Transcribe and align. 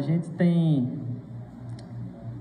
A 0.00 0.02
gente 0.02 0.28
tem 0.30 0.88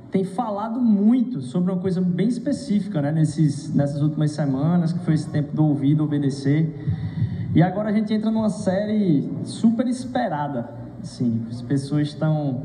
tem 0.10 0.24
falado 0.24 0.80
muito 0.80 1.42
sobre 1.42 1.74
uma 1.74 1.82
coisa 1.82 2.00
bem 2.00 2.30
específica, 2.30 3.02
né, 3.02 3.12
nesses 3.12 3.76
nessas 3.76 4.02
últimas 4.02 4.32
semanas, 4.32 4.94
que 4.94 5.00
foi 5.00 5.14
esse 5.14 5.30
tempo 5.30 5.54
do 5.54 5.66
ouvido 5.66 6.02
obedecer. 6.02 6.74
E 7.54 7.62
agora 7.62 7.90
a 7.90 7.92
gente 7.92 8.14
entra 8.14 8.32
numa 8.32 8.50
série 8.50 9.30
super 9.44 9.86
esperada. 9.88 10.70
Assim, 11.02 11.46
as 11.50 11.62
pessoas 11.62 12.08
estão 12.08 12.62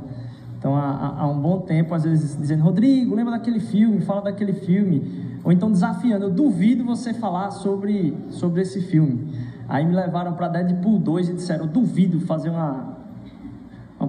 estão 0.55 0.77
há, 0.77 1.16
há 1.19 1.27
um 1.27 1.41
bom 1.41 1.59
tempo 1.63 1.93
às 1.93 2.05
vezes 2.05 2.38
dizendo: 2.38 2.63
"Rodrigo, 2.63 3.16
lembra 3.16 3.33
daquele 3.33 3.59
filme? 3.59 4.01
Fala 4.01 4.23
daquele 4.23 4.52
filme." 4.52 5.41
Ou 5.43 5.51
então 5.51 5.73
desafiando: 5.73 6.27
"Eu 6.27 6.30
duvido 6.30 6.85
você 6.85 7.13
falar 7.13 7.51
sobre 7.51 8.16
sobre 8.30 8.63
esse 8.63 8.80
filme." 8.80 9.35
Aí 9.69 9.85
me 9.85 9.93
levaram 9.93 10.35
para 10.35 10.47
Deadpool 10.47 11.01
2 11.01 11.30
e 11.30 11.33
disseram: 11.33 11.65
"Eu 11.65 11.71
duvido 11.73 12.21
fazer 12.21 12.51
uma 12.51 12.94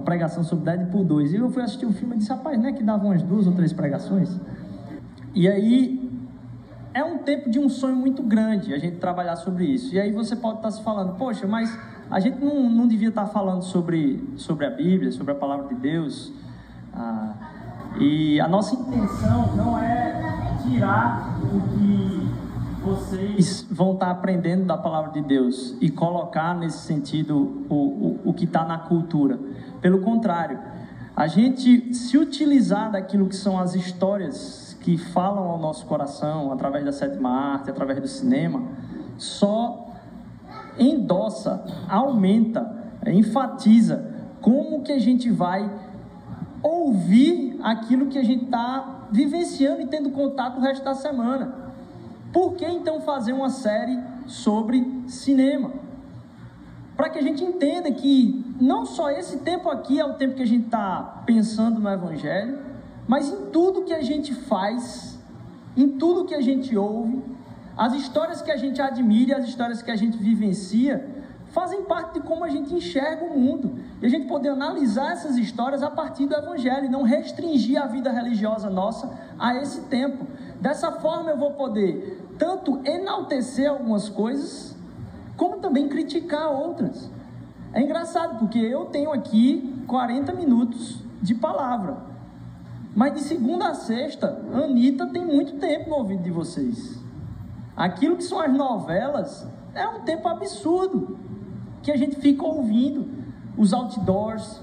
pregação 0.06 0.42
sobre 0.42 0.64
Deadpool 0.64 1.04
2. 1.04 1.34
E 1.34 1.36
eu 1.36 1.50
fui 1.50 1.62
assistir 1.62 1.84
o 1.84 1.92
filme 1.92 2.14
e 2.14 2.18
disse, 2.18 2.30
rapaz, 2.30 2.58
não 2.58 2.68
é 2.68 2.72
que 2.72 2.82
dava 2.82 3.04
umas 3.04 3.22
duas 3.22 3.46
ou 3.46 3.52
três 3.52 3.74
pregações? 3.74 4.40
E 5.34 5.46
aí, 5.46 6.06
é 6.94 7.04
um 7.04 7.18
tempo 7.18 7.50
de 7.50 7.58
um 7.58 7.68
sonho 7.68 7.96
muito 7.96 8.22
grande 8.22 8.72
a 8.72 8.78
gente 8.78 8.96
trabalhar 8.96 9.36
sobre 9.36 9.66
isso. 9.66 9.94
E 9.94 10.00
aí 10.00 10.10
você 10.12 10.34
pode 10.34 10.56
estar 10.56 10.70
se 10.70 10.82
falando, 10.82 11.14
poxa, 11.18 11.46
mas 11.46 11.78
a 12.10 12.18
gente 12.20 12.42
não, 12.42 12.70
não 12.70 12.88
devia 12.88 13.10
estar 13.10 13.26
falando 13.26 13.62
sobre, 13.62 14.26
sobre 14.36 14.64
a 14.64 14.70
Bíblia, 14.70 15.12
sobre 15.12 15.32
a 15.32 15.34
palavra 15.34 15.66
de 15.68 15.74
Deus. 15.74 16.32
Ah, 16.94 17.34
e 17.98 18.40
a 18.40 18.48
nossa 18.48 18.74
intenção 18.74 19.54
não 19.54 19.78
é 19.78 20.56
tirar 20.62 21.38
o 21.42 21.60
que 21.76 22.06
vocês 22.82 23.66
vão 23.70 23.94
estar 23.94 24.10
aprendendo 24.10 24.64
da 24.64 24.78
palavra 24.78 25.10
de 25.10 25.20
Deus 25.20 25.76
e 25.80 25.90
colocar 25.90 26.54
nesse 26.54 26.78
sentido 26.78 27.66
o, 27.68 27.74
o, 27.74 28.20
o 28.26 28.32
que 28.32 28.44
está 28.44 28.64
na 28.64 28.78
cultura. 28.78 29.38
Pelo 29.86 30.00
contrário, 30.00 30.58
a 31.14 31.28
gente 31.28 31.94
se 31.94 32.18
utilizar 32.18 32.90
daquilo 32.90 33.28
que 33.28 33.36
são 33.36 33.56
as 33.56 33.76
histórias 33.76 34.76
que 34.80 34.98
falam 34.98 35.44
ao 35.44 35.60
nosso 35.60 35.86
coração 35.86 36.52
através 36.52 36.84
da 36.84 36.90
sétima 36.90 37.30
arte, 37.30 37.70
através 37.70 38.00
do 38.00 38.08
cinema, 38.08 38.64
só 39.16 39.92
endossa, 40.76 41.64
aumenta, 41.88 42.68
enfatiza 43.06 44.12
como 44.40 44.82
que 44.82 44.90
a 44.90 44.98
gente 44.98 45.30
vai 45.30 45.70
ouvir 46.60 47.56
aquilo 47.62 48.06
que 48.06 48.18
a 48.18 48.24
gente 48.24 48.46
está 48.46 49.06
vivenciando 49.12 49.82
e 49.82 49.86
tendo 49.86 50.10
contato 50.10 50.58
o 50.58 50.60
resto 50.60 50.84
da 50.84 50.94
semana. 50.94 51.54
Por 52.32 52.54
que 52.54 52.66
então 52.66 53.00
fazer 53.02 53.32
uma 53.32 53.50
série 53.50 53.96
sobre 54.26 55.04
cinema? 55.06 55.70
Para 56.96 57.08
que 57.08 57.20
a 57.20 57.22
gente 57.22 57.44
entenda 57.44 57.88
que 57.92 58.45
não 58.60 58.86
só 58.86 59.10
esse 59.10 59.38
tempo 59.38 59.68
aqui 59.68 60.00
é 60.00 60.04
o 60.04 60.14
tempo 60.14 60.34
que 60.34 60.42
a 60.42 60.46
gente 60.46 60.66
está 60.66 61.22
pensando 61.26 61.80
no 61.80 61.88
Evangelho, 61.88 62.58
mas 63.06 63.28
em 63.28 63.46
tudo 63.50 63.82
que 63.82 63.92
a 63.92 64.02
gente 64.02 64.34
faz, 64.34 65.18
em 65.76 65.98
tudo 65.98 66.24
que 66.24 66.34
a 66.34 66.40
gente 66.40 66.76
ouve, 66.76 67.22
as 67.76 67.92
histórias 67.92 68.40
que 68.40 68.50
a 68.50 68.56
gente 68.56 68.80
admira, 68.80 69.36
as 69.36 69.46
histórias 69.46 69.82
que 69.82 69.90
a 69.90 69.96
gente 69.96 70.16
vivencia, 70.16 71.06
fazem 71.48 71.84
parte 71.84 72.14
de 72.14 72.20
como 72.20 72.44
a 72.44 72.48
gente 72.48 72.74
enxerga 72.74 73.24
o 73.24 73.38
mundo. 73.38 73.78
E 74.00 74.06
a 74.06 74.08
gente 74.08 74.26
poder 74.26 74.48
analisar 74.48 75.12
essas 75.12 75.36
histórias 75.36 75.82
a 75.82 75.90
partir 75.90 76.26
do 76.26 76.34
Evangelho 76.34 76.86
e 76.86 76.88
não 76.88 77.02
restringir 77.02 77.80
a 77.80 77.86
vida 77.86 78.10
religiosa 78.10 78.70
nossa 78.70 79.10
a 79.38 79.54
esse 79.56 79.82
tempo. 79.82 80.26
Dessa 80.60 80.92
forma 80.92 81.30
eu 81.30 81.36
vou 81.36 81.52
poder 81.52 82.26
tanto 82.38 82.80
enaltecer 82.84 83.70
algumas 83.70 84.08
coisas, 84.08 84.74
como 85.36 85.58
também 85.58 85.88
criticar 85.88 86.50
outras. 86.50 87.10
É 87.76 87.82
engraçado, 87.82 88.38
porque 88.38 88.58
eu 88.58 88.86
tenho 88.86 89.12
aqui 89.12 89.84
40 89.86 90.32
minutos 90.32 91.04
de 91.20 91.34
palavra. 91.34 91.98
Mas 92.94 93.12
de 93.12 93.20
segunda 93.20 93.68
a 93.68 93.74
sexta, 93.74 94.42
Anitta 94.50 95.06
tem 95.08 95.22
muito 95.22 95.58
tempo 95.58 95.90
no 95.90 95.96
ouvido 95.96 96.22
de 96.22 96.30
vocês. 96.30 96.98
Aquilo 97.76 98.16
que 98.16 98.24
são 98.24 98.40
as 98.40 98.50
novelas 98.50 99.46
é 99.74 99.86
um 99.86 100.00
tempo 100.00 100.26
absurdo 100.26 101.18
que 101.82 101.92
a 101.92 101.98
gente 101.98 102.16
fica 102.16 102.42
ouvindo 102.46 103.10
os 103.58 103.74
outdoors, 103.74 104.62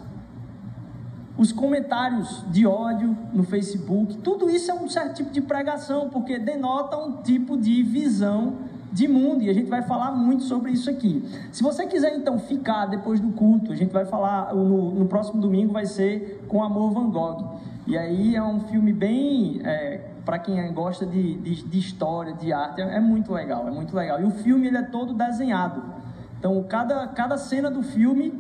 os 1.38 1.52
comentários 1.52 2.44
de 2.52 2.66
ódio 2.66 3.16
no 3.32 3.44
Facebook, 3.44 4.18
tudo 4.18 4.50
isso 4.50 4.72
é 4.72 4.74
um 4.74 4.90
certo 4.90 5.18
tipo 5.18 5.30
de 5.30 5.42
pregação, 5.42 6.10
porque 6.10 6.40
denota 6.40 6.98
um 6.98 7.22
tipo 7.22 7.58
de 7.58 7.84
visão 7.84 8.58
de 8.94 9.08
mundo, 9.08 9.42
e 9.42 9.50
a 9.50 9.54
gente 9.54 9.70
vai 9.70 9.82
falar 9.82 10.12
muito 10.12 10.44
sobre 10.44 10.72
isso 10.72 10.88
aqui. 10.88 11.28
Se 11.52 11.64
você 11.64 11.88
quiser 11.88 12.16
então 12.16 12.38
ficar 12.38 12.86
depois 12.86 13.20
do 13.20 13.32
culto, 13.32 13.72
a 13.72 13.76
gente 13.76 13.92
vai 13.92 14.06
falar, 14.06 14.54
no, 14.54 14.92
no 14.92 15.06
próximo 15.08 15.42
domingo 15.42 15.74
vai 15.74 15.88
ser 15.88 16.46
com 16.48 16.64
Amor 16.64 16.92
Van 16.92 17.10
Gogh. 17.10 17.60
E 17.88 17.98
aí 17.98 18.36
é 18.36 18.44
um 18.44 18.60
filme 18.62 18.94
bem, 18.94 19.62
é, 19.64 20.12
para 20.24 20.38
quem 20.38 20.72
gosta 20.72 21.08
de, 21.08 21.36
de, 21.38 21.64
de, 21.64 21.80
história, 21.80 22.34
de 22.34 22.54
arte, 22.54 22.82
é, 22.82 22.98
é, 22.98 23.00
muito 23.00 23.34
legal, 23.34 23.68
é 23.68 23.72
muito 23.72 23.96
legal. 23.96 24.22
E 24.22 24.26
o 24.26 24.32
filme 24.32 24.68
ele 24.68 24.78
é 24.78 24.84
todo 24.84 25.14
desenhado. 25.16 25.84
Então 26.38 26.64
cada, 26.64 27.08
cada 27.08 27.36
cena 27.36 27.72
do 27.72 27.82
filme 27.82 28.32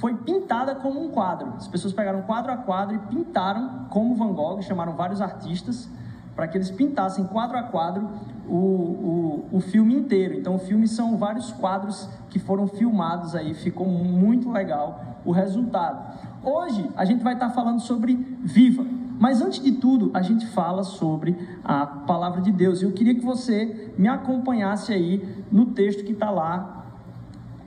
foi 0.00 0.14
pintada 0.14 0.74
como 0.74 1.04
um 1.04 1.10
quadro. 1.10 1.52
As 1.58 1.68
pessoas 1.68 1.92
pegaram 1.92 2.22
quadro 2.22 2.50
a 2.50 2.56
quadro 2.56 2.96
e 2.96 2.98
pintaram 2.98 3.86
como 3.90 4.14
Van 4.14 4.32
Gogh, 4.32 4.62
chamaram 4.62 4.94
vários 4.94 5.20
artistas 5.20 5.88
para 6.34 6.48
que 6.48 6.56
eles 6.56 6.70
pintassem 6.70 7.24
quadro 7.26 7.58
a 7.58 7.64
quadro 7.64 8.08
o, 8.48 8.54
o, 8.54 9.17
o 9.50 9.60
filme 9.60 9.94
inteiro. 9.94 10.34
Então, 10.34 10.54
o 10.54 10.58
filme 10.58 10.86
são 10.86 11.16
vários 11.16 11.50
quadros 11.52 12.08
que 12.30 12.38
foram 12.38 12.66
filmados 12.66 13.34
aí, 13.34 13.54
ficou 13.54 13.86
muito 13.86 14.50
legal 14.50 15.20
o 15.24 15.32
resultado. 15.32 16.18
Hoje 16.42 16.88
a 16.96 17.04
gente 17.04 17.22
vai 17.22 17.34
estar 17.34 17.50
falando 17.50 17.80
sobre 17.80 18.14
Viva, 18.42 18.86
mas 19.18 19.42
antes 19.42 19.60
de 19.60 19.72
tudo 19.72 20.10
a 20.14 20.22
gente 20.22 20.46
fala 20.46 20.82
sobre 20.84 21.36
a 21.64 21.86
palavra 21.86 22.40
de 22.40 22.52
Deus. 22.52 22.82
Eu 22.82 22.92
queria 22.92 23.14
que 23.14 23.24
você 23.24 23.92
me 23.98 24.08
acompanhasse 24.08 24.92
aí 24.92 25.44
no 25.50 25.66
texto 25.66 26.04
que 26.04 26.12
está 26.12 26.30
lá 26.30 26.86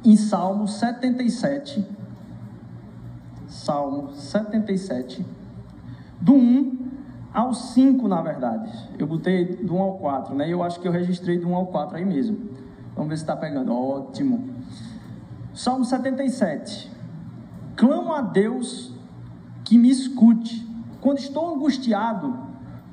em 0.04 0.16
Salmo 0.16 0.68
77. 0.68 1.86
Salmo 3.48 4.14
77, 4.14 5.26
do 6.22 6.34
1 6.34 6.81
ao 7.34 7.54
5, 7.54 8.08
na 8.08 8.22
verdade. 8.22 8.72
Eu 9.00 9.08
botei 9.08 9.46
do 9.46 9.76
1 9.76 9.82
ao 9.82 9.94
4, 9.98 10.36
né? 10.36 10.52
Eu 10.52 10.62
acho 10.62 10.80
que 10.80 10.88
eu 10.88 10.92
registrei 10.92 11.40
do 11.40 11.48
1 11.48 11.56
ao 11.56 11.68
4 11.68 11.98
aí 11.98 12.06
mesmo. 12.06 12.38
Vamos 12.96 13.10
ver 13.10 13.18
se 13.18 13.24
está 13.24 13.36
pegando. 13.36 13.74
Ótimo. 13.74 14.50
Salmo 15.54 15.86
77. 15.86 16.92
Clamo 17.76 18.14
a 18.14 18.22
Deus 18.22 18.94
que 19.64 19.78
me 19.78 19.90
escute. 19.90 20.68
Quando 21.00 21.20
estou 21.20 21.56
angustiado, 21.56 22.38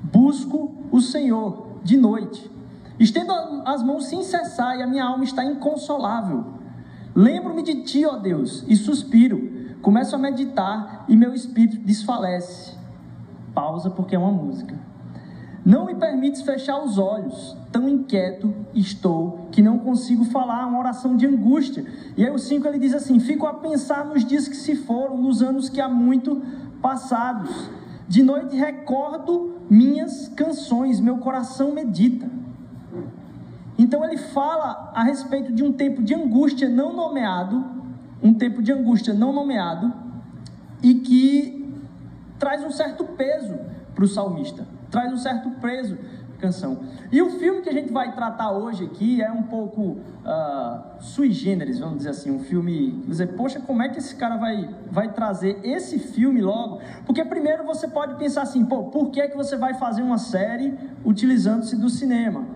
busco 0.02 0.74
o 0.90 1.00
Senhor 1.00 1.80
de 1.82 1.96
noite. 1.96 2.50
Estendo 2.98 3.32
as 3.64 3.82
mãos 3.82 4.06
sem 4.06 4.22
cessar 4.22 4.78
e 4.78 4.82
a 4.82 4.86
minha 4.86 5.04
alma 5.04 5.24
está 5.24 5.44
inconsolável. 5.44 6.44
Lembro-me 7.14 7.62
de 7.62 7.82
ti, 7.82 8.06
ó 8.06 8.16
Deus, 8.16 8.64
e 8.68 8.76
suspiro. 8.76 9.76
Começo 9.82 10.14
a 10.14 10.18
meditar 10.18 11.04
e 11.08 11.16
meu 11.16 11.34
espírito 11.34 11.78
desfalece 11.84 12.77
pausa 13.58 13.90
porque 13.90 14.14
é 14.14 14.18
uma 14.18 14.30
música. 14.30 14.78
Não 15.64 15.84
me 15.84 15.96
permites 15.96 16.42
fechar 16.42 16.80
os 16.80 16.96
olhos, 16.96 17.56
tão 17.72 17.88
inquieto 17.88 18.54
estou 18.72 19.48
que 19.50 19.60
não 19.60 19.80
consigo 19.80 20.24
falar 20.24 20.64
uma 20.64 20.78
oração 20.78 21.16
de 21.16 21.26
angústia. 21.26 21.84
E 22.16 22.24
aí 22.24 22.30
o 22.30 22.38
5 22.38 22.68
ele 22.68 22.78
diz 22.78 22.94
assim: 22.94 23.18
Fico 23.18 23.48
a 23.48 23.54
pensar 23.54 24.04
nos 24.04 24.24
dias 24.24 24.46
que 24.46 24.56
se 24.56 24.76
foram, 24.76 25.18
nos 25.18 25.42
anos 25.42 25.68
que 25.68 25.80
há 25.80 25.88
muito 25.88 26.40
passados. 26.80 27.68
De 28.06 28.22
noite 28.22 28.56
recordo 28.56 29.56
minhas 29.68 30.28
canções, 30.28 31.00
meu 31.00 31.18
coração 31.18 31.74
medita. 31.74 32.30
Então 33.76 34.04
ele 34.04 34.18
fala 34.18 34.92
a 34.94 35.02
respeito 35.02 35.52
de 35.52 35.64
um 35.64 35.72
tempo 35.72 36.00
de 36.00 36.14
angústia 36.14 36.68
não 36.68 36.94
nomeado, 36.94 37.64
um 38.22 38.32
tempo 38.32 38.62
de 38.62 38.72
angústia 38.72 39.12
não 39.12 39.32
nomeado, 39.32 39.92
e 40.80 40.94
que 40.94 41.57
traz 42.38 42.62
um 42.64 42.70
certo 42.70 43.04
peso 43.04 43.58
para 43.94 44.04
o 44.04 44.08
salmista, 44.08 44.66
traz 44.90 45.12
um 45.12 45.16
certo 45.16 45.50
peso 45.60 45.98
canção. 46.38 46.78
E 47.10 47.20
o 47.20 47.30
filme 47.30 47.62
que 47.62 47.68
a 47.68 47.72
gente 47.72 47.92
vai 47.92 48.14
tratar 48.14 48.52
hoje 48.52 48.84
aqui 48.84 49.20
é 49.20 49.30
um 49.30 49.42
pouco 49.42 49.82
uh, 49.82 51.00
sui 51.00 51.32
generis, 51.32 51.78
vamos 51.78 51.98
dizer 51.98 52.10
assim, 52.10 52.30
um 52.30 52.38
filme, 52.38 53.02
dizer, 53.06 53.34
poxa, 53.34 53.60
como 53.60 53.82
é 53.82 53.88
que 53.88 53.98
esse 53.98 54.14
cara 54.14 54.36
vai, 54.36 54.68
vai 54.90 55.12
trazer 55.12 55.58
esse 55.62 55.98
filme 55.98 56.40
logo? 56.40 56.80
Porque 57.04 57.24
primeiro 57.24 57.64
você 57.64 57.88
pode 57.88 58.14
pensar 58.14 58.42
assim, 58.42 58.64
pô, 58.64 58.84
por 58.84 59.10
que, 59.10 59.28
que 59.28 59.36
você 59.36 59.56
vai 59.56 59.74
fazer 59.74 60.02
uma 60.02 60.18
série 60.18 60.78
utilizando-se 61.04 61.76
do 61.76 61.90
cinema? 61.90 62.46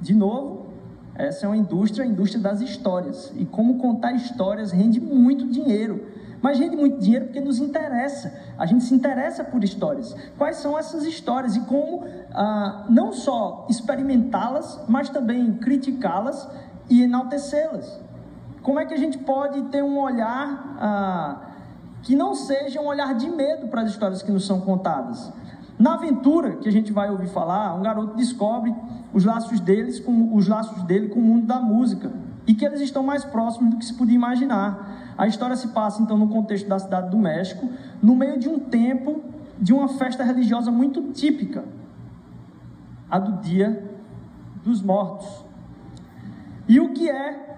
De 0.00 0.14
novo, 0.14 0.66
essa 1.14 1.46
é 1.46 1.48
uma 1.48 1.56
indústria, 1.56 2.04
a 2.04 2.08
indústria 2.08 2.40
das 2.42 2.60
histórias. 2.60 3.32
E 3.36 3.44
como 3.44 3.78
contar 3.78 4.12
histórias 4.12 4.70
rende 4.70 5.00
muito 5.00 5.46
dinheiro. 5.46 6.06
Mas 6.40 6.58
rende 6.58 6.76
muito 6.76 6.98
dinheiro 6.98 7.26
porque 7.26 7.40
nos 7.40 7.58
interessa. 7.58 8.32
A 8.56 8.66
gente 8.66 8.84
se 8.84 8.94
interessa 8.94 9.42
por 9.42 9.64
histórias. 9.64 10.14
Quais 10.36 10.56
são 10.56 10.78
essas 10.78 11.04
histórias 11.04 11.56
e 11.56 11.60
como 11.60 12.04
ah, 12.32 12.86
não 12.88 13.12
só 13.12 13.66
experimentá-las, 13.68 14.80
mas 14.88 15.08
também 15.08 15.54
criticá-las 15.54 16.48
e 16.88 17.02
enaltecê-las. 17.02 18.00
Como 18.62 18.78
é 18.78 18.86
que 18.86 18.94
a 18.94 18.98
gente 18.98 19.18
pode 19.18 19.62
ter 19.62 19.82
um 19.82 19.98
olhar 19.98 20.76
ah, 20.80 21.48
que 22.02 22.14
não 22.14 22.34
seja 22.34 22.80
um 22.80 22.86
olhar 22.86 23.14
de 23.14 23.28
medo 23.28 23.68
para 23.68 23.82
as 23.82 23.90
histórias 23.90 24.22
que 24.22 24.30
nos 24.30 24.46
são 24.46 24.60
contadas. 24.60 25.32
Na 25.78 25.94
aventura 25.94 26.56
que 26.56 26.68
a 26.68 26.72
gente 26.72 26.92
vai 26.92 27.10
ouvir 27.10 27.28
falar, 27.28 27.74
um 27.74 27.82
garoto 27.82 28.16
descobre 28.16 28.74
os 29.12 29.24
laços 29.24 29.60
deles 29.60 30.00
com 30.00 30.34
os 30.34 30.48
laços 30.48 30.82
dele 30.84 31.08
com 31.08 31.20
o 31.20 31.22
mundo 31.22 31.46
da 31.46 31.60
música 31.60 32.10
e 32.46 32.54
que 32.54 32.64
eles 32.64 32.80
estão 32.80 33.02
mais 33.02 33.24
próximos 33.24 33.70
do 33.70 33.76
que 33.76 33.84
se 33.84 33.94
podia 33.94 34.14
imaginar. 34.14 35.07
A 35.18 35.26
história 35.26 35.56
se 35.56 35.68
passa 35.68 36.00
então 36.00 36.16
no 36.16 36.28
contexto 36.28 36.68
da 36.68 36.78
cidade 36.78 37.10
do 37.10 37.18
México, 37.18 37.68
no 38.00 38.14
meio 38.14 38.38
de 38.38 38.48
um 38.48 38.60
tempo 38.60 39.20
de 39.58 39.74
uma 39.74 39.88
festa 39.88 40.22
religiosa 40.22 40.70
muito 40.70 41.02
típica, 41.12 41.64
a 43.10 43.18
do 43.18 43.42
Dia 43.42 43.84
dos 44.62 44.80
Mortos. 44.80 45.44
E 46.68 46.78
o 46.78 46.92
que 46.92 47.10
é 47.10 47.56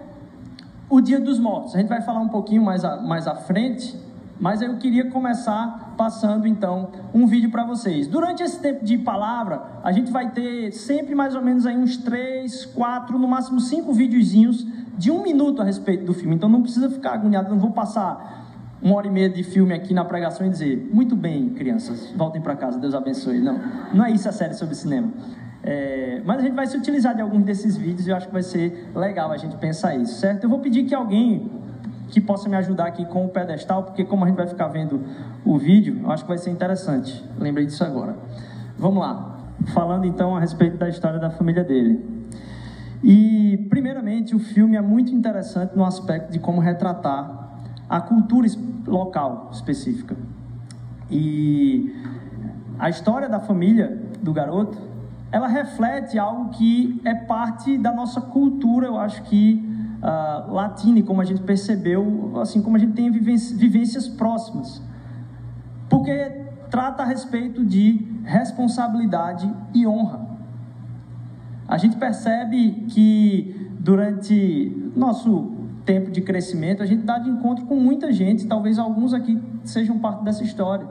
o 0.89 0.99
Dia 0.99 1.19
dos 1.19 1.37
Mortos? 1.37 1.75
A 1.75 1.77
gente 1.77 1.89
vai 1.89 2.01
falar 2.01 2.21
um 2.21 2.29
pouquinho 2.29 2.63
mais, 2.63 2.83
a, 2.83 2.97
mais 2.97 3.27
à 3.27 3.35
frente, 3.35 3.95
mas 4.41 4.59
eu 4.59 4.75
queria 4.77 5.07
começar 5.07 5.93
passando 5.95 6.47
então 6.47 6.89
um 7.13 7.27
vídeo 7.27 7.51
para 7.51 7.63
vocês. 7.63 8.07
Durante 8.07 8.41
esse 8.41 8.59
tempo 8.59 8.83
de 8.83 8.97
palavra, 8.97 9.61
a 9.83 9.91
gente 9.91 10.11
vai 10.11 10.31
ter 10.31 10.71
sempre 10.71 11.13
mais 11.13 11.35
ou 11.35 11.43
menos 11.43 11.67
aí 11.67 11.77
uns 11.77 11.95
três, 11.95 12.65
quatro, 12.65 13.19
no 13.19 13.27
máximo 13.27 13.59
cinco 13.59 13.93
videozinhos 13.93 14.65
de 14.97 15.11
um 15.11 15.21
minuto 15.21 15.61
a 15.61 15.63
respeito 15.63 16.05
do 16.05 16.13
filme. 16.13 16.35
Então 16.35 16.49
não 16.49 16.63
precisa 16.63 16.89
ficar 16.89 17.13
agoniado, 17.13 17.51
não 17.51 17.59
vou 17.59 17.69
passar 17.69 18.49
uma 18.81 18.95
hora 18.95 19.05
e 19.05 19.11
meia 19.11 19.29
de 19.29 19.43
filme 19.43 19.75
aqui 19.75 19.93
na 19.93 20.03
pregação 20.03 20.47
e 20.47 20.49
dizer: 20.49 20.89
muito 20.91 21.15
bem, 21.15 21.49
crianças, 21.49 22.11
voltem 22.15 22.41
para 22.41 22.55
casa, 22.55 22.79
Deus 22.79 22.95
abençoe. 22.95 23.39
Não, 23.39 23.59
não 23.93 24.03
é 24.03 24.11
isso 24.11 24.27
a 24.27 24.31
série 24.31 24.55
sobre 24.55 24.73
cinema. 24.73 25.11
É, 25.63 26.19
mas 26.25 26.39
a 26.39 26.41
gente 26.41 26.55
vai 26.55 26.65
se 26.65 26.75
utilizar 26.75 27.13
de 27.13 27.21
alguns 27.21 27.43
desses 27.43 27.77
vídeos 27.77 28.07
e 28.07 28.09
eu 28.09 28.15
acho 28.15 28.25
que 28.25 28.33
vai 28.33 28.41
ser 28.41 28.89
legal 28.95 29.31
a 29.31 29.37
gente 29.37 29.55
pensar 29.57 29.95
isso, 29.95 30.15
certo? 30.15 30.45
Eu 30.45 30.49
vou 30.49 30.57
pedir 30.57 30.85
que 30.85 30.95
alguém 30.95 31.51
que 32.11 32.19
possa 32.19 32.49
me 32.49 32.55
ajudar 32.57 32.87
aqui 32.87 33.05
com 33.05 33.25
o 33.25 33.29
pedestal, 33.29 33.83
porque 33.83 34.03
como 34.03 34.25
a 34.25 34.27
gente 34.27 34.35
vai 34.35 34.47
ficar 34.47 34.67
vendo 34.67 35.01
o 35.45 35.57
vídeo, 35.57 36.01
eu 36.03 36.11
acho 36.11 36.23
que 36.23 36.29
vai 36.29 36.37
ser 36.37 36.51
interessante. 36.51 37.25
Lembrei 37.39 37.65
disso 37.65 37.83
agora. 37.83 38.15
Vamos 38.77 38.99
lá. 38.99 39.39
Falando 39.73 40.05
então 40.05 40.35
a 40.35 40.39
respeito 40.39 40.77
da 40.77 40.89
história 40.89 41.19
da 41.19 41.29
família 41.29 41.63
dele. 41.63 42.05
E, 43.03 43.65
primeiramente, 43.69 44.35
o 44.35 44.39
filme 44.39 44.75
é 44.75 44.81
muito 44.81 45.13
interessante 45.13 45.75
no 45.75 45.85
aspecto 45.85 46.31
de 46.31 46.39
como 46.39 46.59
retratar 46.59 47.49
a 47.89 48.01
cultura 48.01 48.47
local 48.85 49.49
específica. 49.51 50.15
E 51.09 51.95
a 52.77 52.89
história 52.89 53.27
da 53.29 53.39
família 53.39 54.01
do 54.21 54.33
garoto, 54.33 54.77
ela 55.31 55.47
reflete 55.47 56.19
algo 56.19 56.49
que 56.49 57.01
é 57.05 57.15
parte 57.15 57.77
da 57.77 57.93
nossa 57.93 58.21
cultura, 58.21 58.87
eu 58.87 58.97
acho 58.97 59.23
que 59.23 59.70
uh, 60.01 60.51
latina, 60.51 61.01
como 61.03 61.21
a 61.21 61.25
gente 61.25 61.41
percebeu, 61.41 62.33
assim 62.41 62.61
como 62.61 62.75
a 62.75 62.79
gente 62.79 62.93
tem 62.93 63.11
vivências 63.11 64.07
próximas. 64.07 64.81
Porque 65.89 66.41
trata 66.69 67.03
a 67.03 67.05
respeito 67.05 67.63
de 67.63 68.07
responsabilidade 68.23 69.51
e 69.73 69.85
honra. 69.85 70.31
A 71.67 71.77
gente 71.77 71.95
percebe 71.97 72.85
que 72.89 73.71
durante 73.79 74.91
nosso 74.95 75.51
tempo 75.85 76.11
de 76.11 76.21
crescimento, 76.21 76.83
a 76.83 76.85
gente 76.85 77.03
dá 77.03 77.17
de 77.17 77.29
encontro 77.29 77.65
com 77.65 77.75
muita 77.75 78.11
gente, 78.11 78.45
talvez 78.45 78.77
alguns 78.77 79.13
aqui 79.13 79.41
sejam 79.63 79.99
parte 79.99 80.23
dessa 80.23 80.43
história, 80.43 80.87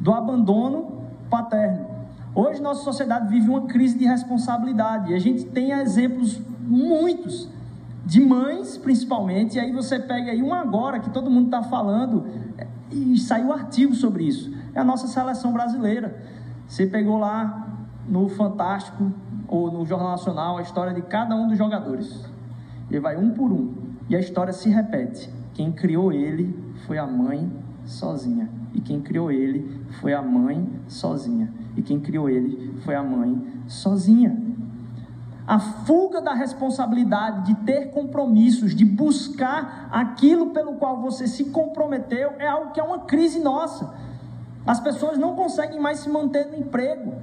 do 0.00 0.12
abandono 0.12 1.02
paterno. 1.28 1.86
Hoje 2.34 2.62
nossa 2.62 2.82
sociedade 2.82 3.28
vive 3.28 3.48
uma 3.48 3.62
crise 3.62 3.98
de 3.98 4.06
responsabilidade 4.06 5.12
e 5.12 5.14
a 5.14 5.18
gente 5.18 5.44
tem 5.44 5.72
exemplos 5.72 6.40
muitos 6.60 7.48
de 8.04 8.20
mães, 8.20 8.76
principalmente, 8.76 9.56
e 9.56 9.60
aí 9.60 9.72
você 9.72 9.98
pega 9.98 10.32
aí 10.32 10.42
um 10.42 10.52
agora 10.52 10.98
que 10.98 11.10
todo 11.10 11.30
mundo 11.30 11.46
está 11.46 11.62
falando 11.62 12.26
e 12.90 13.18
saiu 13.18 13.52
artigo 13.52 13.94
sobre 13.94 14.24
isso. 14.24 14.52
É 14.74 14.80
a 14.80 14.84
nossa 14.84 15.06
seleção 15.06 15.52
brasileira. 15.52 16.16
Você 16.66 16.86
pegou 16.86 17.18
lá 17.18 17.68
no 18.08 18.28
Fantástico 18.28 19.12
ou 19.46 19.70
no 19.70 19.84
Jornal 19.84 20.12
Nacional 20.12 20.58
a 20.58 20.62
história 20.62 20.92
de 20.92 21.02
cada 21.02 21.34
um 21.34 21.46
dos 21.46 21.56
jogadores. 21.56 22.24
Ele 22.90 23.00
vai 23.00 23.16
um 23.16 23.30
por 23.30 23.52
um. 23.52 23.72
E 24.08 24.16
a 24.16 24.20
história 24.20 24.52
se 24.52 24.68
repete. 24.68 25.30
Quem 25.54 25.70
criou 25.70 26.12
ele 26.12 26.54
foi 26.86 26.98
a 26.98 27.06
mãe 27.06 27.50
sozinha. 27.84 28.48
E 28.74 28.80
quem 28.80 29.00
criou 29.00 29.30
ele 29.30 29.84
foi 30.00 30.14
a 30.14 30.22
mãe 30.22 30.68
sozinha. 30.88 31.52
E 31.76 31.82
quem 31.82 32.00
criou 32.00 32.28
ele 32.28 32.74
foi 32.80 32.94
a 32.94 33.02
mãe 33.02 33.40
sozinha. 33.66 34.36
A 35.46 35.58
fuga 35.58 36.20
da 36.20 36.34
responsabilidade 36.34 37.46
de 37.46 37.54
ter 37.64 37.90
compromissos, 37.90 38.74
de 38.74 38.84
buscar 38.84 39.88
aquilo 39.90 40.50
pelo 40.50 40.74
qual 40.74 41.00
você 41.00 41.26
se 41.26 41.46
comprometeu, 41.46 42.34
é 42.38 42.46
algo 42.46 42.72
que 42.72 42.80
é 42.80 42.82
uma 42.82 43.00
crise 43.00 43.40
nossa. 43.40 43.92
As 44.66 44.78
pessoas 44.78 45.18
não 45.18 45.34
conseguem 45.34 45.80
mais 45.80 45.98
se 45.98 46.08
manter 46.08 46.46
no 46.46 46.56
emprego 46.56 47.14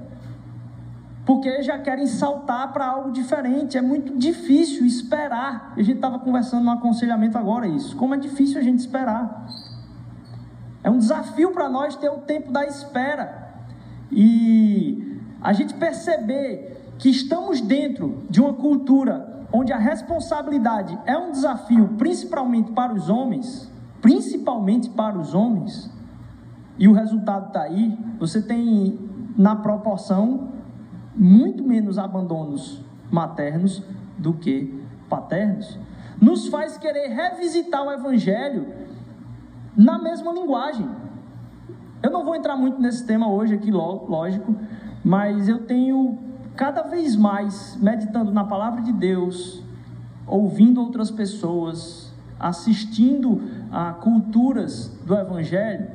porque 1.30 1.62
já 1.62 1.78
querem 1.78 2.08
saltar 2.08 2.72
para 2.72 2.86
algo 2.86 3.12
diferente. 3.12 3.78
É 3.78 3.80
muito 3.80 4.18
difícil 4.18 4.84
esperar. 4.84 5.72
A 5.76 5.82
gente 5.82 5.96
estava 5.96 6.18
conversando 6.18 6.64
no 6.64 6.72
aconselhamento 6.72 7.38
agora 7.38 7.68
isso. 7.68 7.94
Como 7.96 8.14
é 8.14 8.18
difícil 8.18 8.58
a 8.58 8.62
gente 8.64 8.80
esperar. 8.80 9.46
É 10.82 10.90
um 10.90 10.98
desafio 10.98 11.52
para 11.52 11.68
nós 11.68 11.94
ter 11.94 12.08
o 12.08 12.18
tempo 12.18 12.50
da 12.50 12.66
espera. 12.66 13.54
E 14.10 15.20
a 15.40 15.52
gente 15.52 15.74
perceber 15.74 16.79
que 17.00 17.08
estamos 17.08 17.62
dentro 17.62 18.22
de 18.28 18.42
uma 18.42 18.52
cultura 18.52 19.46
onde 19.50 19.72
a 19.72 19.78
responsabilidade 19.78 20.96
é 21.06 21.16
um 21.16 21.32
desafio, 21.32 21.88
principalmente 21.96 22.70
para 22.72 22.92
os 22.92 23.08
homens, 23.08 23.72
principalmente 24.02 24.90
para 24.90 25.18
os 25.18 25.34
homens, 25.34 25.90
e 26.78 26.86
o 26.86 26.92
resultado 26.92 27.48
está 27.48 27.62
aí, 27.62 27.98
você 28.18 28.42
tem 28.42 28.98
na 29.36 29.56
proporção 29.56 30.50
muito 31.16 31.64
menos 31.64 31.98
abandonos 31.98 32.82
maternos 33.10 33.82
do 34.18 34.34
que 34.34 34.78
paternos, 35.08 35.78
nos 36.20 36.48
faz 36.48 36.76
querer 36.76 37.08
revisitar 37.08 37.82
o 37.82 37.90
Evangelho 37.90 38.66
na 39.74 39.98
mesma 39.98 40.32
linguagem. 40.32 40.86
Eu 42.02 42.10
não 42.10 42.24
vou 42.24 42.34
entrar 42.34 42.56
muito 42.56 42.80
nesse 42.80 43.06
tema 43.06 43.30
hoje 43.30 43.54
aqui, 43.54 43.70
lógico, 43.70 44.54
mas 45.02 45.48
eu 45.48 45.64
tenho 45.64 46.29
cada 46.60 46.82
vez 46.82 47.16
mais 47.16 47.74
meditando 47.80 48.30
na 48.30 48.44
palavra 48.44 48.82
de 48.82 48.92
Deus, 48.92 49.62
ouvindo 50.26 50.78
outras 50.78 51.10
pessoas, 51.10 52.12
assistindo 52.38 53.40
a 53.72 53.94
culturas 53.94 54.88
do 55.06 55.14
Evangelho, 55.16 55.88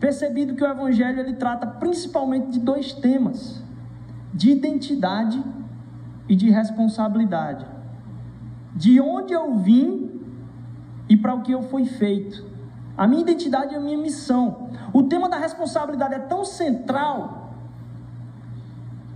percebido 0.00 0.54
que 0.54 0.64
o 0.64 0.66
Evangelho 0.66 1.20
ele 1.20 1.34
trata 1.34 1.66
principalmente 1.66 2.52
de 2.52 2.60
dois 2.60 2.94
temas 2.94 3.62
de 4.32 4.52
identidade 4.52 5.44
e 6.26 6.34
de 6.34 6.48
responsabilidade. 6.48 7.66
De 8.74 8.98
onde 8.98 9.34
eu 9.34 9.54
vim 9.56 10.18
e 11.10 11.14
para 11.14 11.34
o 11.34 11.42
que 11.42 11.52
eu 11.52 11.62
fui 11.64 11.84
feito. 11.84 12.42
A 12.96 13.06
minha 13.06 13.20
identidade 13.20 13.74
e 13.74 13.76
a 13.76 13.80
minha 13.80 13.98
missão. 13.98 14.70
O 14.94 15.02
tema 15.02 15.28
da 15.28 15.36
responsabilidade 15.36 16.14
é 16.14 16.20
tão 16.20 16.42
central 16.42 17.52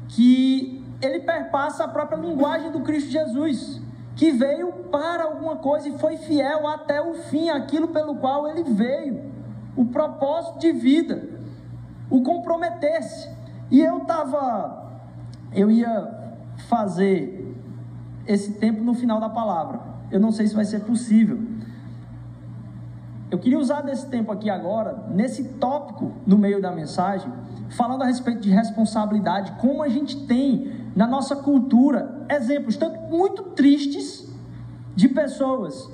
que 0.06 0.79
ele 1.00 1.20
perpassa 1.20 1.84
a 1.84 1.88
própria 1.88 2.18
linguagem 2.18 2.70
do 2.70 2.80
Cristo 2.80 3.10
Jesus, 3.10 3.80
que 4.16 4.30
veio 4.30 4.72
para 4.90 5.24
alguma 5.24 5.56
coisa 5.56 5.88
e 5.88 5.98
foi 5.98 6.16
fiel 6.16 6.66
até 6.66 7.00
o 7.00 7.14
fim, 7.14 7.48
aquilo 7.48 7.88
pelo 7.88 8.16
qual 8.16 8.48
ele 8.48 8.64
veio, 8.64 9.32
o 9.76 9.86
propósito 9.86 10.58
de 10.58 10.72
vida, 10.72 11.28
o 12.10 12.22
comprometer-se. 12.22 13.28
E 13.70 13.80
eu 13.80 13.98
estava 13.98 14.90
eu 15.52 15.70
ia 15.70 16.36
fazer 16.68 17.56
esse 18.26 18.52
tempo 18.52 18.82
no 18.82 18.94
final 18.94 19.20
da 19.20 19.28
palavra. 19.28 19.80
Eu 20.10 20.20
não 20.20 20.30
sei 20.30 20.46
se 20.46 20.54
vai 20.54 20.64
ser 20.64 20.80
possível. 20.80 21.40
Eu 23.30 23.38
queria 23.38 23.58
usar 23.58 23.82
desse 23.82 24.06
tempo 24.06 24.32
aqui 24.32 24.50
agora, 24.50 25.04
nesse 25.08 25.44
tópico 25.54 26.12
no 26.26 26.36
meio 26.36 26.60
da 26.60 26.72
mensagem, 26.72 27.32
falando 27.70 28.02
a 28.02 28.06
respeito 28.06 28.40
de 28.40 28.50
responsabilidade, 28.50 29.52
como 29.60 29.82
a 29.82 29.88
gente 29.88 30.26
tem 30.26 30.79
na 30.94 31.06
nossa 31.06 31.36
cultura 31.36 32.26
exemplos 32.28 32.76
tanto 32.76 33.00
muito 33.02 33.42
tristes 33.50 34.28
de 34.94 35.08
pessoas 35.08 35.90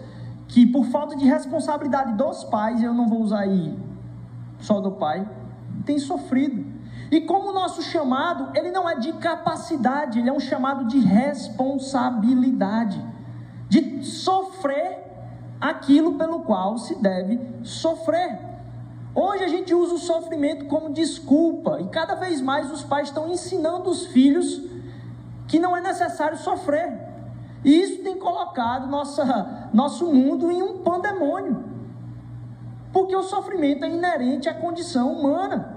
que 0.49 0.67
por 0.67 0.87
falta 0.87 1.15
de 1.17 1.25
responsabilidade 1.25 2.15
dos 2.15 2.45
pais, 2.45 2.83
eu 2.83 2.95
não 2.95 3.09
vou 3.09 3.21
usar 3.21 3.41
aí 3.41 3.77
só 4.61 4.81
do 4.81 4.93
pai, 4.93 5.29
têm 5.85 5.99
sofrido. 5.99 6.65
E 7.11 7.21
como 7.21 7.51
o 7.51 7.53
nosso 7.53 7.83
chamado, 7.83 8.57
ele 8.57 8.71
não 8.71 8.89
é 8.89 8.97
de 8.97 9.13
capacidade, 9.15 10.19
ele 10.19 10.29
é 10.29 10.33
um 10.33 10.41
chamado 10.41 10.87
de 10.87 10.99
responsabilidade, 10.99 13.05
de 13.69 14.05
sofrer 14.05 15.05
aquilo 15.61 16.15
pelo 16.15 16.41
qual 16.41 16.79
se 16.79 16.95
deve 16.97 17.39
sofrer. 17.63 18.39
Hoje 19.15 19.45
a 19.45 19.49
gente 19.49 19.75
usa 19.75 19.95
o 19.95 19.99
sofrimento 19.99 20.67
como 20.67 20.93
desculpa, 20.93 21.81
e 21.81 21.89
cada 21.89 22.15
vez 22.15 22.41
mais 22.41 22.73
os 22.73 22.83
pais 22.83 23.09
estão 23.09 23.31
ensinando 23.31 23.89
os 23.89 24.07
filhos 24.07 24.61
que 25.47 25.59
não 25.59 25.77
é 25.77 25.81
necessário 25.81 26.37
sofrer. 26.37 27.07
E 27.65 27.83
isso 27.83 28.03
tem 28.03 28.19
colocado 28.19 28.87
nossa, 28.87 29.69
nosso 29.73 30.13
mundo 30.13 30.51
em 30.51 30.63
um 30.63 30.79
pandemônio. 30.79 31.65
Porque 32.93 33.15
o 33.15 33.23
sofrimento 33.23 33.85
é 33.85 33.91
inerente 33.91 34.49
à 34.49 34.55
condição 34.55 35.13
humana. 35.13 35.75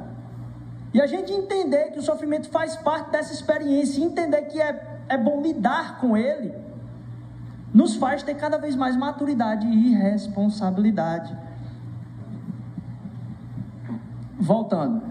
E 0.93 1.01
a 1.01 1.07
gente 1.07 1.31
entender 1.31 1.91
que 1.91 1.99
o 1.99 2.01
sofrimento 2.01 2.49
faz 2.49 2.75
parte 2.75 3.11
dessa 3.11 3.33
experiência, 3.33 4.03
entender 4.03 4.43
que 4.43 4.61
é, 4.61 5.01
é 5.07 5.17
bom 5.17 5.41
lidar 5.41 5.99
com 5.99 6.17
ele, 6.17 6.53
nos 7.73 7.95
faz 7.95 8.23
ter 8.23 8.35
cada 8.35 8.57
vez 8.57 8.75
mais 8.75 8.95
maturidade 8.95 9.67
e 9.67 9.93
responsabilidade. 9.93 11.37
Voltando. 14.39 15.03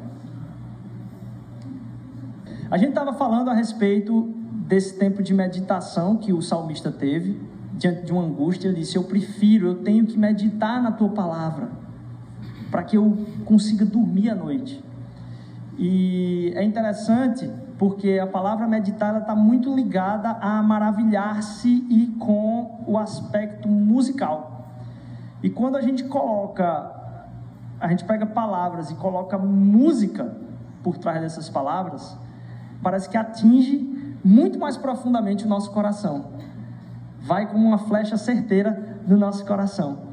A 2.71 2.77
gente 2.77 2.91
estava 2.91 3.13
falando 3.13 3.51
a 3.51 3.55
respeito 3.55 4.38
desse 4.69 4.99
tempo 4.99 5.23
de 5.23 5.33
meditação 5.33 6.17
que 6.19 6.31
o 6.31 6.43
salmista 6.43 6.93
teve, 6.93 7.41
diante 7.73 8.03
de 8.05 8.13
uma 8.13 8.23
angústia. 8.23 8.69
Ele 8.69 8.81
disse: 8.81 8.97
Eu 8.97 9.05
prefiro, 9.05 9.69
eu 9.69 9.83
tenho 9.83 10.07
que 10.07 10.19
meditar 10.19 10.83
na 10.83 10.93
tua 10.93 11.09
palavra, 11.09 11.71
para 12.71 12.83
que 12.83 12.97
eu 12.97 13.27
consiga 13.47 13.85
dormir 13.85 14.29
à 14.31 14.35
noite. 14.35 14.85
E 15.79 16.53
é 16.55 16.63
interessante 16.63 17.51
porque 17.79 18.19
a 18.19 18.27
palavra 18.27 18.67
meditar 18.67 19.17
está 19.19 19.35
muito 19.35 19.75
ligada 19.75 20.31
a 20.31 20.61
maravilhar-se 20.63 21.69
e 21.89 22.09
com 22.19 22.85
o 22.87 22.99
aspecto 22.99 23.69
musical. 23.69 24.67
E 25.43 25.49
quando 25.49 25.77
a 25.77 25.81
gente 25.81 26.05
coloca, 26.05 26.93
a 27.81 27.89
gente 27.89 28.05
pega 28.05 28.27
palavras 28.27 28.91
e 28.91 28.97
coloca 28.97 29.39
música 29.39 30.37
por 30.83 30.99
trás 30.99 31.21
dessas 31.21 31.49
palavras, 31.49 32.19
parece 32.83 33.09
que 33.09 33.17
atinge 33.17 33.98
muito 34.25 34.59
mais 34.59 34.77
profundamente 34.77 35.45
o 35.45 35.49
nosso 35.49 35.71
coração. 35.71 36.33
Vai 37.21 37.51
como 37.51 37.67
uma 37.67 37.79
flecha 37.79 38.17
certeira 38.17 38.99
no 39.07 39.17
nosso 39.17 39.45
coração. 39.45 40.09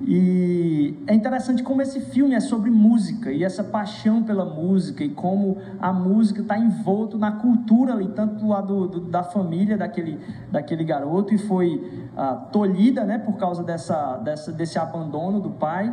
E 0.00 0.96
é 1.08 1.14
interessante 1.14 1.62
como 1.62 1.82
esse 1.82 2.00
filme 2.00 2.34
é 2.34 2.40
sobre 2.40 2.70
música 2.70 3.32
e 3.32 3.42
essa 3.42 3.64
paixão 3.64 4.22
pela 4.22 4.44
música 4.44 5.02
e 5.02 5.08
como 5.08 5.58
a 5.80 5.92
música 5.92 6.40
está 6.40 6.56
envolto 6.56 7.18
na 7.18 7.32
cultura 7.32 7.94
ali, 7.94 8.08
tanto 8.08 8.36
do 8.36 8.48
lado 8.48 8.86
do, 8.86 9.00
da 9.00 9.24
família 9.24 9.76
daquele, 9.76 10.20
daquele 10.52 10.84
garoto 10.84 11.34
e 11.34 11.38
foi 11.38 12.08
ah, 12.16 12.34
tolhida 12.52 13.04
né, 13.04 13.18
por 13.18 13.36
causa 13.36 13.64
dessa, 13.64 14.18
dessa, 14.18 14.52
desse 14.52 14.78
abandono 14.78 15.40
do 15.40 15.50
pai. 15.50 15.92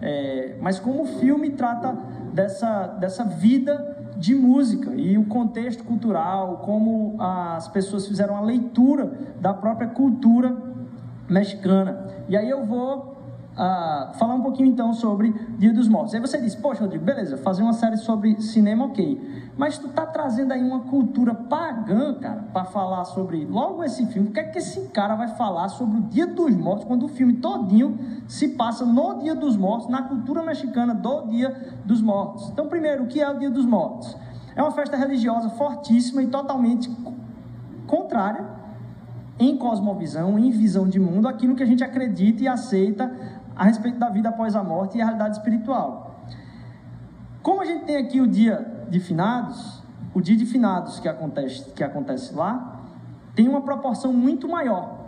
É, 0.00 0.56
mas 0.60 0.78
como 0.78 1.02
o 1.02 1.06
filme 1.06 1.50
trata 1.50 1.96
dessa, 2.32 2.86
dessa 2.86 3.24
vida 3.24 4.03
de 4.16 4.34
música 4.34 4.94
e 4.94 5.18
o 5.18 5.24
contexto 5.24 5.84
cultural, 5.84 6.58
como 6.58 7.16
as 7.18 7.68
pessoas 7.68 8.06
fizeram 8.06 8.36
a 8.36 8.40
leitura 8.40 9.12
da 9.40 9.52
própria 9.52 9.88
cultura 9.88 10.56
mexicana. 11.28 12.06
E 12.28 12.36
aí 12.36 12.48
eu 12.48 12.64
vou 12.64 13.13
ah, 13.56 14.12
falar 14.18 14.34
um 14.34 14.42
pouquinho 14.42 14.68
então 14.68 14.92
sobre 14.92 15.30
Dia 15.58 15.72
dos 15.72 15.88
Mortos. 15.88 16.14
Aí 16.14 16.20
você 16.20 16.40
diz, 16.40 16.54
poxa, 16.54 16.82
Rodrigo, 16.82 17.04
beleza, 17.04 17.36
fazer 17.36 17.62
uma 17.62 17.72
série 17.72 17.96
sobre 17.96 18.40
cinema, 18.40 18.86
ok. 18.86 19.52
Mas 19.56 19.78
tu 19.78 19.88
tá 19.88 20.04
trazendo 20.04 20.52
aí 20.52 20.62
uma 20.62 20.80
cultura 20.80 21.34
pagã, 21.34 22.14
cara, 22.14 22.42
para 22.52 22.64
falar 22.64 23.04
sobre 23.04 23.44
logo 23.44 23.84
esse 23.84 24.06
filme. 24.06 24.28
O 24.28 24.32
que 24.32 24.40
é 24.40 24.44
que 24.44 24.58
esse 24.58 24.88
cara 24.88 25.14
vai 25.14 25.28
falar 25.28 25.68
sobre 25.68 25.98
o 25.98 26.02
Dia 26.02 26.26
dos 26.26 26.54
Mortos 26.56 26.84
quando 26.84 27.04
o 27.04 27.08
filme 27.08 27.34
todinho 27.34 27.96
se 28.26 28.48
passa 28.48 28.84
no 28.84 29.20
Dia 29.20 29.34
dos 29.34 29.56
Mortos, 29.56 29.88
na 29.88 30.02
cultura 30.02 30.42
mexicana 30.42 30.92
do 30.92 31.28
Dia 31.28 31.74
dos 31.84 32.02
Mortos? 32.02 32.50
Então, 32.50 32.66
primeiro, 32.66 33.04
o 33.04 33.06
que 33.06 33.20
é 33.20 33.30
o 33.30 33.38
Dia 33.38 33.50
dos 33.50 33.64
Mortos? 33.64 34.16
É 34.56 34.62
uma 34.62 34.72
festa 34.72 34.96
religiosa 34.96 35.48
fortíssima 35.50 36.22
e 36.22 36.26
totalmente 36.26 36.90
contrária 37.86 38.54
em 39.38 39.56
cosmovisão, 39.56 40.38
em 40.38 40.50
visão 40.50 40.88
de 40.88 41.00
mundo, 41.00 41.26
aquilo 41.26 41.56
que 41.56 41.62
a 41.62 41.66
gente 41.66 41.82
acredita 41.82 42.42
e 42.42 42.48
aceita 42.48 43.12
a 43.56 43.64
respeito 43.64 43.98
da 43.98 44.08
vida 44.08 44.28
após 44.28 44.56
a 44.56 44.62
morte 44.62 44.98
e 44.98 45.02
a 45.02 45.04
realidade 45.04 45.36
espiritual. 45.36 46.24
Como 47.42 47.60
a 47.60 47.64
gente 47.64 47.84
tem 47.84 47.96
aqui 47.96 48.20
o 48.20 48.26
dia 48.26 48.86
de 48.88 49.00
finados, 49.00 49.82
o 50.14 50.20
dia 50.20 50.36
de 50.36 50.46
finados 50.46 50.98
que 50.98 51.08
acontece, 51.08 51.70
que 51.72 51.84
acontece 51.84 52.34
lá, 52.34 52.80
tem 53.34 53.48
uma 53.48 53.60
proporção 53.60 54.12
muito 54.12 54.48
maior. 54.48 55.04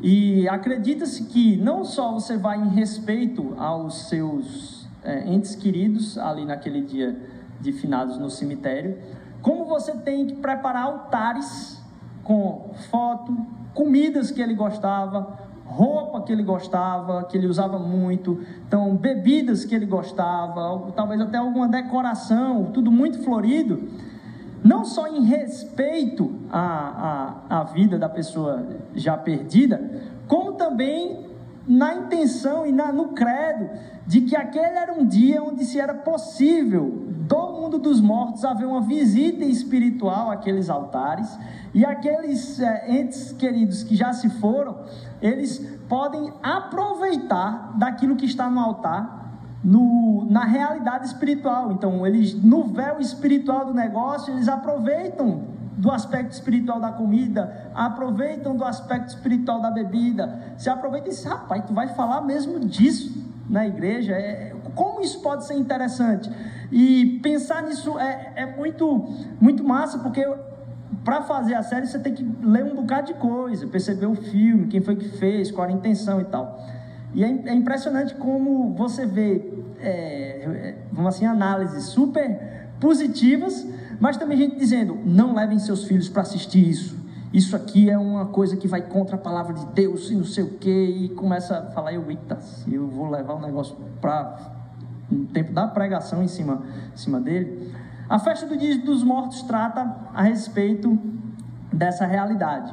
E 0.00 0.48
acredita-se 0.48 1.24
que 1.24 1.56
não 1.56 1.84
só 1.84 2.12
você 2.12 2.36
vai 2.36 2.58
em 2.60 2.68
respeito 2.68 3.54
aos 3.58 4.08
seus 4.08 4.86
é, 5.02 5.26
entes 5.26 5.54
queridos 5.54 6.18
ali 6.18 6.44
naquele 6.44 6.82
dia 6.82 7.18
de 7.60 7.72
finados 7.72 8.18
no 8.18 8.28
cemitério, 8.28 8.98
como 9.40 9.64
você 9.64 9.92
tem 9.92 10.26
que 10.26 10.34
preparar 10.34 10.84
altares 10.84 11.80
com 12.22 12.70
foto, 12.90 13.34
comidas 13.72 14.30
que 14.30 14.42
ele 14.42 14.54
gostava, 14.54 15.38
roupa 15.66 16.22
que 16.22 16.32
ele 16.32 16.42
gostava, 16.42 17.24
que 17.24 17.36
ele 17.36 17.46
usava 17.46 17.78
muito, 17.78 18.40
então 18.66 18.96
bebidas 18.96 19.64
que 19.64 19.74
ele 19.74 19.86
gostava, 19.86 20.92
talvez 20.94 21.20
até 21.20 21.38
alguma 21.38 21.68
decoração, 21.68 22.70
tudo 22.72 22.90
muito 22.90 23.22
florido, 23.22 23.88
não 24.64 24.84
só 24.84 25.06
em 25.06 25.24
respeito 25.24 26.32
à, 26.50 27.36
à, 27.48 27.60
à 27.60 27.64
vida 27.64 27.98
da 27.98 28.08
pessoa 28.08 28.66
já 28.94 29.16
perdida, 29.16 30.02
como 30.26 30.52
também 30.52 31.26
na 31.66 31.94
intenção 31.94 32.64
e 32.64 32.72
na, 32.72 32.92
no 32.92 33.08
credo 33.08 33.68
de 34.06 34.20
que 34.20 34.36
aquele 34.36 34.78
era 34.78 34.92
um 34.92 35.04
dia 35.04 35.42
onde 35.42 35.64
se 35.64 35.80
era 35.80 35.92
possível 35.92 37.06
do 37.26 37.52
mundo 37.52 37.78
dos 37.78 38.00
mortos 38.00 38.44
haver 38.44 38.66
uma 38.66 38.80
visita 38.80 39.44
espiritual 39.44 40.30
àqueles 40.30 40.70
altares. 40.70 41.36
E 41.74 41.84
aqueles 41.84 42.60
é, 42.60 42.90
entes 43.00 43.32
queridos 43.32 43.82
que 43.82 43.96
já 43.96 44.12
se 44.12 44.30
foram, 44.30 44.78
eles 45.20 45.58
podem 45.88 46.32
aproveitar 46.42 47.76
daquilo 47.78 48.16
que 48.16 48.26
está 48.26 48.50
no 48.50 48.60
altar 48.60 49.16
no, 49.66 50.24
na 50.30 50.44
realidade 50.44 51.06
espiritual. 51.06 51.72
Então, 51.72 52.06
eles 52.06 52.34
no 52.34 52.64
véu 52.64 53.00
espiritual 53.00 53.66
do 53.66 53.74
negócio, 53.74 54.32
eles 54.32 54.48
aproveitam 54.48 55.56
do 55.76 55.90
aspecto 55.90 56.32
espiritual 56.32 56.80
da 56.80 56.92
comida, 56.92 57.70
aproveitam 57.74 58.56
do 58.56 58.64
aspecto 58.64 59.08
espiritual 59.08 59.60
da 59.60 59.70
bebida, 59.70 60.54
se 60.56 60.70
aproveita 60.70 61.08
e 61.08 61.10
diz, 61.10 61.24
rapaz, 61.24 61.64
tu 61.66 61.74
vai 61.74 61.88
falar 61.88 62.22
mesmo 62.22 62.60
disso 62.60 63.24
na 63.48 63.66
igreja? 63.66 64.12
É, 64.12 64.54
como 64.74 65.00
isso 65.00 65.20
pode 65.20 65.44
ser 65.46 65.54
interessante? 65.54 66.30
E 66.70 67.20
pensar 67.22 67.62
nisso 67.62 67.98
é, 67.98 68.32
é 68.36 68.56
muito, 68.56 69.08
muito 69.40 69.62
massa, 69.62 69.98
porque 69.98 70.24
para 71.06 71.22
fazer 71.22 71.54
a 71.54 71.62
série 71.62 71.86
você 71.86 72.00
tem 72.00 72.12
que 72.12 72.28
ler 72.42 72.64
um 72.64 72.74
bocado 72.74 73.06
de 73.06 73.14
coisa, 73.14 73.64
perceber 73.68 74.06
o 74.06 74.16
filme, 74.16 74.66
quem 74.66 74.80
foi 74.80 74.96
que 74.96 75.08
fez, 75.08 75.52
qual 75.52 75.68
a 75.68 75.70
intenção 75.70 76.20
e 76.20 76.24
tal. 76.24 76.60
E 77.14 77.22
é, 77.22 77.28
é 77.28 77.54
impressionante 77.54 78.16
como 78.16 78.74
você 78.74 79.06
vê, 79.06 79.52
é, 79.78 79.88
é, 79.88 80.78
vamos 80.90 81.14
assim, 81.14 81.24
análises 81.24 81.84
super 81.84 82.66
positivas, 82.80 83.64
mas 84.00 84.16
também 84.16 84.36
gente 84.36 84.56
dizendo: 84.56 84.98
não 85.04 85.32
levem 85.32 85.60
seus 85.60 85.84
filhos 85.84 86.08
para 86.08 86.22
assistir 86.22 86.68
isso. 86.68 86.96
Isso 87.32 87.54
aqui 87.54 87.88
é 87.88 87.96
uma 87.96 88.26
coisa 88.26 88.56
que 88.56 88.66
vai 88.66 88.82
contra 88.82 89.14
a 89.14 89.18
palavra 89.18 89.54
de 89.54 89.66
Deus 89.66 90.10
e 90.10 90.16
não 90.16 90.24
sei 90.24 90.42
o 90.42 90.58
quê. 90.58 90.96
E 91.02 91.08
começa 91.10 91.56
a 91.56 91.62
falar: 91.70 91.92
eu, 91.92 92.10
eita, 92.10 92.36
eu 92.68 92.88
vou 92.88 93.08
levar 93.08 93.34
o 93.34 93.40
negócio 93.40 93.76
para 94.00 94.56
no 95.08 95.26
tempo 95.26 95.52
da 95.52 95.68
pregação 95.68 96.20
em 96.20 96.28
cima, 96.28 96.64
em 96.92 96.96
cima 96.96 97.20
dele. 97.20 97.72
A 98.08 98.20
festa 98.20 98.46
do 98.46 98.56
Dia 98.56 98.78
dos 98.78 99.02
Mortos 99.02 99.42
trata 99.42 99.96
a 100.14 100.22
respeito 100.22 100.96
dessa 101.72 102.06
realidade. 102.06 102.72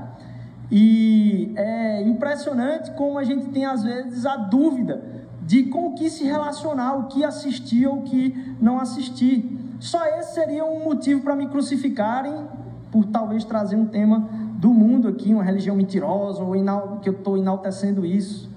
E 0.72 1.52
é 1.56 2.04
impressionante 2.04 2.92
como 2.92 3.18
a 3.18 3.24
gente 3.24 3.50
tem 3.50 3.66
às 3.66 3.84
vezes 3.84 4.28
a 4.28 4.36
dúvida 4.36 5.26
de 5.42 5.64
com 5.64 5.88
o 5.88 5.96
que 5.96 6.08
se 6.08 6.24
relacionar, 6.24 6.94
o 6.98 7.08
que 7.08 7.24
assistir 7.24 7.88
ou 7.88 8.00
o 8.00 8.02
que 8.04 8.56
não 8.62 8.80
assistir. 8.80 9.76
Só 9.80 10.06
esse 10.06 10.36
seria 10.36 10.64
um 10.66 10.84
motivo 10.84 11.22
para 11.22 11.36
me 11.36 11.48
crucificarem 11.48 12.48
por 12.92 13.06
talvez 13.06 13.44
trazer 13.44 13.76
um 13.76 13.88
tema 13.88 14.30
do 14.58 14.72
mundo 14.72 15.08
aqui, 15.08 15.34
uma 15.34 15.44
religião 15.44 15.76
mentirosa, 15.76 16.44
ou 16.44 16.54
que 17.02 17.10
eu 17.10 17.14
estou 17.14 17.38
enaltecendo 17.40 18.06
isso. 18.06 18.53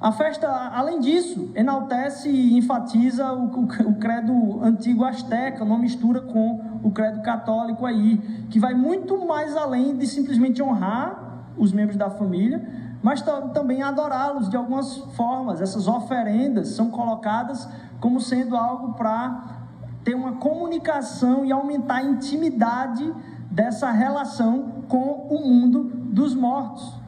A 0.00 0.12
festa, 0.12 0.48
além 0.72 0.98
disso, 0.98 1.50
enaltece 1.54 2.30
e 2.30 2.56
enfatiza 2.56 3.34
o, 3.34 3.44
o, 3.48 3.64
o, 3.64 3.94
credo 3.96 4.58
antigo 4.62 5.04
asteca, 5.04 5.62
não 5.62 5.76
mistura 5.76 6.22
com 6.22 6.80
o 6.82 6.90
credo 6.90 7.20
católico 7.20 7.84
aí, 7.84 8.16
que 8.48 8.58
vai 8.58 8.72
muito 8.72 9.26
mais 9.26 9.54
além 9.54 9.98
de 9.98 10.06
simplesmente 10.06 10.62
honrar 10.62 11.52
os 11.54 11.70
membros 11.70 11.98
da 11.98 12.08
família, 12.08 12.66
mas 13.02 13.20
também 13.52 13.82
adorá-los 13.82 14.48
de 14.48 14.56
algumas 14.56 14.96
formas. 15.14 15.60
Essas 15.60 15.86
oferendas 15.86 16.68
são 16.68 16.90
colocadas 16.90 17.68
como 18.00 18.22
sendo 18.22 18.56
algo 18.56 18.94
para 18.94 19.66
ter 20.02 20.14
uma 20.14 20.32
comunicação 20.36 21.44
e 21.44 21.52
aumentar 21.52 21.96
a 21.96 22.02
intimidade 22.02 23.12
dessa 23.50 23.90
relação 23.90 24.84
com 24.88 25.26
o 25.28 25.46
mundo 25.46 25.84
dos 26.06 26.34
mortos. 26.34 26.98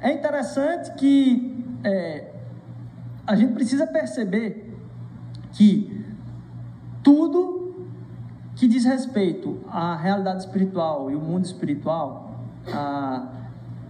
É 0.00 0.12
interessante 0.12 0.94
que 0.94 1.57
é, 1.84 2.32
a 3.26 3.36
gente 3.36 3.52
precisa 3.52 3.86
perceber 3.86 4.74
que 5.52 6.06
tudo 7.02 7.88
que 8.54 8.66
diz 8.66 8.84
respeito 8.84 9.60
à 9.68 9.94
realidade 9.96 10.40
espiritual 10.40 11.10
e 11.10 11.14
o 11.14 11.20
mundo 11.20 11.44
espiritual, 11.44 12.42
a, 12.72 13.28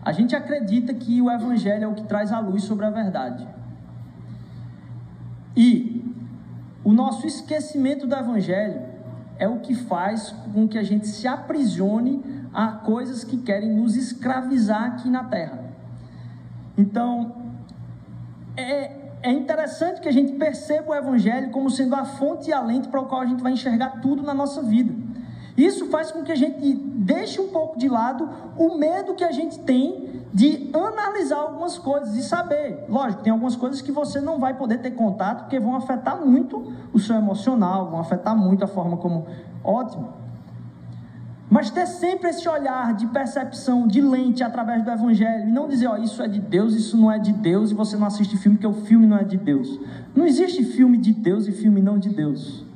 a 0.03 0.13
gente 0.13 0.37
acredita 0.37 0.93
que 0.93 1.23
o 1.23 1.31
Evangelho 1.31 1.85
é 1.85 1.89
o 1.89 1.95
que 1.95 2.05
traz 2.05 2.33
a 2.33 2.39
luz 2.39 2.65
sobre 2.65 2.85
a 2.85 2.91
verdade. 2.91 3.49
E 5.57 6.05
o 6.85 6.93
nosso 6.93 7.27
esquecimento 7.27 8.07
do 8.07 8.15
Evangelho 8.15 8.83
é 9.39 9.49
o 9.49 9.61
que 9.61 9.75
faz 9.75 10.35
com 10.53 10.69
que 10.69 10.77
a 10.77 10.83
gente 10.83 11.07
se 11.07 11.27
aprisione 11.27 12.23
a 12.53 12.69
coisas 12.73 13.25
que 13.25 13.39
querem 13.39 13.71
nos 13.71 13.97
escravizar 13.97 14.85
aqui 14.85 15.09
na 15.09 15.25
terra. 15.25 15.65
Então, 16.77 17.48
é, 18.59 19.11
é 19.23 19.31
interessante 19.31 20.01
que 20.01 20.09
a 20.09 20.13
gente 20.13 20.33
perceba 20.33 20.91
o 20.91 20.95
Evangelho 20.95 21.51
como 21.51 21.71
sendo 21.71 21.95
a 21.95 22.05
fonte 22.05 22.51
e 22.51 22.53
a 22.53 22.61
lente 22.61 22.89
para 22.89 23.01
o 23.01 23.07
qual 23.07 23.21
a 23.21 23.27
gente 23.27 23.43
vai 23.43 23.53
enxergar 23.53 24.01
tudo 24.01 24.23
na 24.23 24.35
nossa 24.35 24.63
vida. 24.63 24.93
Isso 25.57 25.87
faz 25.87 26.13
com 26.13 26.23
que 26.23 26.31
a 26.31 26.37
gente 26.37 26.73
deixe 26.75 27.41
um 27.41 27.49
pouco 27.49 27.79
de 27.79 27.89
lado 27.89 28.29
o 28.57 28.77
medo 28.77 29.15
que 29.15 29.25
a 29.25 29.33
gente 29.33 29.59
tem 29.61 30.23
de 30.33 30.71
analisar 30.73 31.39
algumas 31.39 31.79
coisas 31.79 32.15
e 32.15 32.23
saber. 32.23 32.85
Lógico, 32.89 33.23
tem 33.23 33.33
algumas 33.33 33.57
coisas 33.57 33.81
que 33.81 33.91
você 33.91 34.21
não 34.21 34.39
vai 34.39 34.55
poder 34.55 34.79
ter 34.79 34.93
contato 34.93 35.43
porque 35.43 35.59
vão 35.59 35.75
afetar 35.75 36.25
muito 36.25 36.73
o 36.93 36.99
seu 36.99 37.17
emocional, 37.17 37.91
vão 37.91 37.99
afetar 37.99 38.37
muito 38.37 38.65
a 38.65 38.69
forma 38.69 38.97
como. 38.99 39.27
Ótimo. 39.65 40.28
Mas 41.51 41.71
ter 41.71 41.87
sempre 41.87 42.29
esse 42.29 42.47
olhar 42.47 42.95
de 42.95 43.07
percepção, 43.07 43.87
de 43.87 44.03
lente 44.03 44.43
através 44.43 44.83
do 44.83 44.91
Evangelho, 44.91 45.49
e 45.49 45.51
não 45.51 45.67
dizer, 45.67 45.87
ó, 45.87 45.97
isso 45.97 46.23
é 46.23 46.29
de 46.29 46.41
Deus, 46.41 46.75
isso 46.75 46.97
não 46.97 47.11
é 47.11 47.19
de 47.19 47.33
Deus, 47.33 47.71
e 47.71 47.75
você 47.75 47.97
não 47.97 48.07
assiste 48.07 48.37
filme 48.37 48.59
porque 48.59 48.67
o 48.67 48.85
filme 48.85 49.07
não 49.07 49.17
é 49.17 49.25
de 49.25 49.39
Deus. 49.39 49.81
Não 50.15 50.27
existe 50.27 50.63
filme 50.63 50.99
de 50.99 51.13
Deus 51.13 51.47
e 51.47 51.53
filme 51.53 51.81
não 51.81 51.99
de 51.99 52.11
Deus. 52.11 52.67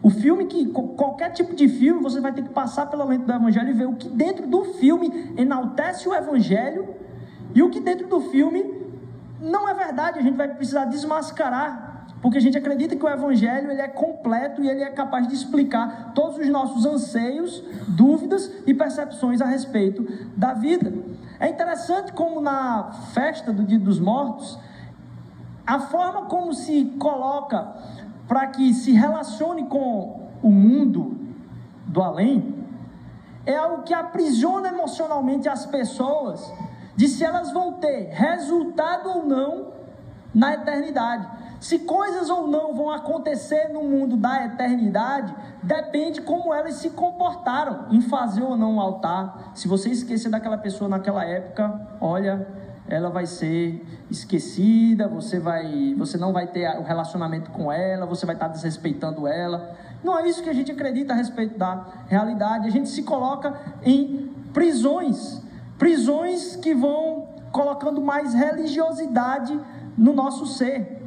O 0.00 0.10
filme 0.10 0.46
que, 0.46 0.66
qualquer 0.66 1.30
tipo 1.30 1.54
de 1.54 1.68
filme, 1.68 2.00
você 2.00 2.20
vai 2.20 2.32
ter 2.32 2.42
que 2.42 2.50
passar 2.50 2.86
pela 2.86 3.04
lente 3.04 3.24
do 3.24 3.32
Evangelho 3.32 3.70
e 3.70 3.72
ver 3.72 3.86
o 3.86 3.94
que 3.94 4.08
dentro 4.08 4.46
do 4.46 4.64
filme 4.64 5.32
enaltece 5.36 6.08
o 6.08 6.14
Evangelho 6.14 6.88
e 7.54 7.62
o 7.62 7.70
que 7.70 7.80
dentro 7.80 8.06
do 8.08 8.20
filme 8.20 8.64
não 9.40 9.68
é 9.68 9.74
verdade. 9.74 10.18
A 10.18 10.22
gente 10.22 10.36
vai 10.36 10.48
precisar 10.48 10.84
desmascarar 10.84 11.91
porque 12.22 12.38
a 12.38 12.40
gente 12.40 12.56
acredita 12.56 12.94
que 12.94 13.04
o 13.04 13.08
evangelho 13.08 13.70
ele 13.70 13.82
é 13.82 13.88
completo 13.88 14.62
e 14.62 14.70
ele 14.70 14.82
é 14.82 14.90
capaz 14.90 15.26
de 15.26 15.34
explicar 15.34 16.12
todos 16.14 16.38
os 16.38 16.48
nossos 16.48 16.86
anseios, 16.86 17.62
dúvidas 17.88 18.50
e 18.64 18.72
percepções 18.72 19.40
a 19.42 19.44
respeito 19.44 20.06
da 20.36 20.54
vida. 20.54 20.92
É 21.40 21.48
interessante 21.48 22.12
como 22.12 22.40
na 22.40 22.92
festa 23.12 23.52
do 23.52 23.64
Dia 23.64 23.80
dos 23.80 23.98
Mortos, 23.98 24.56
a 25.66 25.80
forma 25.80 26.26
como 26.26 26.54
se 26.54 26.84
coloca 26.96 27.74
para 28.28 28.46
que 28.46 28.72
se 28.72 28.92
relacione 28.92 29.66
com 29.66 30.30
o 30.40 30.50
mundo 30.50 31.18
do 31.86 32.00
além 32.00 32.62
é 33.44 33.56
algo 33.56 33.82
que 33.82 33.92
aprisiona 33.92 34.68
emocionalmente 34.68 35.48
as 35.48 35.66
pessoas 35.66 36.52
de 36.94 37.08
se 37.08 37.24
elas 37.24 37.52
vão 37.52 37.72
ter 37.74 38.10
resultado 38.10 39.08
ou 39.08 39.26
não 39.26 39.72
na 40.32 40.54
eternidade. 40.54 41.41
Se 41.62 41.78
coisas 41.78 42.28
ou 42.28 42.48
não 42.48 42.74
vão 42.74 42.90
acontecer 42.90 43.68
no 43.68 43.84
mundo 43.84 44.16
da 44.16 44.46
eternidade, 44.46 45.32
depende 45.62 46.20
como 46.20 46.52
elas 46.52 46.74
se 46.74 46.90
comportaram 46.90 47.86
em 47.92 48.00
fazer 48.00 48.42
ou 48.42 48.56
não 48.56 48.74
um 48.74 48.80
altar. 48.80 49.52
Se 49.54 49.68
você 49.68 49.88
esquecer 49.90 50.28
daquela 50.28 50.58
pessoa 50.58 50.90
naquela 50.90 51.24
época, 51.24 51.88
olha, 52.00 52.48
ela 52.88 53.10
vai 53.10 53.26
ser 53.26 53.86
esquecida, 54.10 55.06
você 55.06 55.38
vai, 55.38 55.94
você 55.96 56.18
não 56.18 56.32
vai 56.32 56.48
ter 56.48 56.68
o 56.80 56.82
relacionamento 56.82 57.52
com 57.52 57.70
ela, 57.70 58.06
você 58.06 58.26
vai 58.26 58.34
estar 58.34 58.48
desrespeitando 58.48 59.28
ela. 59.28 59.76
Não 60.02 60.18
é 60.18 60.28
isso 60.28 60.42
que 60.42 60.50
a 60.50 60.54
gente 60.54 60.72
acredita 60.72 61.12
a 61.12 61.16
respeito 61.16 61.56
da 61.56 61.86
realidade. 62.08 62.66
A 62.66 62.72
gente 62.72 62.88
se 62.88 63.04
coloca 63.04 63.56
em 63.84 64.34
prisões, 64.52 65.40
prisões 65.78 66.56
que 66.56 66.74
vão 66.74 67.28
colocando 67.52 68.02
mais 68.02 68.34
religiosidade 68.34 69.56
no 69.96 70.12
nosso 70.12 70.44
ser 70.44 71.01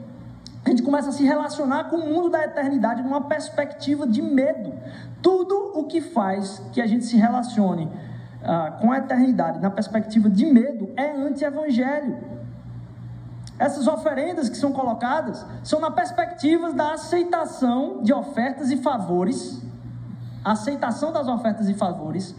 a 0.65 0.69
gente 0.69 0.81
começa 0.81 1.09
a 1.09 1.11
se 1.11 1.23
relacionar 1.23 1.85
com 1.85 1.97
o 1.97 2.09
mundo 2.11 2.27
da 2.27 2.43
eternidade 2.43 3.03
numa 3.03 3.21
perspectiva 3.21 4.07
de 4.07 4.19
medo. 4.19 4.73
Tudo 5.21 5.73
o 5.75 5.83
que 5.83 6.01
faz 6.01 6.59
que 6.73 6.81
a 6.81 6.87
gente 6.87 7.05
se 7.05 7.15
relacione 7.15 7.85
uh, 7.85 8.81
com 8.81 8.91
a 8.91 8.97
eternidade 8.97 9.59
na 9.59 9.69
perspectiva 9.69 10.27
de 10.27 10.43
medo 10.43 10.91
é 10.97 11.11
anti-evangelho. 11.11 12.17
Essas 13.59 13.87
oferendas 13.87 14.49
que 14.49 14.57
são 14.57 14.71
colocadas 14.71 15.45
são 15.63 15.79
na 15.79 15.91
perspectiva 15.91 16.73
da 16.73 16.93
aceitação 16.93 18.01
de 18.01 18.11
ofertas 18.11 18.71
e 18.71 18.77
favores, 18.77 19.61
aceitação 20.43 21.13
das 21.13 21.27
ofertas 21.27 21.69
e 21.69 21.75
favores, 21.75 22.35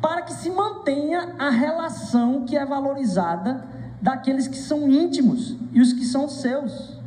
para 0.00 0.22
que 0.22 0.32
se 0.32 0.48
mantenha 0.48 1.34
a 1.40 1.50
relação 1.50 2.44
que 2.44 2.56
é 2.56 2.64
valorizada 2.64 3.64
daqueles 4.00 4.46
que 4.46 4.56
são 4.56 4.88
íntimos 4.90 5.56
e 5.72 5.80
os 5.80 5.92
que 5.92 6.04
são 6.04 6.28
seus. 6.28 7.00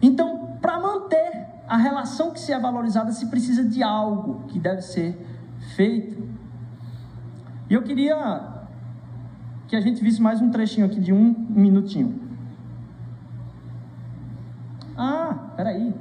Então, 0.00 0.58
para 0.60 0.80
manter 0.80 1.46
a 1.68 1.76
relação 1.76 2.32
que 2.32 2.40
se 2.40 2.52
é 2.52 2.58
valorizada, 2.58 3.12
se 3.12 3.26
precisa 3.26 3.64
de 3.64 3.82
algo 3.82 4.44
que 4.48 4.58
deve 4.58 4.82
ser 4.82 5.16
feito. 5.76 6.28
E 7.70 7.74
eu 7.74 7.82
queria 7.82 8.64
que 9.68 9.76
a 9.76 9.80
gente 9.80 10.02
visse 10.02 10.20
mais 10.20 10.40
um 10.42 10.50
trechinho 10.50 10.86
aqui 10.86 11.00
de 11.00 11.12
um 11.12 11.34
minutinho. 11.48 12.20
Ah, 14.96 15.52
peraí. 15.56 15.94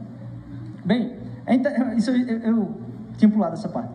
Bem, 0.83 1.15
é 1.45 1.55
isso 1.95 2.11
eu, 2.11 2.39
eu 2.39 2.81
tinha 3.17 3.31
pulado 3.31 3.53
essa 3.53 3.69
parte. 3.69 3.93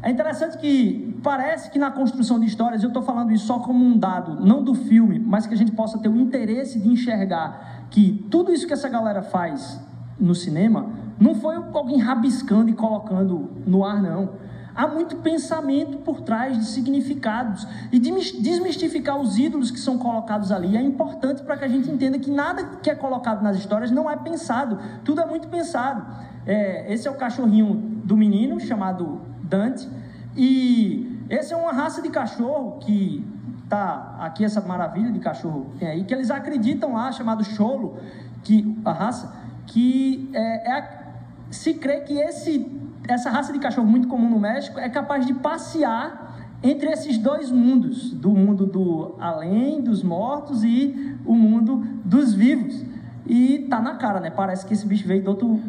É 0.00 0.10
interessante 0.10 0.58
que 0.58 1.18
parece 1.24 1.70
que 1.70 1.78
na 1.78 1.90
construção 1.90 2.38
de 2.38 2.46
histórias, 2.46 2.82
eu 2.82 2.88
estou 2.88 3.02
falando 3.02 3.32
isso 3.32 3.46
só 3.46 3.58
como 3.58 3.84
um 3.84 3.98
dado, 3.98 4.44
não 4.44 4.62
do 4.62 4.74
filme, 4.74 5.18
mas 5.18 5.46
que 5.46 5.54
a 5.54 5.56
gente 5.56 5.72
possa 5.72 5.98
ter 5.98 6.08
o 6.08 6.16
interesse 6.16 6.78
de 6.78 6.88
enxergar 6.88 7.86
que 7.90 8.24
tudo 8.30 8.52
isso 8.52 8.66
que 8.66 8.72
essa 8.72 8.88
galera 8.88 9.22
faz 9.22 9.80
no 10.18 10.34
cinema 10.34 10.90
não 11.18 11.34
foi 11.34 11.56
alguém 11.56 11.98
rabiscando 11.98 12.70
e 12.70 12.74
colocando 12.74 13.50
no 13.66 13.84
ar, 13.84 14.00
não. 14.00 14.30
Há 14.72 14.86
muito 14.86 15.16
pensamento 15.16 15.98
por 15.98 16.20
trás 16.20 16.56
de 16.56 16.64
significados 16.64 17.66
e 17.90 17.98
de 17.98 18.12
desmistificar 18.40 19.18
os 19.18 19.36
ídolos 19.36 19.72
que 19.72 19.80
são 19.80 19.98
colocados 19.98 20.52
ali 20.52 20.76
é 20.76 20.80
importante 20.80 21.42
para 21.42 21.56
que 21.56 21.64
a 21.64 21.68
gente 21.68 21.90
entenda 21.90 22.16
que 22.16 22.30
nada 22.30 22.64
que 22.80 22.88
é 22.88 22.94
colocado 22.94 23.42
nas 23.42 23.56
histórias 23.56 23.90
não 23.90 24.08
é 24.08 24.16
pensado, 24.16 24.78
tudo 25.04 25.20
é 25.20 25.26
muito 25.26 25.48
pensado. 25.48 26.06
É, 26.46 26.94
esse 26.94 27.08
é 27.08 27.10
o 27.10 27.14
cachorrinho 27.14 27.74
do 28.04 28.16
menino 28.16 28.60
chamado 28.60 29.20
Dante. 29.48 29.88
E 30.36 31.24
essa 31.28 31.54
é 31.54 31.56
uma 31.56 31.72
raça 31.72 32.00
de 32.00 32.10
cachorro 32.10 32.78
que 32.78 33.26
tá 33.68 34.16
aqui 34.20 34.44
essa 34.44 34.60
maravilha 34.60 35.12
de 35.12 35.18
cachorro 35.18 35.72
tem 35.78 35.88
aí 35.88 36.04
que 36.04 36.14
eles 36.14 36.30
acreditam 36.30 36.94
lá 36.94 37.12
chamado 37.12 37.44
cholo 37.44 37.98
que 38.42 38.80
a 38.84 38.92
raça 38.92 39.36
que 39.66 40.30
é, 40.32 40.78
é 40.78 41.08
se 41.50 41.74
crê 41.74 42.00
que 42.00 42.14
esse 42.14 42.66
essa 43.06 43.30
raça 43.30 43.52
de 43.52 43.58
cachorro 43.58 43.86
muito 43.86 44.08
comum 44.08 44.30
no 44.30 44.38
México 44.38 44.78
é 44.78 44.88
capaz 44.88 45.26
de 45.26 45.34
passear 45.34 46.56
entre 46.62 46.90
esses 46.90 47.18
dois 47.18 47.50
mundos 47.50 48.10
do 48.12 48.30
mundo 48.30 48.66
do 48.66 49.16
além 49.20 49.82
dos 49.82 50.02
mortos 50.02 50.64
e 50.64 51.16
o 51.26 51.34
mundo 51.34 51.86
dos 52.04 52.32
vivos 52.32 52.82
e 53.26 53.66
tá 53.68 53.80
na 53.80 53.96
cara 53.96 54.18
né 54.18 54.30
parece 54.30 54.64
que 54.66 54.72
esse 54.72 54.86
bicho 54.86 55.06
veio 55.06 55.22
do 55.22 55.30
outro 55.30 55.60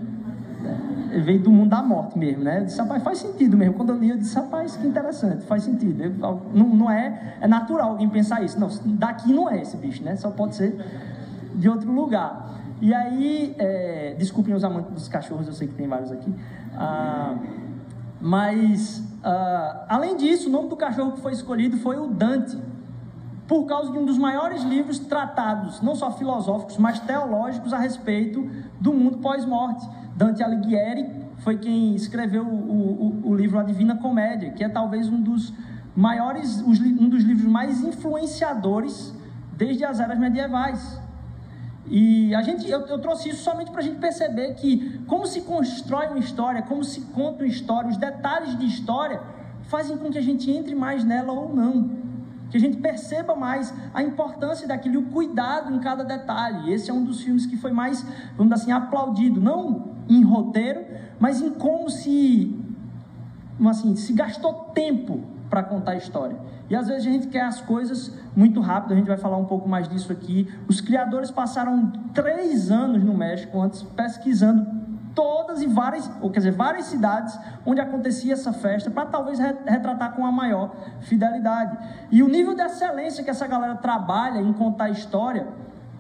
veio 1.24 1.40
do 1.40 1.52
mundo 1.52 1.70
da 1.70 1.82
morte 1.82 2.18
mesmo, 2.18 2.44
né? 2.44 2.60
Eu 2.60 2.66
disse, 2.66 2.80
rapaz, 2.80 3.04
faz 3.04 3.18
sentido 3.18 3.58
mesmo. 3.58 3.74
Quando 3.76 3.90
eu 3.92 3.98
li, 3.98 4.10
eu 4.10 4.18
disse, 4.18 4.36
rapaz, 4.36 4.76
que 4.76 4.88
interessante, 4.88 5.44
faz 5.46 5.64
sentido. 5.64 6.04
Eu, 6.04 6.42
não, 6.54 6.68
não 6.68 6.92
é, 6.92 7.38
é 7.42 7.48
natural 7.48 7.92
alguém 7.92 8.10
pensar 8.10 8.44
isso. 8.44 8.60
Não, 8.60 8.70
daqui 8.98 9.32
não 9.34 9.50
é 9.50 9.62
esse 9.62 9.78
bicho, 9.78 10.04
né? 10.04 10.16
Só 10.16 10.32
pode 10.32 10.56
ser 10.56 10.76
de 11.56 11.70
outro 11.70 11.92
lugar. 11.92 12.50
E 12.82 12.94
aí, 12.94 13.56
é, 13.58 14.16
desculpem 14.18 14.54
os 14.54 14.64
amantes 14.64 14.92
dos 14.94 15.08
cachorros, 15.08 15.48
eu 15.48 15.54
sei 15.54 15.68
que 15.68 15.74
tem 15.74 15.88
vários 15.88 16.12
aqui. 16.12 16.34
Ah, 16.76 17.36
mas, 18.22 19.04
ah, 19.24 19.86
além 19.90 20.16
disso, 20.16 20.48
o 20.48 20.52
nome 20.52 20.70
do 20.70 20.78
cachorro 20.78 21.14
que 21.14 21.22
foi 21.22 21.34
escolhido 21.34 21.78
foi 21.78 21.98
o 21.98 22.08
Dante, 22.08 22.58
por 23.48 23.66
causa 23.66 23.92
de 23.92 23.98
um 23.98 24.06
dos 24.06 24.18
maiores 24.18 24.64
livros 24.64 25.00
tratados, 25.00 25.82
não 25.82 25.96
só 25.96 26.12
filosóficos, 26.12 26.78
mas 26.78 27.00
teológicos 27.00 27.74
a 27.74 27.80
respeito 27.80 28.48
do 28.80 28.94
mundo 28.94 29.18
pós-morte. 29.18 29.86
Dante 30.20 30.44
Alighieri 30.44 31.10
foi 31.38 31.58
quem 31.58 31.96
escreveu 31.96 32.46
o, 32.46 33.24
o, 33.24 33.30
o, 33.30 33.34
livro 33.34 33.58
A 33.58 33.64
Divina 33.64 33.96
Comédia, 33.96 34.52
que 34.52 34.62
é 34.62 34.68
talvez 34.68 35.08
um 35.08 35.22
dos 35.22 35.54
maiores, 35.96 36.60
um 36.60 37.08
dos 37.08 37.24
livros 37.24 37.50
mais 37.50 37.82
influenciadores 37.82 39.16
desde 39.56 39.86
as 39.86 40.02
eras 40.02 40.20
medievais. 40.20 41.00
E 41.88 42.36
a 42.36 42.42
gente, 42.42 42.70
eu, 42.70 42.82
eu 42.88 43.00
trouxe 43.00 43.30
isso 43.30 43.44
somente 43.44 43.72
para 43.72 43.80
a 43.80 43.84
gente 43.84 43.98
perceber 43.98 44.56
que 44.56 45.00
como 45.08 45.26
se 45.26 45.40
constrói 45.44 46.08
uma 46.08 46.20
história, 46.20 46.64
como 46.64 46.84
se 46.84 47.00
conta 47.14 47.46
uma 47.46 47.48
história, 47.48 47.90
os 47.90 47.96
detalhes 47.96 48.60
de 48.60 48.66
história 48.66 49.22
fazem 49.70 49.96
com 49.96 50.10
que 50.10 50.18
a 50.18 50.22
gente 50.22 50.52
entre 50.52 50.76
mais 50.76 51.06
nela 51.06 51.32
ou 51.32 51.56
não 51.56 51.98
que 52.50 52.58
a 52.58 52.60
gente 52.60 52.78
perceba 52.78 53.36
mais 53.36 53.72
a 53.94 54.02
importância 54.02 54.68
daquilo 54.68 54.96
e 54.96 54.98
o 54.98 55.04
cuidado 55.04 55.72
em 55.72 55.80
cada 55.80 56.04
detalhe. 56.04 56.74
Esse 56.74 56.90
é 56.90 56.94
um 56.94 57.04
dos 57.04 57.22
filmes 57.22 57.46
que 57.46 57.56
foi 57.56 57.72
mais, 57.72 58.02
vamos 58.36 58.52
dizer 58.52 58.56
assim, 58.56 58.72
aplaudido, 58.72 59.40
não 59.40 59.99
em 60.10 60.24
roteiro, 60.24 60.84
mas 61.20 61.42
em 61.42 61.52
como 61.52 61.90
se, 61.90 62.58
assim, 63.68 63.96
se 63.96 64.14
gastou 64.14 64.54
tempo 64.74 65.22
para 65.50 65.64
contar 65.64 65.92
a 65.92 65.96
história. 65.96 66.38
E 66.70 66.76
às 66.76 66.88
vezes 66.88 67.08
a 67.08 67.12
gente 67.12 67.28
quer 67.28 67.42
as 67.42 67.62
coisas 67.62 68.14
muito 68.36 68.62
rápido, 68.62 68.94
a 68.94 68.96
gente 68.96 69.08
vai 69.08 69.18
falar 69.18 69.38
um 69.38 69.46
pouco 69.46 69.68
mais 69.68 69.88
disso 69.88 70.12
aqui. 70.12 70.48
Os 70.68 70.80
criadores 70.80 71.32
passaram 71.32 71.92
três 72.14 72.70
anos 72.70 73.04
no 73.04 73.14
México 73.14 73.60
antes 73.60 73.82
pesquisando 73.82 74.80
todas 75.16 75.62
e 75.62 75.68
várias, 75.68 76.10
ou 76.22 76.30
quer 76.30 76.40
dizer, 76.40 76.52
várias 76.52 76.86
cidades 76.86 77.38
onde 77.66 77.82
acontecia 77.82 78.34
essa 78.34 78.54
festa, 78.54 78.90
para 78.92 79.06
talvez 79.08 79.40
retratar 79.40 80.14
com 80.14 80.26
a 80.26 80.32
maior 80.32 80.74
fidelidade. 81.02 81.78
E 82.12 82.22
o 82.22 82.28
nível 82.28 82.56
de 82.56 82.62
excelência 82.62 83.24
que 83.24 83.30
essa 83.30 83.48
galera 83.48 83.76
trabalha 83.76 84.40
em 84.40 84.54
contar 84.54 84.86
a 84.86 84.90
história 84.92 85.48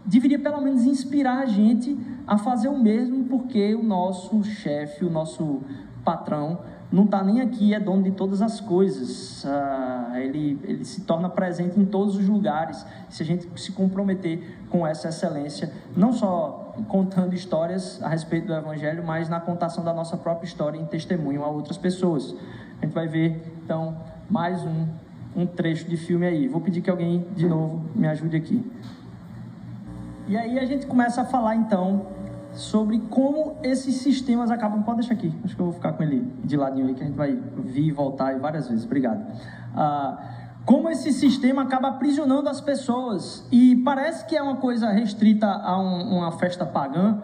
deveria 0.09 0.39
pelo 0.39 0.59
menos 0.59 0.83
inspirar 0.85 1.39
a 1.39 1.45
gente 1.45 1.97
a 2.25 2.37
fazer 2.37 2.67
o 2.67 2.77
mesmo, 2.77 3.25
porque 3.25 3.75
o 3.75 3.83
nosso 3.83 4.43
chefe, 4.43 5.05
o 5.05 5.09
nosso 5.09 5.61
patrão, 6.03 6.59
não 6.91 7.05
está 7.05 7.23
nem 7.23 7.39
aqui, 7.39 7.75
é 7.75 7.79
dono 7.79 8.01
de 8.01 8.11
todas 8.11 8.41
as 8.41 8.59
coisas. 8.59 9.45
Ah, 9.45 10.13
ele, 10.15 10.59
ele 10.63 10.83
se 10.83 11.01
torna 11.01 11.29
presente 11.29 11.79
em 11.79 11.85
todos 11.85 12.17
os 12.17 12.27
lugares. 12.27 12.83
Se 13.09 13.21
a 13.21 13.25
gente 13.25 13.47
se 13.61 13.71
comprometer 13.71 14.57
com 14.71 14.85
essa 14.87 15.09
excelência, 15.09 15.71
não 15.95 16.11
só 16.11 16.73
contando 16.87 17.35
histórias 17.35 18.01
a 18.01 18.09
respeito 18.09 18.47
do 18.47 18.53
Evangelho, 18.53 19.05
mas 19.05 19.29
na 19.29 19.39
contação 19.39 19.83
da 19.83 19.93
nossa 19.93 20.17
própria 20.17 20.47
história 20.47 20.79
em 20.79 20.85
testemunho 20.85 21.43
a 21.43 21.47
outras 21.47 21.77
pessoas. 21.77 22.35
A 22.81 22.85
gente 22.85 22.93
vai 22.93 23.07
ver, 23.07 23.53
então, 23.63 23.95
mais 24.27 24.63
um, 24.63 24.87
um 25.35 25.45
trecho 25.45 25.87
de 25.87 25.97
filme 25.97 26.25
aí. 26.25 26.47
Vou 26.47 26.61
pedir 26.61 26.81
que 26.81 26.89
alguém, 26.89 27.27
de 27.35 27.47
novo, 27.47 27.83
me 27.93 28.07
ajude 28.07 28.35
aqui. 28.35 28.65
E 30.29 30.37
aí 30.37 30.59
a 30.59 30.65
gente 30.65 30.85
começa 30.85 31.23
a 31.23 31.25
falar, 31.25 31.55
então, 31.55 32.05
sobre 32.53 32.99
como 33.09 33.57
esses 33.63 33.95
sistemas 33.95 34.51
acabam. 34.51 34.83
Pode 34.83 34.99
deixar 34.99 35.15
aqui, 35.15 35.33
acho 35.43 35.55
que 35.55 35.59
eu 35.59 35.65
vou 35.65 35.73
ficar 35.73 35.93
com 35.93 36.03
ele 36.03 36.31
de 36.43 36.55
ladinho 36.55 36.85
aí, 36.85 36.93
que 36.93 37.01
a 37.01 37.07
gente 37.07 37.15
vai 37.15 37.35
vir 37.65 37.87
e 37.87 37.91
voltar 37.91 38.37
várias 38.37 38.69
vezes. 38.69 38.85
Obrigado. 38.85 39.25
Ah, 39.75 40.19
como 40.65 40.87
esse 40.87 41.11
sistema 41.11 41.63
acaba 41.63 41.87
aprisionando 41.87 42.47
as 42.47 42.61
pessoas. 42.61 43.43
E 43.51 43.77
parece 43.77 44.23
que 44.27 44.35
é 44.37 44.41
uma 44.43 44.57
coisa 44.57 44.91
restrita 44.91 45.47
a 45.47 45.75
um, 45.81 46.19
uma 46.19 46.31
festa 46.33 46.63
pagã, 46.63 47.23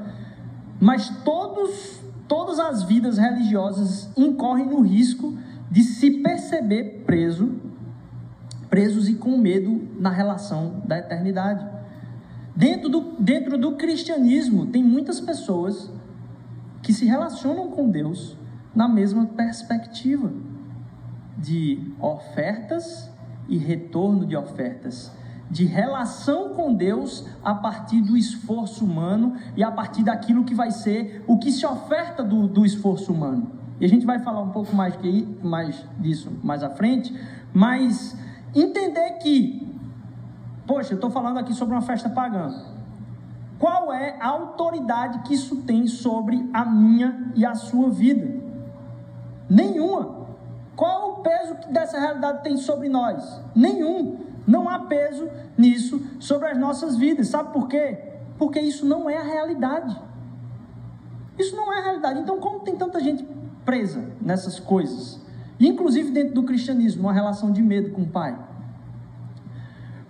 mas 0.82 1.08
todos, 1.24 2.00
todas 2.28 2.60
as 2.60 2.82
vidas 2.82 3.20
religiosas 3.20 4.10
incorrem 4.18 4.66
no 4.66 4.82
risco 4.82 5.38
de 5.70 5.84
se 5.84 6.10
perceber 6.24 7.04
preso, 7.06 7.54
presos 8.68 9.08
e 9.08 9.14
com 9.14 9.38
medo 9.38 9.90
na 10.00 10.10
relação 10.10 10.82
da 10.84 10.98
eternidade. 10.98 11.75
Dentro 12.56 12.88
do, 12.88 13.02
dentro 13.20 13.58
do 13.58 13.74
cristianismo, 13.74 14.68
tem 14.68 14.82
muitas 14.82 15.20
pessoas 15.20 15.92
que 16.82 16.94
se 16.94 17.06
relacionam 17.06 17.70
com 17.70 17.90
Deus 17.90 18.38
na 18.74 18.88
mesma 18.88 19.26
perspectiva 19.26 20.32
de 21.38 21.92
ofertas 22.00 23.12
e 23.50 23.58
retorno 23.58 24.26
de 24.26 24.38
ofertas, 24.38 25.12
de 25.52 25.66
relação 25.66 26.54
com 26.54 26.74
Deus 26.74 27.28
a 27.44 27.54
partir 27.54 28.02
do 28.02 28.16
esforço 28.16 28.86
humano 28.86 29.36
e 29.56 29.64
a 29.64 29.72
partir 29.72 30.04
daquilo 30.04 30.46
que 30.46 30.56
vai 30.56 30.72
ser 30.72 31.24
o 31.28 31.38
que 31.38 31.52
se 31.52 31.66
oferta 31.66 32.24
do, 32.24 32.48
do 32.48 32.66
esforço 32.66 33.12
humano. 33.12 33.52
E 33.80 33.86
a 33.86 33.90
gente 33.90 34.06
vai 34.06 34.20
falar 34.20 34.42
um 34.42 34.52
pouco 34.52 34.74
mais, 34.74 34.96
que, 34.96 35.28
mais 35.44 35.86
disso 36.00 36.32
mais 36.42 36.64
à 36.64 36.70
frente, 36.70 37.14
mas 37.54 38.18
entender 38.56 39.18
que 39.22 39.75
Poxa, 40.68 40.94
eu 40.94 40.96
estou 40.96 41.12
falando 41.12 41.38
aqui 41.38 41.54
sobre 41.54 41.76
uma 41.76 41.82
festa 41.82 42.10
pagã. 42.10 42.50
Qual 43.60 43.94
é 43.94 44.18
a 44.20 44.28
autoridade 44.28 45.20
que 45.20 45.34
isso 45.34 45.62
tem 45.62 45.88
sobre 45.88 46.50
a 46.54 46.66
minha 46.66 47.32
e 47.36 47.46
a 47.46 47.56
sua 47.56 47.90
vida? 47.90 48.44
Nenhuma. 49.50 50.26
Qual 50.76 51.12
o 51.12 51.16
peso 51.18 51.56
que 51.56 51.72
dessa 51.72 52.00
realidade 52.00 52.44
tem 52.44 52.58
sobre 52.58 52.90
nós? 52.90 53.42
Nenhum. 53.56 54.18
Não 54.46 54.68
há 54.68 54.80
peso 54.80 55.30
nisso 55.58 56.02
sobre 56.20 56.48
as 56.48 56.58
nossas 56.58 56.98
vidas. 56.98 57.30
Sabe 57.30 57.54
por 57.54 57.68
quê? 57.68 57.98
Porque 58.38 58.60
isso 58.60 58.86
não 58.86 59.10
é 59.10 59.18
a 59.18 59.24
realidade. 59.24 60.00
Isso 61.38 61.56
não 61.56 61.72
é 61.74 61.80
a 61.80 61.84
realidade. 61.84 62.20
Então, 62.20 62.40
como 62.40 62.60
tem 62.60 62.76
tanta 62.76 63.00
gente 63.00 63.26
presa 63.64 64.04
nessas 64.22 64.60
coisas? 64.60 65.20
Inclusive 65.60 66.12
dentro 66.12 66.34
do 66.34 66.44
cristianismo, 66.44 67.04
uma 67.04 67.14
relação 67.14 67.52
de 67.52 67.62
medo 67.62 67.92
com 67.92 68.02
o 68.02 68.08
pai. 68.08 68.38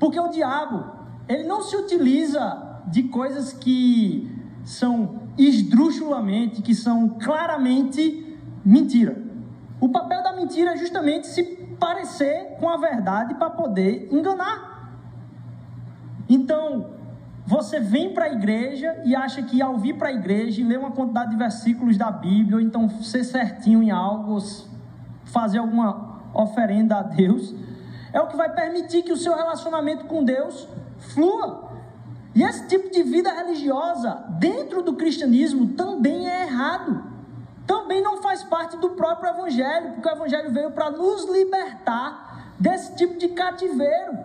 Porque 0.05 0.19
o 0.19 0.27
diabo, 0.27 0.85
ele 1.27 1.45
não 1.45 1.63
se 1.63 1.75
utiliza 1.75 2.79
de 2.85 3.01
coisas 3.05 3.51
que 3.51 4.31
são 4.63 5.21
esdrúxulamente, 5.35 6.61
que 6.61 6.75
são 6.75 7.09
claramente 7.09 8.37
mentira. 8.63 9.19
O 9.81 9.89
papel 9.89 10.21
da 10.21 10.31
mentira 10.33 10.73
é 10.73 10.77
justamente 10.77 11.25
se 11.25 11.43
parecer 11.79 12.55
com 12.59 12.69
a 12.69 12.77
verdade 12.77 13.33
para 13.33 13.49
poder 13.49 14.07
enganar. 14.11 14.93
Então, 16.29 16.91
você 17.43 17.79
vem 17.79 18.13
para 18.13 18.25
a 18.25 18.31
igreja 18.31 19.01
e 19.05 19.15
acha 19.15 19.41
que 19.41 19.59
ao 19.59 19.75
vir 19.79 19.97
para 19.97 20.09
a 20.09 20.13
igreja 20.13 20.61
e 20.61 20.63
ler 20.63 20.77
uma 20.77 20.91
quantidade 20.91 21.31
de 21.31 21.35
versículos 21.35 21.97
da 21.97 22.11
Bíblia, 22.11 22.57
ou 22.57 22.61
então 22.61 22.87
ser 23.01 23.23
certinho 23.23 23.81
em 23.81 23.89
algo, 23.89 24.37
fazer 25.23 25.57
alguma 25.57 26.21
oferenda 26.31 26.97
a 26.97 27.01
Deus, 27.01 27.55
é 28.15 28.21
o 28.21 28.27
que 28.27 28.37
vai 28.37 28.49
permitir 28.49 29.03
que 29.03 29.11
o 29.11 29.17
seu 29.17 29.35
relacionamento 29.35 30.05
com 30.05 30.23
Deus 30.23 30.65
flua. 30.99 31.69
E 32.33 32.43
esse 32.43 32.65
tipo 32.65 32.89
de 32.89 33.03
vida 33.03 33.29
religiosa, 33.29 34.23
dentro 34.39 34.81
do 34.81 34.93
cristianismo, 34.93 35.73
também 35.73 36.25
é 36.29 36.43
errado. 36.43 37.03
Também 37.67 38.01
não 38.01 38.21
faz 38.21 38.41
parte 38.41 38.77
do 38.77 38.91
próprio 38.91 39.31
Evangelho, 39.31 39.91
porque 39.93 40.07
o 40.07 40.11
Evangelho 40.13 40.49
veio 40.49 40.71
para 40.71 40.91
nos 40.91 41.29
libertar 41.29 42.53
desse 42.57 42.95
tipo 42.95 43.17
de 43.17 43.27
cativeiro, 43.29 44.17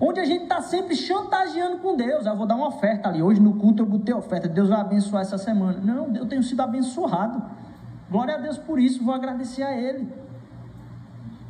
onde 0.00 0.18
a 0.18 0.24
gente 0.24 0.44
está 0.44 0.62
sempre 0.62 0.96
chantageando 0.96 1.76
com 1.78 1.94
Deus. 1.94 2.24
Eu 2.24 2.34
vou 2.36 2.46
dar 2.46 2.54
uma 2.54 2.68
oferta 2.68 3.10
ali. 3.10 3.22
Hoje 3.22 3.38
no 3.38 3.58
culto 3.58 3.82
eu 3.82 3.86
botei 3.86 4.14
oferta, 4.14 4.48
Deus 4.48 4.70
vai 4.70 4.80
abençoar 4.80 5.20
essa 5.20 5.36
semana. 5.36 5.78
Não, 5.82 6.16
eu 6.16 6.24
tenho 6.24 6.42
sido 6.42 6.62
abençoado. 6.62 7.42
Glória 8.10 8.36
a 8.36 8.38
Deus 8.38 8.56
por 8.56 8.78
isso, 8.78 9.04
vou 9.04 9.14
agradecer 9.14 9.62
a 9.62 9.76
Ele. 9.76 10.25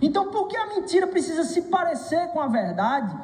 Então, 0.01 0.31
por 0.31 0.49
que 0.49 0.57
a 0.57 0.67
mentira 0.67 1.07
precisa 1.07 1.45
se 1.45 1.63
parecer 1.63 2.29
com 2.29 2.41
a 2.41 2.47
verdade? 2.47 3.17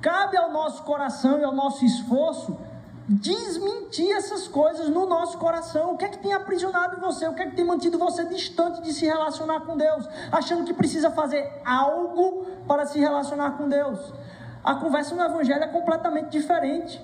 Cabe 0.00 0.36
ao 0.36 0.52
nosso 0.52 0.82
coração 0.82 1.38
e 1.38 1.44
ao 1.44 1.52
nosso 1.52 1.84
esforço 1.84 2.56
desmentir 3.08 4.12
essas 4.12 4.46
coisas 4.46 4.90
no 4.90 5.06
nosso 5.06 5.38
coração. 5.38 5.94
O 5.94 5.96
que 5.96 6.04
é 6.04 6.08
que 6.08 6.18
tem 6.18 6.34
aprisionado 6.34 7.00
você? 7.00 7.26
O 7.26 7.34
que 7.34 7.42
é 7.42 7.46
que 7.46 7.56
tem 7.56 7.64
mantido 7.64 7.98
você 7.98 8.26
distante 8.26 8.82
de 8.82 8.92
se 8.92 9.06
relacionar 9.06 9.60
com 9.60 9.76
Deus? 9.76 10.06
Achando 10.30 10.64
que 10.64 10.74
precisa 10.74 11.10
fazer 11.10 11.50
algo 11.64 12.46
para 12.66 12.84
se 12.84 12.98
relacionar 12.98 13.52
com 13.52 13.66
Deus. 13.66 14.12
A 14.62 14.74
conversa 14.74 15.14
no 15.14 15.22
Evangelho 15.22 15.64
é 15.64 15.68
completamente 15.68 16.28
diferente. 16.28 17.02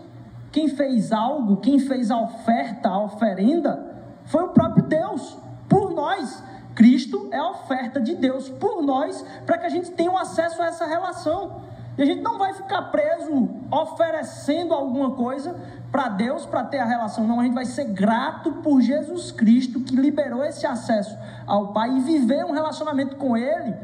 Quem 0.53 0.69
fez 0.69 1.11
algo, 1.11 1.57
quem 1.57 1.79
fez 1.79 2.11
a 2.11 2.21
oferta, 2.21 2.91
a 2.91 3.03
oferenda, 3.03 3.95
foi 4.27 4.45
o 4.45 4.49
próprio 4.49 4.85
Deus, 4.85 5.37
por 5.69 5.91
nós. 5.91 6.43
Cristo 6.75 7.29
é 7.31 7.39
a 7.39 7.51
oferta 7.51 8.01
de 8.01 8.15
Deus 8.15 8.49
por 8.49 8.83
nós, 8.83 9.25
para 9.47 9.59
que 9.59 9.67
a 9.67 9.69
gente 9.69 9.91
tenha 9.93 10.11
um 10.11 10.19
acesso 10.19 10.61
a 10.63 10.67
essa 10.67 10.87
relação. 10.87 11.63
E 11.97 12.03
a 12.03 12.05
gente 12.05 12.23
não 12.23 12.39
vai 12.39 12.53
ficar 12.53 12.83
preso 12.91 13.49
oferecendo 13.71 14.75
alguma 14.75 15.13
coisa 15.13 15.55
para 15.93 16.09
Deus 16.09 16.45
para 16.45 16.65
ter 16.65 16.79
a 16.79 16.85
relação, 16.85 17.25
não. 17.25 17.39
A 17.39 17.45
gente 17.45 17.55
vai 17.55 17.65
ser 17.65 17.85
grato 17.85 18.51
por 18.55 18.81
Jesus 18.81 19.31
Cristo 19.31 19.81
que 19.81 19.95
liberou 19.95 20.45
esse 20.45 20.67
acesso 20.67 21.17
ao 21.47 21.73
Pai 21.73 21.97
e 21.97 22.01
viver 22.01 22.45
um 22.45 22.51
relacionamento 22.51 23.15
com 23.17 23.37
Ele 23.37 23.75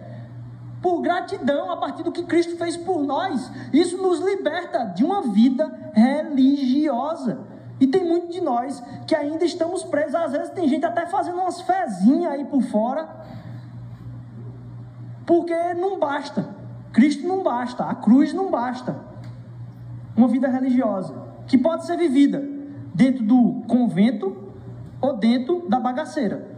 por 0.82 1.02
gratidão 1.02 1.70
a 1.70 1.76
partir 1.76 2.02
do 2.02 2.10
que 2.10 2.24
Cristo 2.24 2.56
fez 2.56 2.76
por 2.76 3.02
nós. 3.02 3.50
Isso 3.72 3.96
nos 3.96 4.18
liberta 4.18 4.84
de 4.86 5.04
uma 5.04 5.22
vida 5.22 5.70
religiosa. 5.92 7.46
E 7.80 7.86
tem 7.86 8.04
muito 8.04 8.30
de 8.30 8.42
nós 8.42 8.82
que 9.06 9.14
ainda 9.14 9.42
estamos 9.44 9.82
presos. 9.82 10.14
Às 10.14 10.32
vezes 10.32 10.50
tem 10.50 10.68
gente 10.68 10.84
até 10.84 11.06
fazendo 11.06 11.40
umas 11.40 11.62
fezinhas 11.62 12.32
aí 12.32 12.44
por 12.44 12.62
fora. 12.62 13.08
Porque 15.26 15.54
não 15.74 15.98
basta. 15.98 16.54
Cristo 16.92 17.26
não 17.26 17.42
basta. 17.42 17.84
A 17.84 17.94
cruz 17.94 18.34
não 18.34 18.50
basta. 18.50 19.00
Uma 20.14 20.28
vida 20.28 20.46
religiosa. 20.46 21.14
Que 21.46 21.56
pode 21.56 21.86
ser 21.86 21.96
vivida 21.96 22.46
dentro 22.94 23.24
do 23.24 23.62
convento 23.66 24.52
ou 25.00 25.16
dentro 25.16 25.66
da 25.66 25.80
bagaceira. 25.80 26.50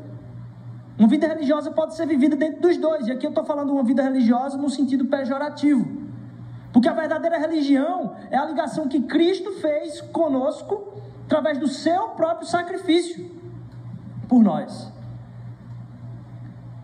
Uma 0.98 1.06
vida 1.06 1.28
religiosa 1.28 1.70
pode 1.70 1.94
ser 1.94 2.06
vivida 2.06 2.34
dentro 2.34 2.60
dos 2.60 2.76
dois. 2.76 3.06
E 3.06 3.12
aqui 3.12 3.24
eu 3.24 3.30
estou 3.30 3.44
falando 3.44 3.72
uma 3.72 3.84
vida 3.84 4.02
religiosa 4.02 4.58
no 4.58 4.68
sentido 4.68 5.04
pejorativo. 5.04 6.02
Porque 6.72 6.88
a 6.88 6.92
verdadeira 6.92 7.38
religião 7.38 8.16
é 8.30 8.36
a 8.36 8.44
ligação 8.44 8.88
que 8.88 9.02
Cristo 9.02 9.52
fez 9.52 10.00
conosco 10.00 10.92
através 11.32 11.58
do 11.58 11.66
seu 11.66 12.10
próprio 12.10 12.46
sacrifício 12.46 13.30
por 14.28 14.42
nós. 14.42 14.92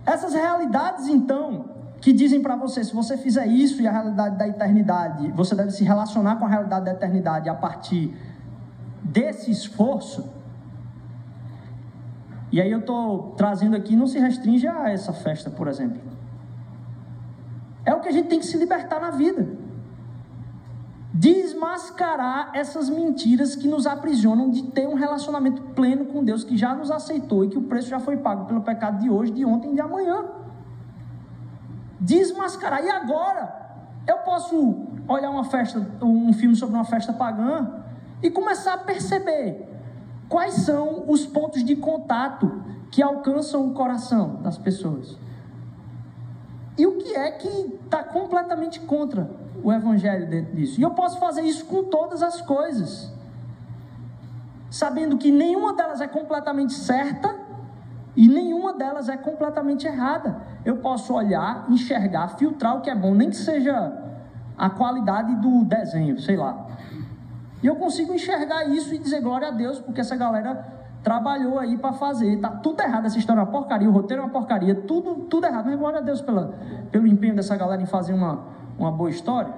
Essas 0.07 0.33
realidades, 0.33 1.07
então, 1.07 1.67
que 2.01 2.15
dizem 2.15 2.41
para 2.41 2.57
você, 2.57 2.83
se 2.83 2.95
você 2.95 3.19
fizer 3.19 3.47
isso 3.47 3.83
e 3.83 3.87
a 3.87 3.93
realidade 3.93 4.39
da 4.39 4.49
eternidade, 4.49 5.31
você 5.33 5.55
deve 5.55 5.71
se 5.71 5.85
relacionar 5.85 6.37
com 6.37 6.47
a 6.47 6.49
realidade 6.49 6.87
da 6.87 6.93
eternidade 6.93 7.49
a 7.49 7.55
partir 7.55 8.17
desse 9.03 9.51
esforço. 9.51 10.33
E 12.51 12.63
aí 12.63 12.71
eu 12.71 12.79
estou 12.79 13.35
trazendo 13.37 13.77
aqui, 13.77 13.95
não 13.95 14.07
se 14.07 14.19
restringe 14.19 14.67
a 14.67 14.89
essa 14.89 15.13
festa, 15.13 15.51
por 15.51 15.69
exemplo. 15.69 16.01
que 17.85 18.09
a 18.09 18.13
gente 18.13 18.29
tem 18.29 18.39
que 18.39 18.47
se 18.47 18.57
libertar 18.57 18.99
na 18.99 19.11
vida. 19.11 19.47
Desmascarar 21.19 22.53
essas 22.55 22.89
mentiras 22.89 23.57
que 23.57 23.67
nos 23.67 23.89
aprisionam 23.89 24.51
de 24.51 24.63
ter 24.69 24.87
um 24.87 24.95
relacionamento 24.95 25.61
pleno 25.75 26.05
com 26.05 26.23
Deus 26.23 26.45
que 26.45 26.57
já 26.57 26.73
nos 26.77 26.93
aceitou 26.93 27.45
e 27.45 27.49
que 27.49 27.59
o 27.59 27.63
preço 27.63 27.89
já 27.89 27.99
foi 27.99 28.19
pago 28.19 28.45
pelo 28.45 28.61
pecado 28.61 29.01
de 29.01 29.11
hoje, 29.11 29.33
de 29.33 29.45
ontem 29.45 29.73
e 29.73 29.75
de 29.75 29.81
amanhã. 29.81 30.27
Desmascarar. 31.99 32.85
E 32.85 32.89
agora? 32.89 33.67
Eu 34.07 34.19
posso 34.19 34.87
olhar 35.09 35.31
uma 35.31 35.43
festa, 35.43 35.85
um 36.01 36.33
filme 36.33 36.55
sobre 36.55 36.77
uma 36.77 36.85
festa 36.85 37.13
pagã 37.13 37.83
e 38.23 38.31
começar 38.31 38.75
a 38.75 38.79
perceber 38.79 39.69
quais 40.29 40.55
são 40.55 41.11
os 41.11 41.27
pontos 41.27 41.65
de 41.65 41.75
contato 41.75 42.63
que 42.93 43.03
alcançam 43.03 43.67
o 43.67 43.75
coração 43.75 44.37
das 44.37 44.57
pessoas. 44.57 45.19
E 46.79 46.87
o 46.87 46.97
que 46.99 47.13
é 47.17 47.33
que 47.33 47.49
está 47.85 48.05
completamente 48.05 48.79
contra 48.79 49.29
o 49.63 49.73
Evangelho 49.73 50.29
dentro 50.29 50.55
disso? 50.55 50.81
E 50.81 50.83
eu 50.83 50.91
posso 50.91 51.19
fazer 51.19 51.43
isso 51.43 51.65
com 51.67 51.85
todas 51.85 52.23
as 52.23 52.41
coisas, 52.41 53.13
sabendo 54.71 55.17
que 55.17 55.31
nenhuma 55.31 55.75
delas 55.75 56.01
é 56.01 56.07
completamente 56.07 56.75
certa 56.75 57.35
e 58.17 58.29
nenhuma 58.29 58.75
delas 58.75 59.09
é 59.09 59.17
completamente 59.17 59.87
errada. 59.87 60.41
Eu 60.65 60.79
posso 60.79 61.15
olhar, 61.15 61.67
enxergar, 61.69 62.29
filtrar 62.37 62.77
o 62.77 62.81
que 62.81 62.91
é 62.91 62.95
bom, 62.95 63.15
nem 63.15 63.31
que 63.31 63.37
seja 63.37 63.93
a 64.57 64.69
qualidade 64.69 65.37
do 65.37 65.65
desenho, 65.65 66.19
sei 66.19 66.37
lá. 66.37 66.67
E 67.63 67.67
eu 67.67 67.77
consigo 67.77 68.13
enxergar 68.13 68.65
isso 68.65 68.95
e 68.95 68.99
dizer 68.99 69.21
glória 69.21 69.49
a 69.49 69.51
Deus, 69.51 69.79
porque 69.79 70.01
essa 70.01 70.17
galera 70.17 70.79
trabalhou 71.03 71.59
aí 71.59 71.77
para 71.77 71.93
fazer. 71.93 72.39
Tá 72.39 72.51
tudo 72.51 72.81
errado 72.81 73.07
essa 73.07 73.19
história, 73.19 73.41
é 73.41 73.45
uma 73.45 73.51
porcaria, 73.51 73.89
o 73.89 73.93
roteiro 73.93 74.23
é 74.23 74.27
uma 74.27 74.33
porcaria, 74.33 74.75
tudo, 74.75 75.27
tudo 75.27 75.47
errado. 75.47 75.67
Mas 75.67 75.79
glória 75.79 75.99
a 75.99 76.03
Deus 76.03 76.21
pela, 76.21 76.55
pelo 76.91 77.07
empenho 77.07 77.35
dessa 77.35 77.57
galera 77.57 77.81
em 77.81 77.87
fazer 77.87 78.13
uma, 78.13 78.47
uma 78.79 78.93
boa 78.93 79.11
história. 79.11 79.53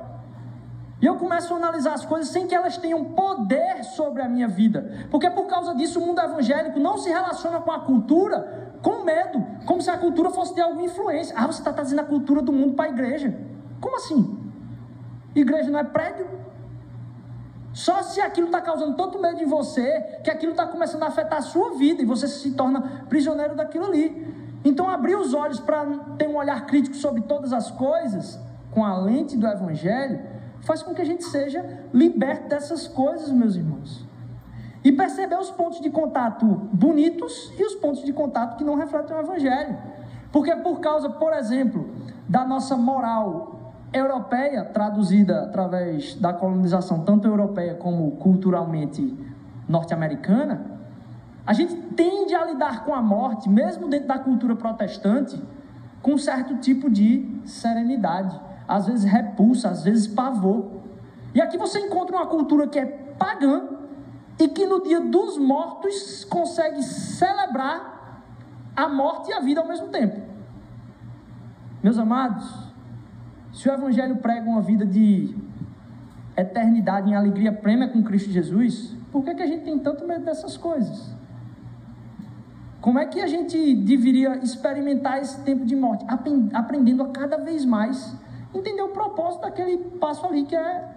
E 1.01 1.07
eu 1.07 1.17
começo 1.17 1.53
a 1.55 1.57
analisar 1.57 1.95
as 1.95 2.05
coisas 2.05 2.29
sem 2.29 2.47
que 2.47 2.55
elas 2.55 2.77
tenham 2.77 3.05
poder 3.05 3.85
sobre 3.85 4.21
a 4.23 4.29
minha 4.29 4.47
vida. 4.49 5.07
Porque 5.11 5.31
por 5.31 5.47
causa 5.47 5.75
disso 5.75 5.99
o 5.99 6.07
mundo 6.07 6.21
evangélico 6.21 6.79
não 6.79 6.99
se 6.99 7.09
relaciona 7.09 7.61
com 7.61 7.73
a 7.73 7.81
cultura 7.81 8.71
com 8.83 9.05
medo, 9.05 9.45
como 9.67 9.83
se 9.83 9.91
a 9.91 9.99
cultura 9.99 10.31
fosse 10.31 10.55
ter 10.55 10.63
alguma 10.63 10.83
influência. 10.83 11.35
Ah, 11.37 11.47
você 11.47 11.61
está 11.61 11.73
trazendo 11.73 12.01
a 12.01 12.05
cultura 12.05 12.43
do 12.43 12.53
mundo 12.53 12.75
para 12.75 12.87
a 12.87 12.89
igreja. 12.89 13.35
Como 13.81 13.97
assim? 13.97 14.39
Igreja 15.35 15.71
não 15.71 15.79
é 15.79 15.85
prédio? 15.85 16.27
Só 17.73 18.03
se 18.03 18.21
aquilo 18.21 18.47
está 18.47 18.61
causando 18.61 18.97
tanto 18.97 19.21
medo 19.21 19.41
em 19.41 19.47
você, 19.47 20.01
que 20.25 20.31
aquilo 20.31 20.53
está 20.53 20.67
começando 20.67 21.03
a 21.05 21.07
afetar 21.07 21.39
a 21.39 21.43
sua 21.43 21.77
vida 21.77 22.03
e 22.03 22.05
você 22.05 22.27
se 22.27 22.53
torna 22.53 23.05
prisioneiro 23.09 23.55
daquilo 23.55 23.87
ali. 23.87 24.51
Então, 24.65 24.89
abrir 24.91 25.17
os 25.17 25.33
olhos 25.33 25.61
para 25.61 25.87
ter 26.19 26.29
um 26.29 26.37
olhar 26.37 26.67
crítico 26.67 26.97
sobre 26.97 27.23
todas 27.23 27.53
as 27.53 27.71
coisas, 27.71 28.39
com 28.71 28.85
a 28.85 28.97
lente 28.99 29.37
do 29.37 29.47
Evangelho, 29.47 30.21
faz 30.61 30.83
com 30.83 30.95
que 30.95 31.03
a 31.03 31.05
gente 31.05 31.25
seja 31.25 31.85
liberto 31.93 32.49
dessas 32.49 32.87
coisas, 32.87 33.31
meus 33.31 33.57
irmãos. 33.57 34.07
E 34.83 34.93
perceber 34.93 35.39
os 35.39 35.51
pontos 35.51 35.81
de 35.81 35.91
contato 35.91 36.47
bonitos 36.73 37.53
e 37.59 37.65
os 37.65 37.75
pontos 37.75 38.03
de 38.05 38.13
contato 38.13 38.57
que 38.57 38.65
não 38.65 38.77
refletem 38.77 39.17
o 39.17 39.21
Evangelho. 39.21 39.77
Porque, 40.33 40.55
por 40.57 40.81
causa, 40.81 41.11
por 41.11 41.33
exemplo, 41.33 41.91
da 42.29 42.45
nossa 42.47 42.77
moral 42.77 43.75
europeia, 43.93 44.65
traduzida 44.65 45.43
através 45.43 46.15
da 46.15 46.33
colonização, 46.33 47.05
tanto 47.05 47.27
europeia 47.27 47.75
como 47.75 48.13
culturalmente 48.13 49.17
norte-americana, 49.69 50.79
a 51.47 51.53
gente 51.53 51.75
tende 51.97 52.35
a 52.35 52.45
lidar 52.45 52.85
com 52.85 52.95
a 52.95 53.03
morte, 53.03 53.49
mesmo 53.49 53.89
dentro 53.89 54.09
da 54.09 54.19
cultura 54.19 54.55
protestante, 54.55 55.43
com 56.01 56.13
um 56.13 56.19
certo 56.19 56.57
tipo 56.59 56.89
de 56.89 57.41
serenidade, 57.45 58.41
às 58.71 58.87
vezes 58.87 59.05
repulsa, 59.05 59.69
às 59.69 59.83
vezes 59.83 60.07
pavor. 60.07 60.81
E 61.35 61.41
aqui 61.41 61.59
você 61.59 61.81
encontra 61.81 62.17
uma 62.17 62.27
cultura 62.27 62.69
que 62.69 62.79
é 62.79 62.87
pagã 62.87 63.69
e 64.39 64.47
que 64.47 64.65
no 64.65 64.81
dia 64.81 65.01
dos 65.01 65.37
mortos 65.37 66.25
consegue 66.25 66.81
celebrar 66.85 68.23
a 68.77 68.89
morte 68.89 69.31
e 69.31 69.33
a 69.33 69.41
vida 69.41 69.61
ao 69.61 69.67
mesmo 69.67 69.89
tempo. 69.89 70.21
Meus 71.83 71.99
amados, 71.99 72.49
se 73.53 73.69
o 73.69 73.73
Evangelho 73.73 74.17
prega 74.19 74.49
uma 74.49 74.63
vida 74.63 74.87
de 74.87 75.35
eternidade 76.37 77.11
em 77.11 77.17
alegria 77.17 77.53
plena 77.53 77.89
com 77.89 78.05
Cristo 78.05 78.31
Jesus, 78.31 78.95
por 79.11 79.25
que, 79.25 79.35
que 79.35 79.43
a 79.43 79.47
gente 79.47 79.65
tem 79.65 79.79
tanto 79.81 80.07
medo 80.07 80.25
dessas 80.25 80.57
coisas? 80.57 81.13
Como 82.81 83.01
é 83.01 83.05
que 83.05 83.21
a 83.21 83.27
gente 83.27 83.75
deveria 83.75 84.37
experimentar 84.37 85.21
esse 85.21 85.41
tempo 85.41 85.67
de 85.67 85.75
morte? 85.75 86.05
Aprendendo 86.55 87.03
a 87.03 87.09
cada 87.09 87.37
vez 87.37 87.65
mais 87.65 88.17
entender 88.55 88.83
o 88.83 88.89
propósito 88.89 89.43
daquele 89.43 89.79
passo 89.99 90.27
ali, 90.27 90.45
que 90.45 90.57
é 90.57 90.89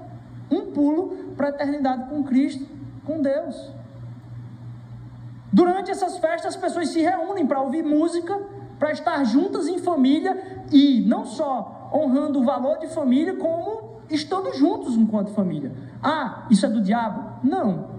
um 0.51 0.71
pulo 0.71 1.33
para 1.35 1.47
a 1.47 1.49
eternidade 1.49 2.09
com 2.09 2.23
Cristo, 2.23 2.67
com 3.05 3.21
Deus. 3.21 3.71
Durante 5.51 5.91
essas 5.91 6.17
festas, 6.17 6.55
as 6.55 6.61
pessoas 6.61 6.89
se 6.89 7.01
reúnem 7.01 7.45
para 7.45 7.61
ouvir 7.61 7.83
música, 7.83 8.39
para 8.79 8.91
estar 8.91 9.23
juntas 9.23 9.67
em 9.67 9.77
família 9.77 10.65
e 10.71 11.01
não 11.01 11.25
só 11.25 11.89
honrando 11.93 12.39
o 12.39 12.43
valor 12.43 12.79
de 12.79 12.87
família 12.87 13.35
como 13.35 14.01
estando 14.09 14.53
juntos 14.55 14.95
enquanto 14.95 15.29
família. 15.31 15.71
Ah, 16.01 16.45
isso 16.49 16.65
é 16.65 16.69
do 16.69 16.81
diabo? 16.81 17.23
Não. 17.43 17.93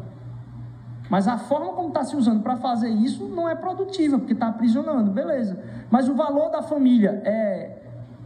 Mas 1.09 1.29
a 1.29 1.39
forma 1.39 1.73
como 1.73 1.89
está 1.89 2.03
se 2.03 2.17
usando 2.17 2.43
para 2.43 2.57
fazer 2.57 2.89
isso 2.89 3.25
não 3.27 3.49
é 3.49 3.55
produtiva, 3.55 4.19
porque 4.19 4.33
está 4.33 4.49
aprisionando, 4.49 5.11
beleza. 5.11 5.63
Mas 5.91 6.09
o 6.09 6.15
valor 6.15 6.51
da 6.51 6.63
família 6.63 7.23
é, 7.25 7.83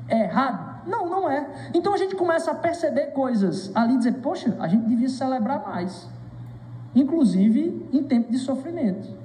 é 0.09 0.25
errado? 0.25 0.68
Não, 0.87 1.09
não 1.09 1.29
é. 1.29 1.71
Então 1.75 1.95
a 1.95 1.97
gente 1.97 2.15
começa 2.15 2.51
a 2.51 2.55
perceber 2.55 3.09
coisas 3.09 3.71
ali 3.75 3.95
e 3.95 3.99
dizer, 3.99 4.13
poxa, 4.15 4.57
a 4.59 4.69
gente 4.69 4.87
devia 4.87 5.09
celebrar 5.09 5.63
mais. 5.63 6.09
Inclusive 6.95 7.89
em 7.93 8.03
tempo 8.03 8.31
de 8.31 8.39
sofrimento. 8.39 9.19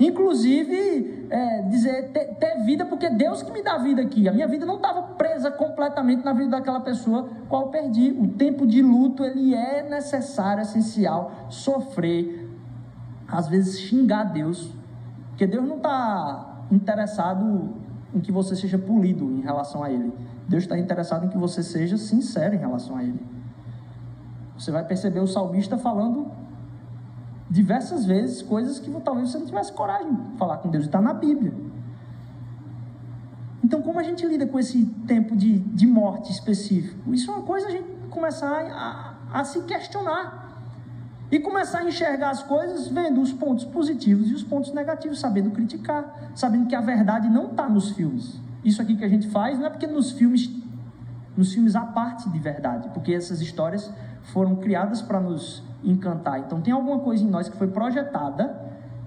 Inclusive, 0.00 1.26
é, 1.28 1.62
dizer 1.62 2.12
ter, 2.12 2.34
ter, 2.36 2.64
vida, 2.64 2.86
porque 2.86 3.10
Deus 3.10 3.42
que 3.42 3.50
me 3.50 3.62
dá 3.62 3.78
vida 3.78 4.00
aqui. 4.00 4.28
A 4.28 4.32
minha 4.32 4.46
vida 4.46 4.64
não 4.64 4.76
estava 4.76 5.02
presa 5.02 5.50
completamente 5.50 6.24
na 6.24 6.32
vida 6.32 6.50
daquela 6.50 6.80
pessoa 6.80 7.28
qual 7.48 7.62
eu 7.62 7.68
perdi. 7.68 8.12
O 8.12 8.28
tempo 8.28 8.64
de 8.64 8.80
luto, 8.80 9.24
ele 9.24 9.54
é 9.54 9.82
necessário, 9.88 10.62
essencial. 10.62 11.32
Sofrer, 11.48 12.48
às 13.26 13.48
vezes 13.48 13.80
xingar 13.80 14.24
Deus, 14.24 14.72
porque 15.30 15.46
Deus 15.46 15.66
não 15.66 15.76
está 15.78 16.64
interessado 16.70 17.74
em 18.14 18.20
que 18.20 18.30
você 18.30 18.54
seja 18.54 18.78
polido 18.78 19.24
em 19.24 19.40
relação 19.40 19.82
a 19.82 19.90
Ele. 19.90 20.12
Deus 20.48 20.64
está 20.64 20.78
interessado 20.78 21.26
em 21.26 21.28
que 21.28 21.36
você 21.36 21.62
seja 21.62 21.98
sincero 21.98 22.54
em 22.54 22.58
relação 22.58 22.96
a 22.96 23.04
Ele. 23.04 23.20
Você 24.58 24.72
vai 24.72 24.84
perceber 24.84 25.20
o 25.20 25.26
salmista 25.26 25.76
falando 25.76 26.30
diversas 27.50 28.04
vezes 28.04 28.42
coisas 28.42 28.78
que 28.78 28.90
talvez 29.00 29.30
você 29.30 29.38
não 29.38 29.46
tivesse 29.46 29.72
coragem 29.72 30.12
de 30.12 30.38
falar 30.38 30.58
com 30.58 30.70
Deus, 30.70 30.86
está 30.86 31.00
na 31.00 31.12
Bíblia. 31.12 31.52
Então, 33.62 33.82
como 33.82 33.98
a 33.98 34.02
gente 34.02 34.26
lida 34.26 34.46
com 34.46 34.58
esse 34.58 34.86
tempo 35.06 35.36
de, 35.36 35.58
de 35.58 35.86
morte 35.86 36.32
específico? 36.32 37.12
Isso 37.12 37.30
é 37.30 37.34
uma 37.34 37.42
coisa 37.42 37.68
a 37.68 37.70
gente 37.70 37.88
começar 38.08 38.50
a, 38.50 39.40
a 39.40 39.44
se 39.44 39.62
questionar. 39.62 40.46
E 41.30 41.38
começar 41.38 41.80
a 41.80 41.84
enxergar 41.84 42.30
as 42.30 42.42
coisas 42.42 42.88
vendo 42.88 43.20
os 43.20 43.32
pontos 43.32 43.66
positivos 43.66 44.30
e 44.30 44.34
os 44.34 44.42
pontos 44.42 44.72
negativos, 44.72 45.20
sabendo 45.20 45.50
criticar, 45.50 46.30
sabendo 46.34 46.66
que 46.66 46.74
a 46.74 46.80
verdade 46.80 47.28
não 47.28 47.50
está 47.50 47.68
nos 47.68 47.90
filmes. 47.90 48.40
Isso 48.68 48.82
aqui 48.82 48.94
que 48.94 49.04
a 49.04 49.08
gente 49.08 49.26
faz 49.28 49.58
não 49.58 49.64
é 49.64 49.70
porque 49.70 49.86
nos 49.86 50.12
filmes, 50.12 50.50
nos 51.34 51.54
filmes 51.54 51.74
há 51.74 51.80
parte 51.80 52.28
de 52.28 52.38
verdade, 52.38 52.90
porque 52.92 53.14
essas 53.14 53.40
histórias 53.40 53.90
foram 54.24 54.56
criadas 54.56 55.00
para 55.00 55.18
nos 55.18 55.62
encantar. 55.82 56.40
Então 56.40 56.60
tem 56.60 56.74
alguma 56.74 56.98
coisa 56.98 57.24
em 57.24 57.30
nós 57.30 57.48
que 57.48 57.56
foi 57.56 57.68
projetada 57.68 58.54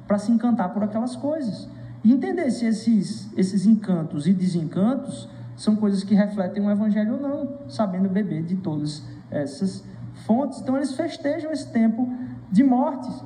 para 0.08 0.17
se 0.17 0.32
encantar 0.32 0.74
por 0.74 0.84
aquelas 0.84 1.15
coisas. 1.15 1.69
E 2.04 2.12
entender 2.12 2.50
se 2.50 2.65
esses, 2.65 3.32
esses 3.38 3.67
encantos 3.67 4.26
e 4.26 4.34
desencantos 4.34 5.30
são 5.56 5.76
coisas 5.76 6.04
que 6.04 6.15
refletem 6.15 6.65
o 6.65 6.71
Evangelho 6.71 7.13
ou 7.13 7.21
não, 7.21 7.69
sabendo 7.69 8.10
beber 8.10 8.41
de 8.43 8.56
todas 8.56 9.06
essas 9.30 9.84
fontes. 10.26 10.60
Então 10.60 10.76
eles 10.76 10.95
festejam 10.95 11.52
esse 11.52 11.71
tempo 11.71 12.12
de 12.52 12.63
mortes. 12.63 13.24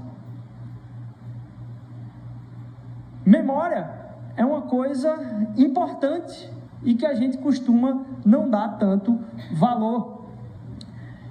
Memória 3.26 4.05
é 4.38 4.46
uma 4.46 4.64
coisa 4.64 5.18
importante 5.58 6.52
e 6.84 6.94
que 6.94 7.06
a 7.06 7.14
gente 7.14 7.38
costuma 7.38 8.06
não 8.26 8.50
dar 8.50 8.78
tanto 8.78 9.20
valor. 9.54 10.26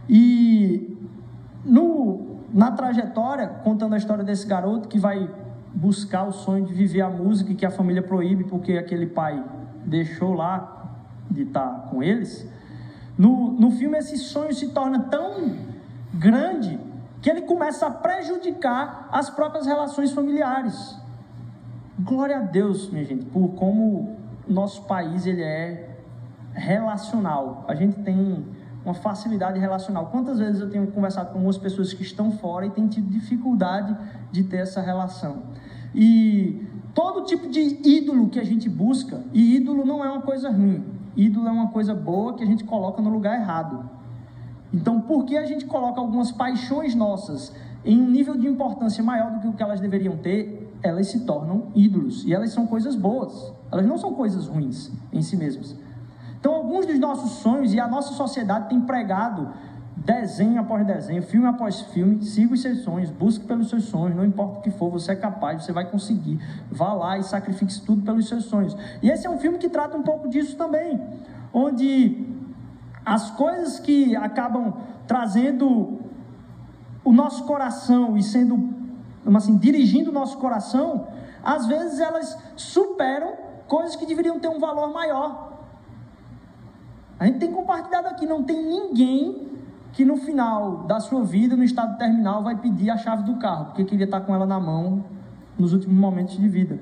E 0.09 0.99
no, 1.65 2.39
na 2.53 2.73
trajetória, 2.73 3.49
contando 3.49 3.95
a 3.95 3.97
história 3.97 4.25
desse 4.25 4.47
garoto 4.47 4.89
que 4.89 4.99
vai 4.99 5.31
buscar 5.75 6.27
o 6.27 6.33
sonho 6.33 6.65
de 6.65 6.73
viver 6.73 7.01
a 7.01 7.11
música 7.11 7.53
e 7.53 7.55
que 7.55 7.67
a 7.67 7.71
família 7.71 8.03
proíbe 8.03 8.45
porque 8.45 8.73
aquele 8.73 9.07
pai 9.07 9.43
deixou 9.85 10.33
lá 10.33 10.97
de 11.31 11.43
estar 11.43 11.89
com 11.91 12.03
eles. 12.03 12.49
No, 13.17 13.53
no 13.53 13.71
filme, 13.71 13.99
esse 13.99 14.17
sonho 14.19 14.53
se 14.53 14.69
torna 14.69 15.01
tão 15.05 15.57
grande 16.13 16.79
que 17.21 17.31
ele 17.31 17.43
começa 17.43 17.87
a 17.87 17.91
prejudicar 17.91 19.09
as 19.11 19.31
próprias 19.31 19.67
relações 19.67 20.13
familiares. 20.13 20.97
Glória 21.97 22.39
a 22.39 22.41
Deus, 22.41 22.91
minha 22.91 23.05
gente, 23.05 23.25
por 23.27 23.51
como 23.51 24.17
nosso 24.49 24.83
país 24.83 25.27
ele 25.27 25.43
é 25.43 25.97
relacional. 26.53 27.65
A 27.69 27.75
gente 27.77 28.03
tem 28.03 28.45
uma 28.85 28.95
facilidade 28.95 29.61
relacional. 29.61 30.07
Quantas 30.07 30.41
vezes 30.41 30.61
eu 30.61 30.69
tenho 30.69 30.89
conversado 30.89 31.29
com 31.29 31.37
algumas 31.37 31.57
pessoas 31.57 31.93
que 31.93 32.03
estão 32.03 32.33
fora 32.33 32.67
e 32.67 32.71
têm 32.71 32.89
tido 32.89 33.09
dificuldade 33.09 33.97
de 34.33 34.43
ter 34.43 34.57
essa 34.57 34.81
relação. 34.81 35.45
E 35.95 36.67
todo 36.93 37.27
tipo 37.27 37.49
de 37.49 37.61
ídolo 37.61 38.29
que 38.29 38.41
a 38.41 38.45
gente 38.45 38.69
busca, 38.69 39.23
e 39.33 39.55
ídolo 39.55 39.87
não 39.87 40.05
é 40.05 40.11
uma 40.11 40.23
coisa 40.23 40.51
ruim, 40.51 40.85
ídolo 41.17 41.47
é 41.47 41.53
uma 41.53 41.69
coisa 41.69 41.95
boa 41.95 42.35
que 42.35 42.43
a 42.43 42.47
gente 42.47 42.65
coloca 42.65 43.01
no 43.01 43.09
lugar 43.09 43.41
errado. 43.41 43.89
Então, 44.73 45.01
por 45.01 45.25
que 45.25 45.37
a 45.37 45.47
gente 45.47 45.65
coloca 45.65 46.01
algumas 46.01 46.33
paixões 46.33 46.93
nossas 46.93 47.55
em 47.85 48.03
um 48.03 48.11
nível 48.11 48.37
de 48.37 48.49
importância 48.49 49.05
maior 49.05 49.31
do 49.31 49.39
que 49.39 49.47
o 49.47 49.53
que 49.53 49.63
elas 49.63 49.79
deveriam 49.79 50.17
ter? 50.17 50.64
Elas 50.85 51.09
se 51.09 51.21
tornam 51.21 51.73
ídolos 51.75 52.25
e 52.25 52.33
elas 52.33 52.53
são 52.53 52.67
coisas 52.67 52.95
boas, 52.95 53.53
elas 53.73 53.87
não 53.87 53.99
são 53.99 54.15
coisas 54.15 54.47
ruins 54.47 54.93
em 55.13 55.23
si 55.23 55.37
mesmas. 55.37 55.75
Então, 56.39 56.55
alguns 56.55 56.85
dos 56.85 56.99
nossos 56.99 57.39
sonhos 57.39 57.73
e 57.73 57.81
a 57.81 57.89
nossa 57.89 58.13
sociedade 58.13 58.69
tem 58.69 58.81
pregado 58.83 59.49
desenho 59.97 60.61
após 60.61 60.87
desenho, 60.87 61.23
filme 61.23 61.47
após 61.47 61.81
filme, 61.81 62.23
siga 62.23 62.53
os 62.53 62.61
seus 62.61 62.81
sonhos, 62.81 63.11
busque 63.11 63.47
pelos 63.47 63.71
seus 63.71 63.85
sonhos, 63.85 64.15
não 64.15 64.25
importa 64.25 64.59
o 64.59 64.61
que 64.61 64.71
for, 64.71 64.91
você 64.91 65.13
é 65.13 65.17
capaz, 65.17 65.65
você 65.65 65.73
vai 65.73 65.91
conseguir. 65.91 66.39
Vá 66.71 66.93
lá 66.93 67.17
e 67.17 67.23
sacrifique 67.23 67.81
tudo 67.81 68.03
pelos 68.03 68.29
seus 68.29 68.45
sonhos. 68.45 68.77
E 69.03 69.09
esse 69.09 69.27
é 69.27 69.31
um 69.31 69.39
filme 69.39 69.57
que 69.57 69.71
trata 69.71 69.97
um 69.97 70.03
pouco 70.03 70.29
disso 70.29 70.55
também, 70.57 71.01
onde 71.53 72.29
as 73.07 73.31
coisas 73.31 73.79
que 73.79 74.15
acabam 74.17 74.75
trazendo 75.07 75.99
o 77.05 77.13
nosso 77.13 77.45
coração 77.45 78.17
e 78.17 78.23
sendo, 78.23 78.57
assim, 79.27 79.57
dirigindo 79.57 80.11
o 80.11 80.13
nosso 80.13 80.39
coração, 80.39 81.09
às 81.43 81.67
vezes 81.67 82.01
elas 82.01 82.39
superam 82.57 83.33
coisas 83.67 83.97
que 83.97 84.07
deveriam 84.07 84.39
ter 84.39 84.49
um 84.49 84.59
valor 84.59 84.93
maior. 84.93 85.53
A 87.19 87.27
gente 87.27 87.39
tem 87.39 87.53
compartilhado 87.53 88.09
aqui, 88.09 88.27
não 88.27 88.43
tem 88.43 88.63
ninguém 88.63 89.53
que 89.93 90.05
no 90.05 90.17
final 90.17 90.85
da 90.85 90.99
sua 90.99 91.25
vida, 91.25 91.57
no 91.57 91.63
estado 91.63 91.97
terminal, 91.97 92.43
vai 92.43 92.57
pedir 92.57 92.91
a 92.91 92.97
chave 92.97 93.23
do 93.23 93.37
carro, 93.37 93.67
porque 93.67 93.85
queria 93.85 94.05
estar 94.05 94.21
com 94.21 94.35
ela 94.35 94.45
na 94.45 94.59
mão 94.59 95.05
nos 95.57 95.73
últimos 95.73 95.97
momentos 95.97 96.37
de 96.37 96.49
vida. 96.49 96.81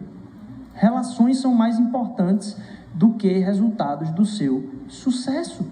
Relações 0.74 1.38
são 1.38 1.54
mais 1.54 1.78
importantes 1.78 2.56
do 2.94 3.14
que 3.14 3.28
resultados 3.38 4.10
do 4.10 4.24
seu 4.24 4.70
sucesso. 4.88 5.66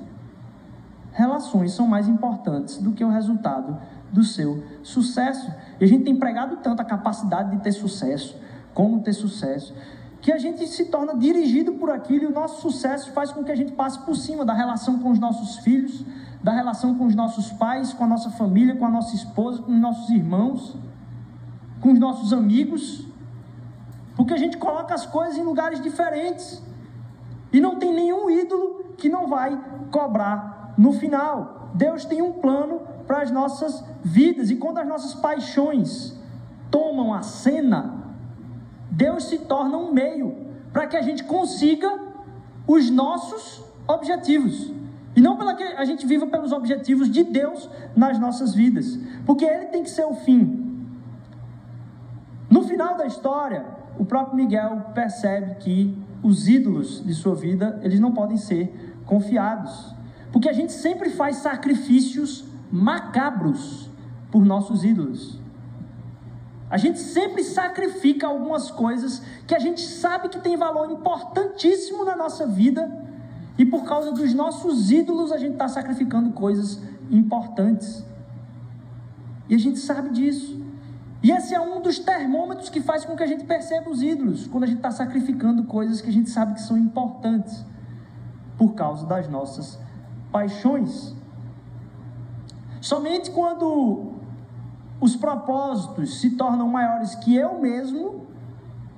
Relações 1.12 1.72
são 1.72 1.86
mais 1.86 2.08
importantes 2.08 2.78
do 2.78 2.92
que 2.92 3.04
o 3.04 3.08
resultado 3.08 3.78
do 4.12 4.22
seu 4.22 4.62
sucesso. 4.82 5.52
E 5.80 5.84
a 5.84 5.88
gente 5.88 6.04
tem 6.04 6.14
pregado 6.14 6.58
tanto 6.58 6.80
a 6.82 6.84
capacidade 6.84 7.56
de 7.56 7.62
ter 7.62 7.72
sucesso, 7.72 8.36
como 8.74 9.00
ter 9.00 9.14
sucesso, 9.14 9.74
que 10.20 10.30
a 10.30 10.38
gente 10.38 10.66
se 10.66 10.84
torna 10.86 11.16
dirigido 11.16 11.72
por 11.72 11.90
aquilo 11.90 12.24
e 12.24 12.26
o 12.26 12.32
nosso 12.32 12.60
sucesso 12.60 13.10
faz 13.12 13.32
com 13.32 13.42
que 13.42 13.50
a 13.50 13.56
gente 13.56 13.72
passe 13.72 13.98
por 14.00 14.14
cima 14.14 14.44
da 14.44 14.52
relação 14.52 14.98
com 14.98 15.10
os 15.10 15.18
nossos 15.18 15.58
filhos, 15.64 16.04
da 16.42 16.52
relação 16.52 16.94
com 16.94 17.06
os 17.06 17.14
nossos 17.14 17.50
pais, 17.52 17.94
com 17.94 18.04
a 18.04 18.06
nossa 18.06 18.30
família, 18.30 18.76
com 18.76 18.84
a 18.84 18.90
nossa 18.90 19.14
esposa, 19.14 19.62
com 19.62 19.72
os 19.72 19.80
nossos 19.80 20.10
irmãos, 20.10 20.76
com 21.80 21.92
os 21.92 21.98
nossos 21.98 22.32
amigos, 22.34 23.06
porque 24.14 24.34
a 24.34 24.36
gente 24.36 24.58
coloca 24.58 24.94
as 24.94 25.06
coisas 25.06 25.38
em 25.38 25.42
lugares 25.42 25.80
diferentes 25.80 26.62
e 27.50 27.58
não 27.58 27.76
tem 27.76 27.94
nenhum 27.94 28.28
ídolo 28.28 28.84
que 28.98 29.08
não 29.08 29.26
vai 29.26 29.58
cobrar 29.90 30.74
no 30.76 30.92
final. 30.92 31.70
Deus 31.74 32.04
tem 32.04 32.20
um 32.20 32.32
plano 32.32 32.82
para 33.06 33.22
as 33.22 33.30
nossas 33.30 33.82
vidas 34.04 34.50
e 34.50 34.56
quando 34.56 34.78
as 34.78 34.86
nossas 34.86 35.14
paixões 35.14 36.18
tomam 36.70 37.12
a 37.12 37.22
cena, 37.22 38.04
Deus 38.90 39.24
se 39.24 39.38
torna 39.38 39.76
um 39.76 39.92
meio 39.92 40.36
para 40.72 40.86
que 40.86 40.96
a 40.96 41.02
gente 41.02 41.24
consiga 41.24 41.98
os 42.66 42.90
nossos 42.90 43.64
objetivos. 43.86 44.72
E 45.16 45.20
não 45.20 45.36
para 45.36 45.54
que 45.54 45.62
a 45.62 45.84
gente 45.84 46.06
viva 46.06 46.26
pelos 46.26 46.52
objetivos 46.52 47.10
de 47.10 47.24
Deus 47.24 47.68
nas 47.96 48.18
nossas 48.18 48.54
vidas, 48.54 48.98
porque 49.26 49.44
Ele 49.44 49.66
tem 49.66 49.82
que 49.82 49.90
ser 49.90 50.04
o 50.04 50.14
fim. 50.14 50.86
No 52.48 52.62
final 52.62 52.96
da 52.96 53.06
história, 53.06 53.64
o 53.98 54.04
próprio 54.04 54.36
Miguel 54.36 54.86
percebe 54.94 55.56
que 55.56 55.98
os 56.22 56.48
ídolos 56.48 57.04
de 57.04 57.14
sua 57.14 57.34
vida, 57.34 57.80
eles 57.82 57.98
não 57.98 58.12
podem 58.12 58.36
ser 58.36 58.94
confiados, 59.04 59.94
porque 60.30 60.48
a 60.48 60.52
gente 60.52 60.72
sempre 60.72 61.10
faz 61.10 61.36
sacrifícios 61.36 62.44
macabros 62.70 63.89
por 64.30 64.44
nossos 64.44 64.84
ídolos. 64.84 65.38
A 66.68 66.76
gente 66.76 67.00
sempre 67.00 67.42
sacrifica 67.42 68.28
algumas 68.28 68.70
coisas 68.70 69.22
que 69.46 69.54
a 69.54 69.58
gente 69.58 69.80
sabe 69.80 70.28
que 70.28 70.38
tem 70.38 70.56
valor 70.56 70.90
importantíssimo 70.90 72.04
na 72.04 72.14
nossa 72.14 72.46
vida 72.46 72.88
e 73.60 73.66
por 73.66 73.84
causa 73.84 74.12
dos 74.12 74.32
nossos 74.32 74.90
ídolos, 74.90 75.32
a 75.32 75.36
gente 75.36 75.52
está 75.52 75.68
sacrificando 75.68 76.30
coisas 76.30 76.80
importantes. 77.10 78.02
E 79.48 79.54
a 79.54 79.58
gente 79.58 79.78
sabe 79.78 80.10
disso. 80.10 80.64
E 81.22 81.30
esse 81.30 81.54
é 81.54 81.60
um 81.60 81.82
dos 81.82 81.98
termômetros 81.98 82.70
que 82.70 82.80
faz 82.80 83.04
com 83.04 83.14
que 83.14 83.22
a 83.22 83.26
gente 83.26 83.44
perceba 83.44 83.90
os 83.90 84.02
ídolos, 84.02 84.46
quando 84.46 84.64
a 84.64 84.66
gente 84.66 84.78
está 84.78 84.90
sacrificando 84.90 85.64
coisas 85.64 86.00
que 86.00 86.08
a 86.08 86.12
gente 86.12 86.30
sabe 86.30 86.54
que 86.54 86.62
são 86.62 86.78
importantes, 86.78 87.62
por 88.56 88.74
causa 88.74 89.04
das 89.04 89.28
nossas 89.28 89.78
paixões. 90.32 91.14
Somente 92.80 93.30
quando 93.30 94.09
os 95.00 95.16
propósitos 95.16 96.20
se 96.20 96.30
tornam 96.30 96.68
maiores 96.68 97.14
que 97.14 97.34
eu 97.34 97.58
mesmo, 97.58 98.26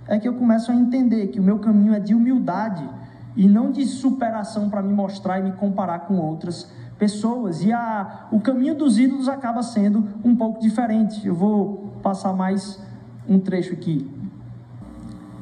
é 0.09 0.19
que 0.19 0.27
eu 0.27 0.35
começo 0.35 0.73
a 0.73 0.75
entender 0.75 1.29
que 1.29 1.39
o 1.39 1.43
meu 1.43 1.61
caminho 1.61 1.95
é 1.95 2.01
de 2.01 2.13
humildade 2.13 2.89
e 3.37 3.49
não 3.49 3.71
de 3.71 3.87
superação 3.87 4.69
para 4.69 4.83
me 4.83 4.93
mostrar 4.93 5.39
e 5.39 5.43
me 5.43 5.53
comparar 5.53 6.01
com 6.01 6.19
outras 6.19 6.71
pessoas. 6.99 7.65
E 7.65 7.73
a, 7.73 8.27
o 8.33 8.41
caminho 8.41 8.75
dos 8.75 8.99
ídolos 8.99 9.29
acaba 9.29 9.63
sendo 9.63 10.07
um 10.25 10.35
pouco 10.35 10.61
diferente. 10.61 11.27
Eu 11.27 11.35
vou 11.35 11.93
passar 12.03 12.33
mais 12.33 12.83
um 13.29 13.39
trecho 13.39 13.73
aqui. 13.73 14.11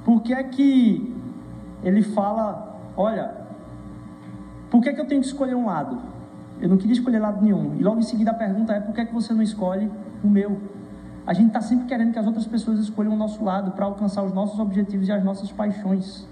Porque 0.05 0.33
é 0.33 0.43
que 0.43 1.15
ele 1.83 2.03
fala: 2.03 2.79
olha, 2.97 3.35
por 4.71 4.83
que, 4.83 4.91
é 4.91 4.93
que 4.93 5.01
eu 5.01 5.07
tenho 5.07 5.23
que 5.23 5.27
escolher 5.27 5.55
um 5.55 5.67
lado? 5.67 5.99
Eu 6.61 6.69
não 6.69 6.77
queria 6.77 6.93
escolher 6.93 7.19
lado 7.19 7.43
nenhum. 7.43 7.75
E 7.77 7.83
logo 7.83 7.99
em 7.99 8.03
seguida 8.03 8.31
a 8.31 8.35
pergunta 8.35 8.75
é: 8.75 8.81
por 8.81 8.95
que, 8.95 9.01
é 9.01 9.07
que 9.07 9.15
você 9.15 9.33
não 9.33 9.43
escolhe 9.43 9.91
o 10.23 10.29
meu? 10.29 10.61
A 11.27 11.33
gente 11.33 11.49
está 11.49 11.61
sempre 11.61 11.87
querendo 11.87 12.13
que 12.13 12.19
as 12.19 12.27
outras 12.27 12.47
pessoas 12.47 12.79
escolham 12.79 13.13
o 13.13 13.17
nosso 13.17 13.45
lado 13.45 13.73
para 13.73 13.85
alcançar 13.85 14.23
os 14.23 14.33
nossos 14.33 14.59
objetivos 14.59 15.09
e 15.09 15.13
as 15.13 15.23
nossas 15.23 15.53
paixões. 15.53 16.27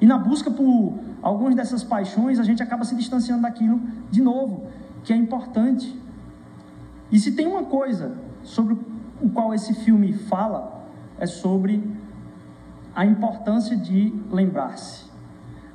E 0.00 0.06
na 0.06 0.18
busca 0.18 0.50
por 0.50 0.98
algumas 1.20 1.54
dessas 1.54 1.84
paixões, 1.84 2.38
a 2.40 2.42
gente 2.42 2.62
acaba 2.62 2.84
se 2.84 2.96
distanciando 2.96 3.42
daquilo 3.42 3.80
de 4.10 4.20
novo, 4.20 4.66
que 5.04 5.12
é 5.12 5.16
importante. 5.16 5.96
E 7.10 7.18
se 7.18 7.32
tem 7.32 7.46
uma 7.46 7.64
coisa 7.64 8.16
sobre 8.42 8.76
o 9.20 9.30
qual 9.30 9.52
esse 9.52 9.74
filme 9.74 10.12
fala, 10.12 10.86
é 11.18 11.26
sobre 11.26 11.88
a 12.96 13.04
importância 13.04 13.76
de 13.76 14.12
lembrar-se. 14.30 15.04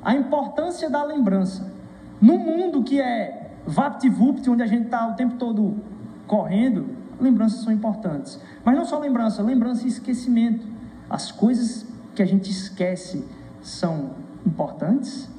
A 0.04 0.16
importância 0.16 0.90
da 0.90 1.04
lembrança. 1.04 1.72
Num 2.20 2.38
mundo 2.38 2.84
que 2.84 3.00
é 3.00 3.54
vapt-vupt, 3.66 4.50
onde 4.50 4.64
a 4.64 4.68
gente 4.68 4.86
está 4.86 5.08
o 5.08 5.14
tempo 5.14 5.36
todo 5.36 5.78
correndo, 6.26 6.97
lembranças 7.20 7.62
são 7.62 7.72
importantes. 7.72 8.40
Mas 8.64 8.76
não 8.76 8.86
só 8.86 9.00
lembrança, 9.00 9.42
lembrança 9.42 9.86
e 9.86 9.88
esquecimento. 9.88 10.66
As 11.10 11.32
coisas 11.32 11.86
que 12.16 12.22
a 12.22 12.26
gente 12.26 12.50
esquece 12.50 13.26
são 13.62 14.12
importantes, 14.46 15.30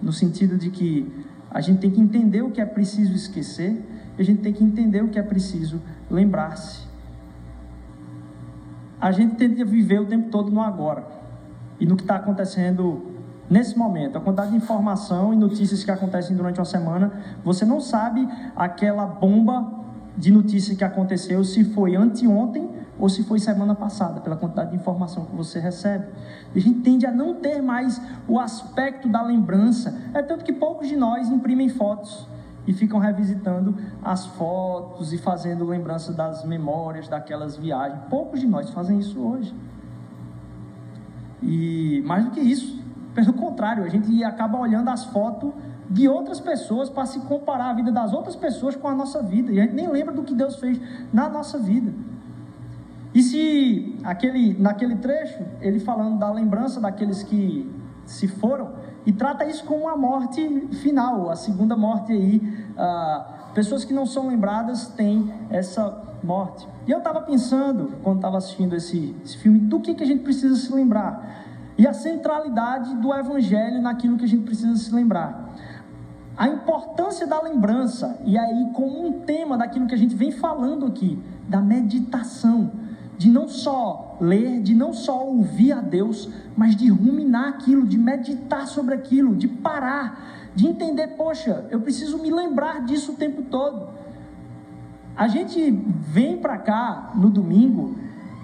no 0.00 0.12
sentido 0.12 0.56
de 0.56 0.70
que 0.70 1.10
a 1.50 1.60
gente 1.60 1.80
tem 1.80 1.90
que 1.90 2.00
entender 2.00 2.42
o 2.42 2.50
que 2.50 2.60
é 2.60 2.66
preciso 2.66 3.12
esquecer 3.14 3.84
e 4.16 4.22
a 4.22 4.24
gente 4.24 4.42
tem 4.42 4.52
que 4.52 4.62
entender 4.62 5.02
o 5.02 5.08
que 5.08 5.18
é 5.18 5.22
preciso 5.22 5.80
lembrar-se. 6.10 6.86
A 9.00 9.12
gente 9.12 9.36
tenta 9.36 9.64
viver 9.64 10.00
o 10.00 10.06
tempo 10.06 10.30
todo 10.30 10.50
no 10.50 10.60
agora 10.60 11.06
e 11.78 11.86
no 11.86 11.96
que 11.96 12.02
está 12.02 12.16
acontecendo 12.16 13.06
nesse 13.48 13.78
momento. 13.78 14.18
A 14.18 14.20
quantidade 14.20 14.50
de 14.50 14.56
informação 14.56 15.32
e 15.32 15.36
notícias 15.36 15.84
que 15.84 15.90
acontecem 15.90 16.36
durante 16.36 16.58
uma 16.58 16.64
semana, 16.64 17.12
você 17.44 17.64
não 17.64 17.80
sabe 17.80 18.28
aquela 18.56 19.06
bomba 19.06 19.77
de 20.18 20.32
notícia 20.32 20.74
que 20.74 20.82
aconteceu 20.82 21.44
se 21.44 21.62
foi 21.62 21.94
anteontem 21.94 22.68
ou 22.98 23.08
se 23.08 23.22
foi 23.22 23.38
semana 23.38 23.76
passada, 23.76 24.20
pela 24.20 24.36
quantidade 24.36 24.70
de 24.70 24.76
informação 24.76 25.24
que 25.24 25.36
você 25.36 25.60
recebe. 25.60 26.06
A 26.54 26.58
gente 26.58 26.80
tende 26.80 27.06
a 27.06 27.12
não 27.12 27.34
ter 27.34 27.62
mais 27.62 28.00
o 28.26 28.40
aspecto 28.40 29.08
da 29.08 29.22
lembrança. 29.22 29.96
É 30.12 30.20
tanto 30.20 30.44
que 30.44 30.52
poucos 30.52 30.88
de 30.88 30.96
nós 30.96 31.28
imprimem 31.28 31.68
fotos 31.68 32.28
e 32.66 32.72
ficam 32.72 32.98
revisitando 32.98 33.76
as 34.02 34.26
fotos 34.26 35.12
e 35.12 35.18
fazendo 35.18 35.64
lembrança 35.64 36.12
das 36.12 36.44
memórias 36.44 37.06
daquelas 37.06 37.56
viagens. 37.56 38.00
Poucos 38.10 38.40
de 38.40 38.48
nós 38.48 38.70
fazem 38.70 38.98
isso 38.98 39.20
hoje. 39.20 39.54
E 41.40 42.02
mais 42.04 42.24
do 42.24 42.32
que 42.32 42.40
isso, 42.40 42.82
pelo 43.14 43.32
contrário, 43.34 43.84
a 43.84 43.88
gente 43.88 44.24
acaba 44.24 44.58
olhando 44.58 44.88
as 44.88 45.04
fotos 45.04 45.52
de 45.90 46.08
outras 46.08 46.40
pessoas 46.40 46.90
para 46.90 47.06
se 47.06 47.20
comparar 47.20 47.70
a 47.70 47.72
vida 47.72 47.90
das 47.90 48.12
outras 48.12 48.36
pessoas 48.36 48.76
com 48.76 48.88
a 48.88 48.94
nossa 48.94 49.22
vida. 49.22 49.50
E 49.52 49.60
a 49.60 49.64
gente 49.64 49.74
nem 49.74 49.88
lembra 49.88 50.14
do 50.14 50.22
que 50.22 50.34
Deus 50.34 50.56
fez 50.56 50.80
na 51.12 51.28
nossa 51.28 51.58
vida. 51.58 51.92
E 53.14 53.22
se 53.22 53.98
aquele, 54.04 54.54
naquele 54.58 54.96
trecho, 54.96 55.42
ele 55.60 55.80
falando 55.80 56.18
da 56.18 56.30
lembrança 56.30 56.80
daqueles 56.80 57.22
que 57.22 57.70
se 58.04 58.28
foram, 58.28 58.72
e 59.06 59.12
trata 59.12 59.46
isso 59.46 59.64
como 59.64 59.84
uma 59.84 59.96
morte 59.96 60.68
final, 60.82 61.30
a 61.30 61.36
segunda 61.36 61.76
morte 61.76 62.12
aí. 62.12 62.66
Ah, 62.76 63.50
pessoas 63.54 63.84
que 63.84 63.94
não 63.94 64.04
são 64.04 64.28
lembradas 64.28 64.88
têm 64.88 65.32
essa 65.48 66.08
morte. 66.22 66.68
E 66.86 66.90
eu 66.90 66.98
estava 66.98 67.22
pensando, 67.22 67.94
quando 68.02 68.16
estava 68.16 68.38
assistindo 68.38 68.76
esse, 68.76 69.16
esse, 69.24 69.38
filme, 69.38 69.58
do 69.58 69.80
que, 69.80 69.94
que 69.94 70.02
a 70.02 70.06
gente 70.06 70.22
precisa 70.22 70.56
se 70.56 70.72
lembrar. 70.72 71.46
E 71.76 71.86
a 71.86 71.92
centralidade 71.92 72.94
do 72.96 73.14
Evangelho 73.14 73.80
naquilo 73.80 74.18
que 74.18 74.24
a 74.24 74.28
gente 74.28 74.42
precisa 74.42 74.76
se 74.76 74.94
lembrar. 74.94 75.54
A 76.38 76.46
importância 76.46 77.26
da 77.26 77.42
lembrança, 77.42 78.16
e 78.24 78.38
aí 78.38 78.70
como 78.72 79.04
um 79.04 79.20
tema 79.22 79.58
daquilo 79.58 79.88
que 79.88 79.94
a 79.94 79.98
gente 79.98 80.14
vem 80.14 80.30
falando 80.30 80.86
aqui, 80.86 81.20
da 81.48 81.60
meditação, 81.60 82.70
de 83.18 83.28
não 83.28 83.48
só 83.48 84.16
ler, 84.20 84.62
de 84.62 84.72
não 84.72 84.92
só 84.92 85.26
ouvir 85.26 85.72
a 85.72 85.80
Deus, 85.80 86.30
mas 86.56 86.76
de 86.76 86.88
ruminar 86.88 87.48
aquilo, 87.48 87.84
de 87.84 87.98
meditar 87.98 88.68
sobre 88.68 88.94
aquilo, 88.94 89.34
de 89.34 89.48
parar, 89.48 90.50
de 90.54 90.68
entender, 90.68 91.08
poxa, 91.16 91.66
eu 91.70 91.80
preciso 91.80 92.18
me 92.18 92.30
lembrar 92.30 92.84
disso 92.84 93.12
o 93.12 93.16
tempo 93.16 93.42
todo. 93.42 93.88
A 95.16 95.26
gente 95.26 95.72
vem 95.72 96.36
para 96.36 96.56
cá 96.58 97.10
no 97.16 97.30
domingo, 97.30 97.96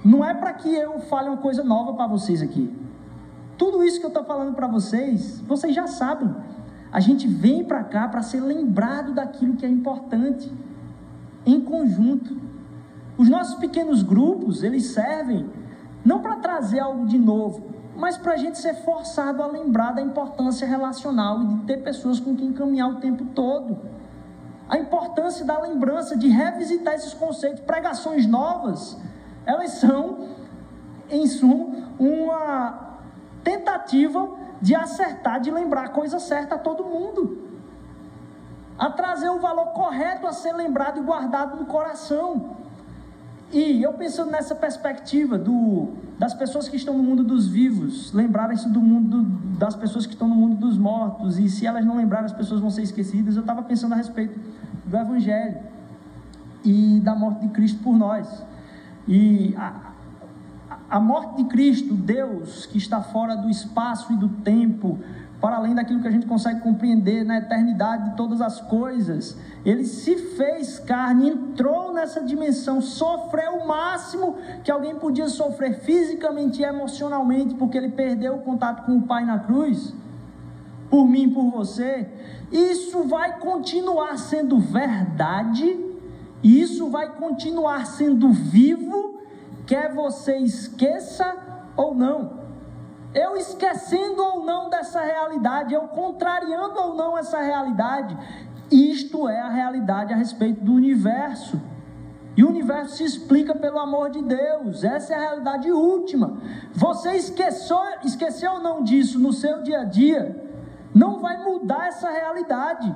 não 0.05 0.25
é 0.25 0.35
para 0.35 0.53
que 0.53 0.75
eu 0.75 0.99
fale 0.99 1.29
uma 1.29 1.37
coisa 1.37 1.63
nova 1.63 1.95
para 1.95 2.09
vocês 2.09 2.43
aqui. 2.43 2.77
Tudo 3.57 3.85
isso 3.85 4.01
que 4.01 4.07
eu 4.07 4.09
estou 4.09 4.25
falando 4.25 4.53
para 4.53 4.67
vocês, 4.67 5.41
vocês 5.43 5.73
já 5.73 5.87
sabem. 5.87 6.35
A 6.95 7.01
gente 7.01 7.27
vem 7.27 7.65
para 7.65 7.83
cá 7.83 8.07
para 8.09 8.23
ser 8.23 8.41
lembrado 8.41 9.13
daquilo 9.13 9.57
que 9.57 9.67
é 9.67 9.69
importante, 9.69 10.51
em 11.45 11.61
conjunto. 11.61 12.41
Os 13.19 13.29
nossos 13.29 13.57
pequenos 13.57 14.03
grupos, 14.03 14.63
eles 14.63 14.87
servem 14.87 15.51
não 16.05 16.21
para 16.21 16.37
trazer 16.37 16.79
algo 16.79 17.05
de 17.05 17.19
novo, 17.19 17.65
mas 17.97 18.17
para 18.17 18.35
a 18.35 18.37
gente 18.37 18.59
ser 18.59 18.75
forçado 18.77 19.43
a 19.43 19.47
lembrar 19.47 19.93
da 19.93 20.01
importância 20.01 20.67
relacional 20.67 21.43
e 21.43 21.47
de 21.49 21.57
ter 21.65 21.83
pessoas 21.83 22.21
com 22.21 22.37
quem 22.37 22.53
caminhar 22.53 22.89
o 22.89 23.01
tempo 23.01 23.25
todo 23.35 23.77
a 24.69 24.79
importância 24.79 25.45
da 25.45 25.61
lembrança, 25.61 26.17
de 26.17 26.29
revisitar 26.29 26.95
esses 26.95 27.15
conceitos. 27.15 27.61
Pregações 27.61 28.27
novas, 28.27 28.99
elas 29.45 29.73
são, 29.73 30.29
em 31.11 31.27
suma, 31.27 31.91
uma 31.99 32.99
tentativa 33.43 34.44
de 34.61 34.75
acertar, 34.75 35.41
de 35.41 35.51
lembrar 35.51 35.87
a 35.87 35.89
coisa 35.89 36.19
certa 36.19 36.55
a 36.55 36.59
todo 36.59 36.85
mundo. 36.85 37.39
A 38.79 38.91
trazer 38.91 39.29
o 39.29 39.39
valor 39.39 39.67
correto 39.67 40.27
a 40.27 40.33
ser 40.33 40.53
lembrado 40.53 40.99
e 40.99 41.03
guardado 41.03 41.57
no 41.57 41.67
coração. 41.67 42.57
E 43.53 43.83
eu 43.83 43.93
pensando 43.93 44.31
nessa 44.31 44.55
perspectiva 44.55 45.39
do, 45.39 45.91
das 46.19 46.35
pessoas 46.35 46.69
que 46.69 46.77
estão 46.77 46.97
no 46.97 47.03
mundo 47.05 47.23
dos 47.23 47.47
vivos, 47.47 48.13
lembrarem-se 48.13 48.69
do 48.69 48.81
mundo 48.81 49.23
das 49.59 49.77
pessoas 49.77 50.07
que 50.07 50.13
estão 50.13 50.27
no 50.27 50.35
mundo 50.35 50.57
dos 50.57 50.77
mortos, 50.77 51.39
e 51.39 51.49
se 51.49 51.65
elas 51.65 51.85
não 51.85 51.97
lembrarem, 51.97 52.27
as 52.27 52.33
pessoas 52.33 52.61
vão 52.61 52.71
ser 52.71 52.83
esquecidas. 52.83 53.37
Eu 53.37 53.43
estava 53.43 53.63
pensando 53.63 53.93
a 53.93 53.97
respeito 53.97 54.39
do 54.85 54.97
Evangelho 54.97 55.59
e 56.65 57.01
da 57.01 57.15
morte 57.15 57.43
de 57.43 57.49
Cristo 57.49 57.81
por 57.83 57.97
nós. 57.97 58.43
E 59.07 59.55
a, 59.57 59.84
a 60.89 61.01
morte 61.01 61.43
de 61.43 61.45
Cristo, 61.45 61.95
Deus 61.95 62.67
que 62.67 62.79
está 62.79 63.01
fora 63.01 63.37
do 63.37 63.49
espaço 63.49 64.13
e 64.13 64.17
do 64.17 64.29
tempo, 64.29 64.99
para 65.41 65.57
além 65.57 65.75
daquilo 65.75 66.01
que 66.01 66.09
a 66.09 66.11
gente 66.11 66.27
consegue 66.27 66.61
compreender 66.61 67.23
na 67.23 67.37
eternidade 67.37 68.11
de 68.11 68.17
todas 68.17 68.41
as 68.41 68.63
coisas, 68.63 69.37
ele 69.65 69.85
se 69.85 70.17
fez 70.17 70.79
carne, 70.79 71.29
entrou 71.29 71.93
nessa 71.93 72.23
dimensão, 72.23 72.81
sofreu 72.81 73.59
o 73.59 73.69
máximo 73.69 74.37
que 74.63 74.71
alguém 74.71 74.95
podia 74.95 75.29
sofrer 75.29 75.81
fisicamente 75.81 76.63
e 76.63 76.65
emocionalmente, 76.65 77.55
porque 77.57 77.77
ele 77.77 77.91
perdeu 77.91 78.37
o 78.37 78.41
contato 78.41 78.87
com 78.87 78.97
o 78.97 79.03
Pai 79.03 79.25
na 79.27 79.39
cruz, 79.39 79.95
por 80.89 81.07
mim 81.07 81.29
por 81.29 81.51
você. 81.51 82.09
Isso 82.51 83.03
vai 83.05 83.39
continuar 83.39 84.17
sendo 84.17 84.59
verdade, 84.59 85.79
isso 86.43 86.89
vai 86.89 87.17
continuar 87.17 87.87
sendo 87.87 88.31
vivo, 88.31 89.14
quer 89.67 89.93
você 89.93 90.37
esqueça 90.39 91.37
ou 91.77 91.95
não. 91.95 92.45
Eu 93.15 93.37
esquecendo 93.37 94.23
ou 94.23 94.45
não 94.45 94.69
dessa 94.69 95.01
realidade, 95.01 95.73
eu 95.73 95.83
contrariando 95.83 96.79
ou 96.81 96.95
não 96.95 97.17
essa 97.17 97.41
realidade, 97.41 98.17
isto 98.71 99.29
é 99.29 99.41
a 99.41 99.49
realidade 99.49 100.13
a 100.13 100.17
respeito 100.17 100.65
do 100.65 100.73
universo. 100.73 101.61
E 102.37 102.43
o 102.43 102.49
universo 102.49 102.97
se 102.97 103.05
explica 103.05 103.55
pelo 103.55 103.79
amor 103.79 104.11
de 104.11 104.21
Deus. 104.21 104.83
Essa 104.83 105.13
é 105.15 105.17
a 105.17 105.21
realidade 105.21 105.71
última. 105.71 106.37
Você 106.73 107.13
esqueceu, 107.13 107.79
esqueceu 108.03 108.55
ou 108.55 108.61
não 108.61 108.83
disso 108.83 109.21
no 109.21 109.33
seu 109.33 109.63
dia 109.63 109.83
a 109.83 109.85
dia? 109.85 110.45
não 110.95 111.19
vai 111.19 111.43
mudar 111.43 111.89
essa 111.89 112.09
realidade. 112.09 112.95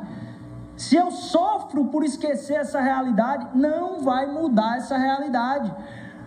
Se 0.77 0.95
eu 0.95 1.11
sofro 1.11 1.87
por 1.87 2.05
esquecer 2.05 2.55
essa 2.55 2.81
realidade, 2.81 3.49
não 3.55 4.01
vai 4.01 4.27
mudar 4.27 4.77
essa 4.77 4.97
realidade. 4.97 5.75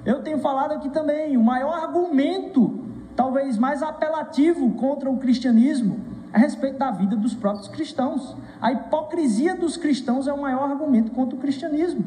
Eu 0.05 0.21
tenho 0.21 0.39
falado 0.39 0.73
aqui 0.73 0.89
também, 0.89 1.37
o 1.37 1.43
maior 1.43 1.73
argumento, 1.73 2.85
talvez 3.15 3.57
mais 3.57 3.83
apelativo 3.83 4.71
contra 4.71 5.09
o 5.09 5.17
cristianismo, 5.17 5.99
é 6.33 6.37
a 6.37 6.39
respeito 6.39 6.77
da 6.77 6.91
vida 6.91 7.15
dos 7.15 7.33
próprios 7.35 7.67
cristãos. 7.67 8.35
A 8.61 8.71
hipocrisia 8.71 9.55
dos 9.55 9.77
cristãos 9.77 10.27
é 10.27 10.33
o 10.33 10.41
maior 10.41 10.69
argumento 10.69 11.11
contra 11.11 11.35
o 11.35 11.39
cristianismo. 11.39 12.03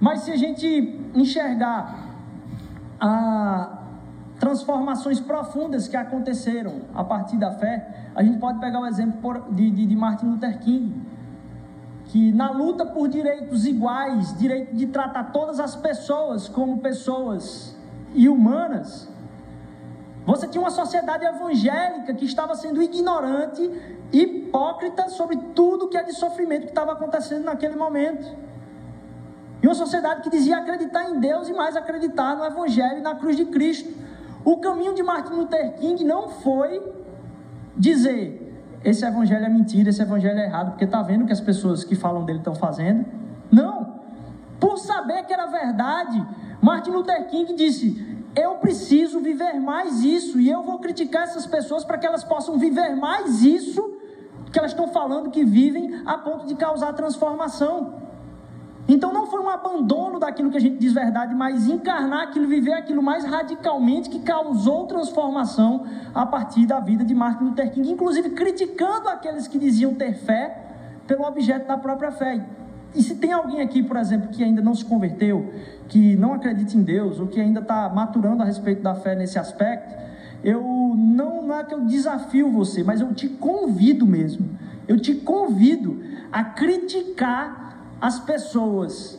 Mas 0.00 0.20
se 0.20 0.32
a 0.32 0.36
gente 0.36 1.00
enxergar 1.14 2.06
a, 3.00 3.76
transformações 4.38 5.18
profundas 5.20 5.88
que 5.88 5.96
aconteceram 5.96 6.82
a 6.94 7.02
partir 7.02 7.36
da 7.36 7.52
fé. 7.52 8.08
A 8.14 8.22
gente 8.22 8.38
pode 8.38 8.58
pegar 8.60 8.80
o 8.80 8.86
exemplo 8.86 9.44
de, 9.50 9.70
de, 9.70 9.86
de 9.86 9.96
Martin 9.96 10.26
Luther 10.26 10.58
King, 10.58 10.94
que 12.06 12.32
na 12.32 12.50
luta 12.50 12.86
por 12.86 13.08
direitos 13.08 13.66
iguais, 13.66 14.36
direito 14.38 14.74
de 14.74 14.86
tratar 14.86 15.32
todas 15.32 15.58
as 15.58 15.74
pessoas 15.74 16.48
como 16.48 16.78
pessoas 16.78 17.76
e 18.14 18.28
humanas, 18.28 19.08
você 20.24 20.48
tinha 20.48 20.60
uma 20.60 20.70
sociedade 20.70 21.24
evangélica 21.24 22.12
que 22.14 22.24
estava 22.24 22.54
sendo 22.54 22.82
ignorante, 22.82 23.70
hipócrita 24.12 25.08
sobre 25.08 25.36
tudo 25.54 25.88
que 25.88 25.96
é 25.96 26.02
de 26.02 26.12
sofrimento 26.12 26.62
que 26.62 26.70
estava 26.70 26.92
acontecendo 26.92 27.44
naquele 27.44 27.76
momento. 27.76 28.26
E 29.62 29.66
uma 29.66 29.74
sociedade 29.74 30.22
que 30.22 30.30
dizia 30.30 30.58
acreditar 30.58 31.08
em 31.10 31.20
Deus 31.20 31.48
e 31.48 31.52
mais 31.52 31.76
acreditar 31.76 32.36
no 32.36 32.44
Evangelho 32.44 32.98
e 32.98 33.00
na 33.00 33.14
cruz 33.14 33.36
de 33.36 33.46
Cristo. 33.46 33.92
O 34.44 34.58
caminho 34.58 34.94
de 34.94 35.02
Martin 35.02 35.32
Luther 35.32 35.74
King 35.74 36.04
não 36.04 36.28
foi 36.28 36.82
dizer 37.76 38.45
esse 38.86 39.04
evangelho 39.04 39.44
é 39.44 39.48
mentira, 39.48 39.90
esse 39.90 40.00
evangelho 40.00 40.38
é 40.38 40.44
errado, 40.44 40.70
porque 40.70 40.84
está 40.84 41.02
vendo 41.02 41.22
o 41.22 41.26
que 41.26 41.32
as 41.32 41.40
pessoas 41.40 41.82
que 41.82 41.96
falam 41.96 42.24
dele 42.24 42.38
estão 42.38 42.54
fazendo. 42.54 43.04
Não. 43.50 43.96
Por 44.60 44.78
saber 44.78 45.24
que 45.24 45.32
era 45.32 45.46
verdade, 45.46 46.24
Martin 46.62 46.90
Luther 46.90 47.26
King 47.26 47.52
disse: 47.54 48.24
Eu 48.34 48.54
preciso 48.54 49.18
viver 49.18 49.54
mais 49.54 50.04
isso, 50.04 50.38
e 50.38 50.48
eu 50.48 50.62
vou 50.62 50.78
criticar 50.78 51.24
essas 51.24 51.46
pessoas 51.46 51.84
para 51.84 51.98
que 51.98 52.06
elas 52.06 52.22
possam 52.22 52.58
viver 52.58 52.94
mais 52.94 53.42
isso 53.42 53.96
que 54.52 54.58
elas 54.58 54.70
estão 54.70 54.86
falando 54.88 55.30
que 55.30 55.44
vivem 55.44 56.00
a 56.06 56.16
ponto 56.18 56.46
de 56.46 56.54
causar 56.54 56.92
transformação. 56.92 58.05
Então 58.88 59.12
não 59.12 59.26
foi 59.26 59.40
um 59.40 59.48
abandono 59.48 60.20
daquilo 60.20 60.50
que 60.50 60.56
a 60.56 60.60
gente 60.60 60.78
diz 60.78 60.92
verdade, 60.92 61.34
mas 61.34 61.66
encarnar 61.66 62.22
aquilo, 62.22 62.46
viver 62.46 62.72
aquilo 62.72 63.02
mais 63.02 63.24
radicalmente 63.24 64.08
que 64.08 64.20
causou 64.20 64.86
transformação 64.86 65.84
a 66.14 66.24
partir 66.24 66.66
da 66.66 66.78
vida 66.78 67.04
de 67.04 67.14
Martin 67.14 67.44
Luther 67.44 67.72
King, 67.72 67.90
inclusive 67.90 68.30
criticando 68.30 69.08
aqueles 69.08 69.48
que 69.48 69.58
diziam 69.58 69.92
ter 69.94 70.14
fé 70.14 70.66
pelo 71.06 71.24
objeto 71.24 71.66
da 71.66 71.76
própria 71.76 72.12
fé. 72.12 72.44
E 72.94 73.02
se 73.02 73.16
tem 73.16 73.32
alguém 73.32 73.60
aqui, 73.60 73.82
por 73.82 73.96
exemplo, 73.96 74.28
que 74.28 74.42
ainda 74.42 74.62
não 74.62 74.74
se 74.74 74.84
converteu, 74.84 75.52
que 75.88 76.16
não 76.16 76.32
acredita 76.32 76.76
em 76.76 76.82
Deus, 76.82 77.18
ou 77.18 77.26
que 77.26 77.40
ainda 77.40 77.60
está 77.60 77.88
maturando 77.88 78.42
a 78.42 78.46
respeito 78.46 78.82
da 78.82 78.94
fé 78.94 79.14
nesse 79.14 79.38
aspecto, 79.38 79.94
eu 80.44 80.62
não, 80.96 81.42
não 81.42 81.56
é 81.56 81.64
que 81.64 81.74
eu 81.74 81.84
desafio 81.84 82.50
você, 82.50 82.82
mas 82.84 83.00
eu 83.00 83.12
te 83.12 83.28
convido 83.28 84.06
mesmo, 84.06 84.48
eu 84.86 84.98
te 84.98 85.14
convido 85.14 86.00
a 86.30 86.44
criticar 86.44 87.66
as 88.00 88.18
pessoas 88.18 89.18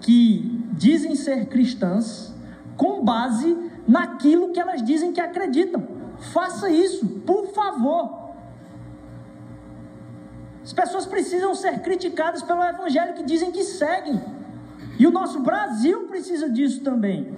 que 0.00 0.64
dizem 0.72 1.14
ser 1.14 1.46
cristãs 1.46 2.32
com 2.76 3.04
base 3.04 3.56
naquilo 3.86 4.52
que 4.52 4.60
elas 4.60 4.82
dizem 4.82 5.12
que 5.12 5.20
acreditam. 5.20 5.86
Faça 6.32 6.70
isso, 6.70 7.06
por 7.26 7.48
favor. 7.48 8.28
As 10.62 10.72
pessoas 10.72 11.06
precisam 11.06 11.54
ser 11.54 11.80
criticadas 11.80 12.42
pelo 12.42 12.62
evangelho 12.62 13.14
que 13.14 13.22
dizem 13.22 13.50
que 13.50 13.64
seguem. 13.64 14.20
E 14.98 15.06
o 15.06 15.10
nosso 15.10 15.40
Brasil 15.40 16.06
precisa 16.08 16.50
disso 16.50 16.82
também. 16.82 17.34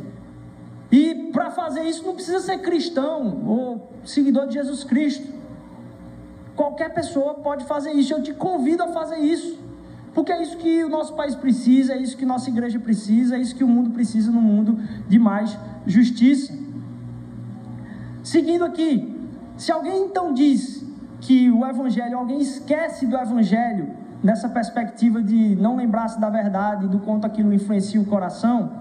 E 0.91 1.31
para 1.33 1.51
fazer 1.51 1.85
isso 1.85 2.05
não 2.05 2.15
precisa 2.15 2.41
ser 2.41 2.59
cristão 2.59 3.47
ou 3.47 3.93
seguidor 4.05 4.49
de 4.49 4.55
Jesus 4.55 4.83
Cristo. 4.83 5.33
Qualquer 6.57 6.93
pessoa 6.93 7.35
pode 7.35 7.65
fazer 7.65 7.93
isso. 7.93 8.13
Eu 8.13 8.23
te 8.23 8.35
convido 8.35 8.83
a 8.83 8.89
fazer 8.89 9.19
isso. 9.19 9.59
Porque 10.21 10.33
é 10.33 10.43
isso 10.43 10.59
que 10.59 10.85
o 10.85 10.89
nosso 10.91 11.15
país 11.15 11.35
precisa, 11.35 11.95
é 11.95 11.97
isso 11.97 12.15
que 12.15 12.27
nossa 12.27 12.51
igreja 12.51 12.79
precisa, 12.79 13.37
é 13.37 13.41
isso 13.41 13.57
que 13.57 13.65
o 13.65 13.67
mundo 13.67 13.89
precisa 13.89 14.31
no 14.31 14.43
mundo 14.43 14.79
de 15.09 15.19
mais 15.19 15.59
justiça. 15.87 16.53
Seguindo 18.23 18.63
aqui, 18.63 19.19
se 19.57 19.73
alguém 19.73 20.05
então 20.05 20.35
diz 20.35 20.85
que 21.23 21.51
o 21.51 21.65
Evangelho, 21.65 22.19
alguém 22.19 22.39
esquece 22.39 23.07
do 23.07 23.17
Evangelho 23.17 23.95
nessa 24.23 24.47
perspectiva 24.47 25.23
de 25.23 25.57
não 25.57 25.75
lembrar-se 25.77 26.21
da 26.21 26.29
verdade, 26.29 26.87
do 26.87 26.99
quanto 26.99 27.27
aquilo 27.27 27.55
influencia 27.55 27.99
o 27.99 28.05
coração. 28.05 28.73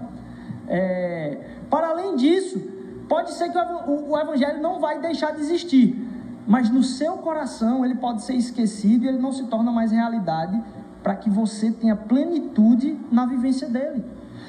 É, 0.68 1.38
para 1.70 1.88
além 1.88 2.16
disso, 2.16 2.60
pode 3.08 3.32
ser 3.32 3.48
que 3.48 3.56
o, 3.56 4.14
Evangelho 4.14 4.60
não 4.60 4.78
vai 4.78 5.00
deixar 5.00 5.32
de 5.32 5.40
existir, 5.40 6.06
mas 6.46 6.68
no 6.68 6.82
seu 6.82 7.14
coração 7.14 7.82
ele 7.82 7.94
pode 7.94 8.20
ser 8.20 8.34
esquecido 8.34 9.06
e 9.06 9.08
ele 9.08 9.18
não 9.18 9.32
se 9.32 9.44
torna 9.44 9.72
mais 9.72 9.90
realidade 9.90 10.62
para 11.02 11.14
que 11.16 11.30
você 11.30 11.70
tenha 11.70 11.96
plenitude 11.96 12.98
na 13.10 13.26
vivência 13.26 13.68
dele. 13.68 14.04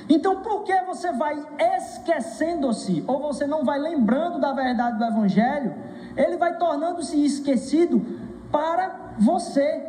Então, 0.09 0.41
por 0.41 0.63
que 0.63 0.73
você 0.81 1.11
vai 1.11 1.41
esquecendo-se, 1.77 3.03
ou 3.07 3.21
você 3.21 3.47
não 3.47 3.63
vai 3.63 3.79
lembrando 3.79 4.39
da 4.39 4.51
verdade 4.51 4.97
do 4.97 5.05
Evangelho? 5.05 5.73
Ele 6.15 6.37
vai 6.37 6.57
tornando-se 6.57 7.23
esquecido 7.23 8.01
para 8.51 9.13
você. 9.17 9.87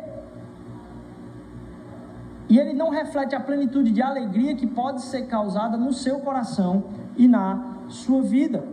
E 2.47 2.59
ele 2.59 2.73
não 2.73 2.89
reflete 2.89 3.35
a 3.35 3.39
plenitude 3.39 3.91
de 3.91 4.01
alegria 4.01 4.55
que 4.55 4.67
pode 4.67 5.01
ser 5.01 5.23
causada 5.27 5.75
no 5.77 5.91
seu 5.91 6.19
coração 6.19 6.85
e 7.17 7.27
na 7.27 7.77
sua 7.87 8.21
vida. 8.21 8.63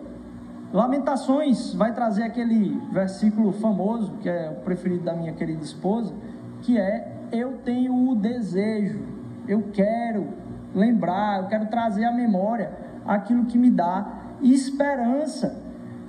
Lamentações 0.73 1.75
vai 1.75 1.93
trazer 1.93 2.23
aquele 2.23 2.81
versículo 2.93 3.53
famoso, 3.53 4.13
que 4.21 4.29
é 4.29 4.51
o 4.51 4.63
preferido 4.63 5.05
da 5.05 5.15
minha 5.15 5.33
querida 5.33 5.65
esposa, 5.65 6.15
que 6.63 6.79
é: 6.79 7.20
Eu 7.33 7.59
tenho 7.59 8.11
o 8.11 8.15
desejo, 8.17 9.01
eu 9.47 9.71
quero 9.73 10.29
lembrar, 10.75 11.43
eu 11.43 11.49
quero 11.49 11.67
trazer 11.67 12.05
à 12.05 12.13
memória 12.13 12.73
aquilo 13.07 13.47
que 13.47 13.59
me 13.59 13.71
dá 13.71 14.37
esperança. 14.43 15.61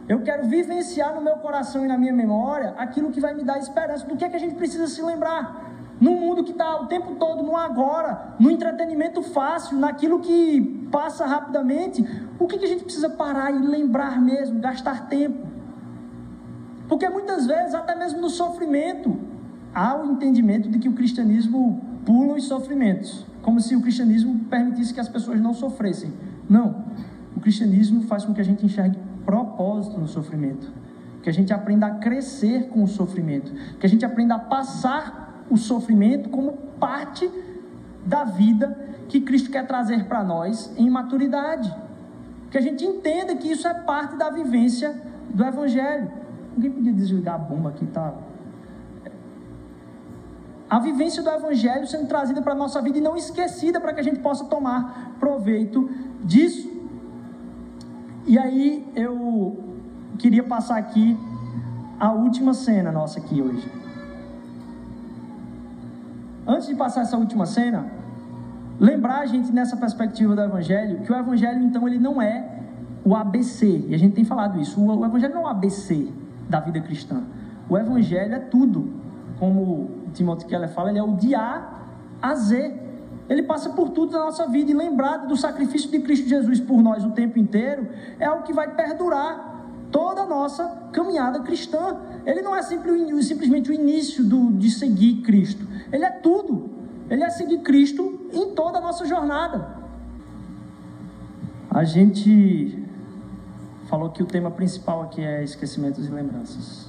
Eu 0.07 0.21
quero 0.21 0.47
vivenciar 0.47 1.13
no 1.15 1.21
meu 1.21 1.37
coração 1.37 1.85
e 1.85 1.87
na 1.87 1.97
minha 1.97 2.13
memória 2.13 2.73
aquilo 2.77 3.11
que 3.11 3.21
vai 3.21 3.33
me 3.33 3.43
dar 3.43 3.57
esperança. 3.59 4.05
Do 4.05 4.17
que 4.17 4.25
é 4.25 4.29
que 4.29 4.35
a 4.35 4.39
gente 4.39 4.55
precisa 4.55 4.87
se 4.87 5.01
lembrar? 5.01 5.69
Num 5.99 6.19
mundo 6.19 6.43
que 6.43 6.51
está 6.51 6.81
o 6.81 6.87
tempo 6.87 7.15
todo 7.15 7.43
no 7.43 7.55
agora, 7.55 8.33
no 8.39 8.49
entretenimento 8.49 9.21
fácil, 9.21 9.77
naquilo 9.77 10.19
que 10.19 10.87
passa 10.91 11.25
rapidamente, 11.27 12.03
o 12.39 12.47
que, 12.47 12.57
que 12.57 12.65
a 12.65 12.67
gente 12.67 12.83
precisa 12.83 13.09
parar 13.09 13.51
e 13.51 13.59
lembrar 13.59 14.19
mesmo, 14.19 14.59
gastar 14.59 15.07
tempo? 15.07 15.47
Porque 16.89 17.07
muitas 17.07 17.45
vezes, 17.45 17.75
até 17.75 17.95
mesmo 17.95 18.19
no 18.19 18.29
sofrimento, 18.29 19.17
há 19.73 19.95
o 19.95 20.11
entendimento 20.11 20.69
de 20.69 20.79
que 20.79 20.89
o 20.89 20.93
cristianismo 20.93 21.81
pula 22.05 22.35
os 22.35 22.45
sofrimentos 22.45 23.25
como 23.41 23.59
se 23.59 23.75
o 23.75 23.81
cristianismo 23.81 24.39
permitisse 24.49 24.93
que 24.93 24.99
as 24.99 25.09
pessoas 25.09 25.39
não 25.41 25.53
sofressem. 25.53 26.13
Não. 26.49 26.85
O 27.35 27.39
cristianismo 27.39 28.03
faz 28.03 28.23
com 28.23 28.33
que 28.33 28.41
a 28.41 28.43
gente 28.43 28.65
enxergue 28.65 28.97
propósito 29.25 29.99
no 29.99 30.07
sofrimento, 30.07 30.71
que 31.23 31.29
a 31.29 31.33
gente 31.33 31.53
aprenda 31.53 31.87
a 31.87 31.95
crescer 31.95 32.67
com 32.69 32.83
o 32.83 32.87
sofrimento, 32.87 33.51
que 33.79 33.85
a 33.85 33.89
gente 33.89 34.05
aprenda 34.05 34.35
a 34.35 34.39
passar 34.39 35.43
o 35.49 35.57
sofrimento 35.57 36.29
como 36.29 36.53
parte 36.79 37.29
da 38.05 38.23
vida 38.23 38.89
que 39.07 39.21
Cristo 39.21 39.51
quer 39.51 39.67
trazer 39.67 40.05
para 40.05 40.23
nós 40.23 40.73
em 40.77 40.89
maturidade. 40.89 41.73
Que 42.49 42.57
a 42.57 42.61
gente 42.61 42.83
entenda 42.83 43.35
que 43.35 43.49
isso 43.49 43.67
é 43.67 43.73
parte 43.73 44.17
da 44.17 44.29
vivência 44.29 44.93
do 45.33 45.43
Evangelho. 45.43 46.11
Alguém 46.55 46.71
podia 46.71 46.93
desligar 46.93 47.35
a 47.35 47.37
bomba 47.37 47.69
aqui, 47.69 47.85
tá? 47.85 48.13
A 50.71 50.79
vivência 50.79 51.21
do 51.21 51.29
Evangelho 51.29 51.85
sendo 51.85 52.07
trazida 52.07 52.41
para 52.41 52.53
a 52.53 52.55
nossa 52.55 52.81
vida 52.81 52.97
e 52.97 53.01
não 53.01 53.17
esquecida 53.17 53.77
para 53.77 53.93
que 53.93 53.99
a 53.99 54.03
gente 54.03 54.19
possa 54.21 54.45
tomar 54.45 55.17
proveito 55.19 55.89
disso. 56.23 56.71
E 58.25 58.39
aí 58.39 58.89
eu 58.95 59.61
queria 60.17 60.43
passar 60.43 60.77
aqui 60.77 61.17
a 61.99 62.13
última 62.13 62.53
cena 62.53 62.89
nossa 62.89 63.19
aqui 63.19 63.41
hoje. 63.41 63.69
Antes 66.47 66.69
de 66.69 66.75
passar 66.75 67.01
essa 67.01 67.17
última 67.17 67.45
cena, 67.45 67.91
lembrar 68.79 69.19
a 69.19 69.25
gente 69.25 69.51
nessa 69.51 69.75
perspectiva 69.75 70.33
do 70.37 70.41
Evangelho 70.41 71.01
que 71.01 71.11
o 71.11 71.15
Evangelho 71.17 71.61
então 71.63 71.85
ele 71.85 71.99
não 71.99 72.21
é 72.21 72.59
o 73.03 73.13
ABC, 73.13 73.87
e 73.89 73.93
a 73.93 73.99
gente 73.99 74.15
tem 74.15 74.23
falado 74.23 74.57
isso. 74.57 74.81
O 74.81 75.05
Evangelho 75.05 75.33
não 75.33 75.41
é 75.41 75.45
o 75.45 75.47
ABC 75.47 76.07
da 76.47 76.61
vida 76.61 76.79
cristã. 76.79 77.23
O 77.67 77.77
Evangelho 77.77 78.35
é 78.35 78.39
tudo, 78.39 78.89
como 79.37 80.00
Timothy 80.13 80.45
Keller 80.45 80.69
fala, 80.69 80.89
ele 80.89 80.99
é 80.99 81.03
o 81.03 81.15
de 81.15 81.35
A 81.35 81.79
a 82.21 82.35
Z. 82.35 82.79
Ele 83.29 83.43
passa 83.43 83.69
por 83.69 83.89
tudo 83.89 84.11
na 84.11 84.25
nossa 84.25 84.47
vida 84.47 84.71
e 84.71 84.73
lembrado 84.73 85.27
do 85.27 85.37
sacrifício 85.37 85.89
de 85.89 85.99
Cristo 85.99 86.27
Jesus 86.27 86.59
por 86.59 86.81
nós 86.81 87.05
o 87.05 87.11
tempo 87.11 87.39
inteiro 87.39 87.87
é 88.19 88.29
o 88.29 88.41
que 88.41 88.51
vai 88.51 88.75
perdurar 88.75 89.63
toda 89.89 90.21
a 90.21 90.25
nossa 90.25 90.89
caminhada 90.91 91.39
cristã. 91.39 91.97
Ele 92.25 92.41
não 92.41 92.55
é 92.55 92.61
simplesmente 92.61 93.69
o 93.69 93.73
início 93.73 94.23
do, 94.23 94.51
de 94.51 94.69
seguir 94.69 95.21
Cristo, 95.21 95.65
ele 95.91 96.03
é 96.03 96.09
tudo. 96.09 96.81
Ele 97.11 97.25
é 97.25 97.29
seguir 97.29 97.57
Cristo 97.57 98.29
em 98.31 98.55
toda 98.55 98.77
a 98.77 98.81
nossa 98.81 99.05
jornada. 99.05 99.67
A 101.69 101.83
gente 101.83 102.81
falou 103.87 104.09
que 104.11 104.23
o 104.23 104.25
tema 104.25 104.49
principal 104.49 105.01
aqui 105.01 105.21
é 105.21 105.43
esquecimentos 105.43 106.07
e 106.07 106.09
lembranças. 106.09 106.87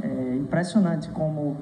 É 0.00 0.36
impressionante 0.36 1.08
como 1.08 1.56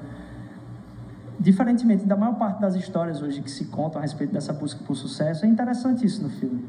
Diferentemente 1.39 2.05
da 2.05 2.15
maior 2.15 2.35
parte 2.35 2.61
das 2.61 2.75
histórias 2.75 3.21
hoje 3.21 3.41
que 3.41 3.51
se 3.51 3.65
contam 3.65 3.99
a 3.99 4.01
respeito 4.01 4.33
dessa 4.33 4.53
busca 4.53 4.83
por 4.85 4.95
sucesso, 4.95 5.45
é 5.45 5.47
interessante 5.47 6.05
isso 6.05 6.23
no 6.23 6.29
filme. 6.29 6.67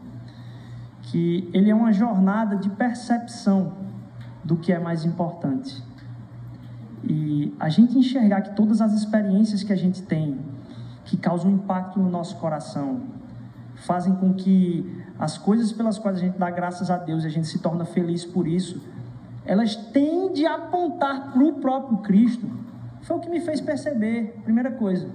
Que 1.02 1.48
ele 1.52 1.70
é 1.70 1.74
uma 1.74 1.92
jornada 1.92 2.56
de 2.56 2.68
percepção 2.70 3.72
do 4.42 4.56
que 4.56 4.72
é 4.72 4.78
mais 4.78 5.04
importante. 5.04 5.82
E 7.04 7.54
a 7.60 7.68
gente 7.68 7.96
enxergar 7.96 8.40
que 8.42 8.56
todas 8.56 8.80
as 8.80 8.92
experiências 8.92 9.62
que 9.62 9.72
a 9.72 9.76
gente 9.76 10.02
tem, 10.02 10.40
que 11.04 11.16
causam 11.16 11.50
impacto 11.50 12.00
no 12.00 12.10
nosso 12.10 12.36
coração, 12.36 13.02
fazem 13.76 14.14
com 14.16 14.34
que 14.34 15.04
as 15.18 15.38
coisas 15.38 15.70
pelas 15.70 15.98
quais 15.98 16.16
a 16.16 16.20
gente 16.20 16.38
dá 16.38 16.50
graças 16.50 16.90
a 16.90 16.96
Deus 16.96 17.22
e 17.22 17.26
a 17.26 17.30
gente 17.30 17.46
se 17.46 17.60
torna 17.60 17.84
feliz 17.84 18.24
por 18.24 18.46
isso, 18.46 18.82
elas 19.44 19.76
tendem 19.76 20.46
a 20.46 20.56
apontar 20.56 21.32
para 21.32 21.44
o 21.44 21.54
próprio 21.54 21.98
Cristo 21.98 22.46
foi 23.06 23.16
o 23.16 23.20
que 23.20 23.30
me 23.30 23.40
fez 23.40 23.60
perceber, 23.60 24.40
primeira 24.42 24.72
coisa. 24.72 25.06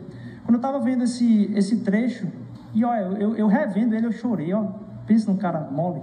Quando 0.45 0.53
eu 0.53 0.55
estava 0.55 0.79
vendo 0.79 1.03
esse, 1.03 1.51
esse 1.53 1.81
trecho, 1.81 2.25
e 2.73 2.85
olha, 2.85 3.01
eu, 3.19 3.35
eu 3.35 3.47
revendo 3.47 3.93
ele, 3.93 4.07
eu 4.07 4.13
chorei, 4.13 4.53
ó. 4.53 4.65
Pensa 5.05 5.29
num 5.29 5.37
cara 5.37 5.59
mole. 5.69 6.01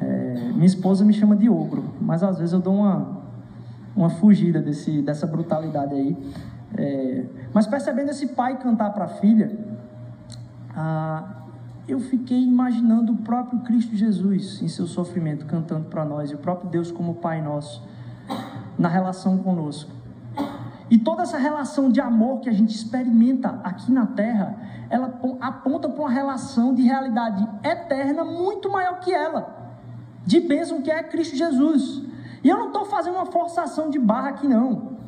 É, 0.00 0.50
minha 0.52 0.66
esposa 0.66 1.04
me 1.04 1.12
chama 1.12 1.36
de 1.36 1.48
ogro, 1.48 1.84
mas 2.00 2.24
às 2.24 2.38
vezes 2.38 2.52
eu 2.52 2.58
dou 2.58 2.74
uma, 2.74 3.22
uma 3.94 4.10
fugida 4.10 4.60
desse, 4.60 5.00
dessa 5.02 5.24
brutalidade 5.24 5.94
aí. 5.94 6.16
É, 6.76 7.26
mas 7.54 7.64
percebendo 7.68 8.10
esse 8.10 8.28
pai 8.28 8.58
cantar 8.58 8.90
para 8.92 9.04
a 9.04 9.08
filha, 9.08 9.56
ah, 10.74 11.44
eu 11.86 12.00
fiquei 12.00 12.42
imaginando 12.42 13.12
o 13.12 13.16
próprio 13.18 13.60
Cristo 13.60 13.94
Jesus 13.94 14.60
em 14.60 14.66
seu 14.66 14.88
sofrimento, 14.88 15.46
cantando 15.46 15.88
para 15.88 16.04
nós, 16.04 16.32
e 16.32 16.34
o 16.34 16.38
próprio 16.38 16.68
Deus 16.68 16.90
como 16.90 17.14
Pai 17.14 17.40
nosso, 17.40 17.86
na 18.76 18.88
relação 18.88 19.38
conosco. 19.38 20.01
E 20.92 20.98
toda 20.98 21.22
essa 21.22 21.38
relação 21.38 21.88
de 21.88 22.02
amor 22.02 22.40
que 22.40 22.50
a 22.50 22.52
gente 22.52 22.74
experimenta 22.74 23.58
aqui 23.64 23.90
na 23.90 24.04
terra, 24.08 24.58
ela 24.90 25.18
aponta 25.40 25.88
para 25.88 26.02
uma 26.02 26.10
relação 26.10 26.74
de 26.74 26.82
realidade 26.82 27.48
eterna 27.64 28.22
muito 28.26 28.70
maior 28.70 29.00
que 29.00 29.10
ela, 29.10 29.72
de 30.26 30.38
bênção 30.38 30.82
que 30.82 30.90
é 30.90 31.02
Cristo 31.02 31.34
Jesus. 31.34 32.02
E 32.44 32.48
eu 32.50 32.58
não 32.58 32.66
estou 32.66 32.84
fazendo 32.84 33.14
uma 33.14 33.24
forçação 33.24 33.88
de 33.88 33.98
barra 33.98 34.28
aqui, 34.28 34.46
não. 34.46 34.98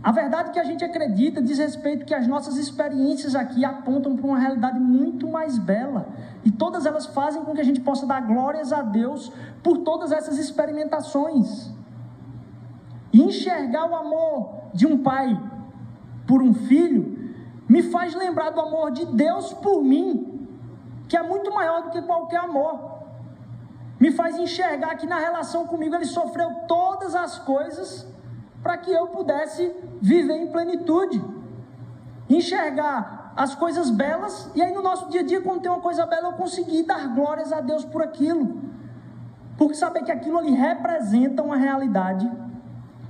A 0.00 0.12
verdade 0.12 0.52
que 0.52 0.60
a 0.60 0.64
gente 0.64 0.84
acredita 0.84 1.42
diz 1.42 1.58
respeito 1.58 2.06
que 2.06 2.14
as 2.14 2.28
nossas 2.28 2.56
experiências 2.56 3.34
aqui 3.34 3.64
apontam 3.64 4.14
para 4.14 4.28
uma 4.28 4.38
realidade 4.38 4.78
muito 4.78 5.26
mais 5.26 5.58
bela. 5.58 6.06
E 6.44 6.52
todas 6.52 6.86
elas 6.86 7.06
fazem 7.06 7.42
com 7.42 7.52
que 7.52 7.60
a 7.60 7.64
gente 7.64 7.80
possa 7.80 8.06
dar 8.06 8.20
glórias 8.20 8.72
a 8.72 8.80
Deus 8.80 9.32
por 9.60 9.78
todas 9.78 10.12
essas 10.12 10.38
experimentações. 10.38 11.74
E 13.14 13.22
enxergar 13.22 13.88
o 13.88 13.94
amor 13.94 14.72
de 14.74 14.88
um 14.88 14.98
pai 15.00 15.40
por 16.26 16.42
um 16.42 16.52
filho 16.52 17.16
me 17.68 17.80
faz 17.80 18.12
lembrar 18.12 18.50
do 18.50 18.60
amor 18.60 18.90
de 18.90 19.06
Deus 19.06 19.52
por 19.52 19.84
mim, 19.84 20.48
que 21.08 21.16
é 21.16 21.22
muito 21.22 21.54
maior 21.54 21.84
do 21.84 21.90
que 21.90 22.02
qualquer 22.02 22.40
amor. 22.40 22.74
Me 24.00 24.10
faz 24.10 24.36
enxergar 24.36 24.96
que 24.96 25.06
na 25.06 25.20
relação 25.20 25.64
comigo 25.64 25.94
ele 25.94 26.06
sofreu 26.06 26.50
todas 26.66 27.14
as 27.14 27.38
coisas 27.38 28.04
para 28.64 28.76
que 28.78 28.90
eu 28.90 29.06
pudesse 29.06 29.72
viver 30.02 30.34
em 30.34 30.48
plenitude. 30.48 31.24
Enxergar 32.28 33.32
as 33.36 33.54
coisas 33.54 33.90
belas, 33.90 34.50
e 34.56 34.60
aí 34.60 34.74
no 34.74 34.82
nosso 34.82 35.08
dia 35.08 35.20
a 35.20 35.24
dia, 35.24 35.40
quando 35.40 35.62
tem 35.62 35.70
uma 35.70 35.80
coisa 35.80 36.04
bela, 36.04 36.30
eu 36.30 36.32
consegui 36.32 36.82
dar 36.82 37.14
glórias 37.14 37.52
a 37.52 37.60
Deus 37.60 37.84
por 37.84 38.02
aquilo. 38.02 38.60
Porque 39.56 39.76
saber 39.76 40.02
que 40.02 40.10
aquilo 40.10 40.36
ali 40.36 40.50
representa 40.50 41.44
uma 41.44 41.56
realidade 41.56 42.28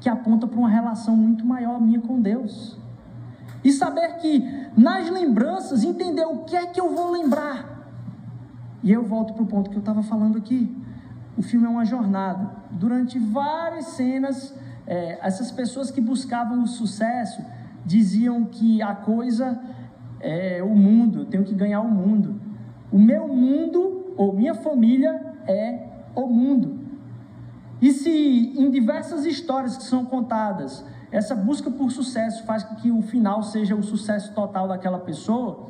que 0.04 0.08
aponta 0.10 0.46
para 0.46 0.58
uma 0.58 0.68
relação 0.68 1.16
muito 1.16 1.46
maior 1.46 1.80
minha 1.80 1.98
com 1.98 2.20
Deus. 2.20 2.76
E 3.64 3.72
saber 3.72 4.16
que 4.18 4.46
nas 4.76 5.08
lembranças, 5.08 5.82
entender 5.82 6.26
o 6.26 6.40
que 6.40 6.54
é 6.54 6.66
que 6.66 6.78
eu 6.78 6.94
vou 6.94 7.10
lembrar. 7.10 7.88
E 8.82 8.92
eu 8.92 9.02
volto 9.02 9.32
para 9.32 9.42
o 9.42 9.46
ponto 9.46 9.70
que 9.70 9.76
eu 9.76 9.80
estava 9.80 10.02
falando 10.02 10.36
aqui. 10.36 10.70
o 11.38 11.42
filme 11.42 11.64
é 11.64 11.70
uma 11.70 11.86
jornada. 11.86 12.50
Durante 12.70 13.18
várias 13.18 13.86
cenas, 13.96 14.54
é, 14.86 15.18
essas 15.26 15.50
pessoas 15.50 15.90
que 15.90 16.02
buscavam 16.02 16.62
o 16.62 16.66
sucesso 16.66 17.42
diziam 17.82 18.44
que 18.44 18.82
a 18.82 18.94
coisa 18.94 19.58
é 20.20 20.62
o 20.62 20.76
mundo, 20.76 21.20
eu 21.20 21.24
tenho 21.24 21.44
que 21.44 21.54
ganhar 21.54 21.80
o 21.80 21.90
mundo. 21.90 22.38
O 22.92 22.98
meu 22.98 23.26
mundo, 23.26 24.12
ou 24.18 24.34
minha 24.34 24.54
família, 24.54 25.18
é 25.46 25.78
o 26.14 26.26
mundo. 26.26 26.83
E 27.84 27.92
se 27.92 28.10
em 28.10 28.70
diversas 28.70 29.26
histórias 29.26 29.76
que 29.76 29.82
são 29.82 30.06
contadas, 30.06 30.82
essa 31.12 31.34
busca 31.34 31.70
por 31.70 31.92
sucesso 31.92 32.42
faz 32.44 32.62
com 32.62 32.76
que 32.76 32.90
o 32.90 33.02
final 33.02 33.42
seja 33.42 33.76
o 33.76 33.82
sucesso 33.82 34.32
total 34.32 34.66
daquela 34.66 34.98
pessoa, 34.98 35.68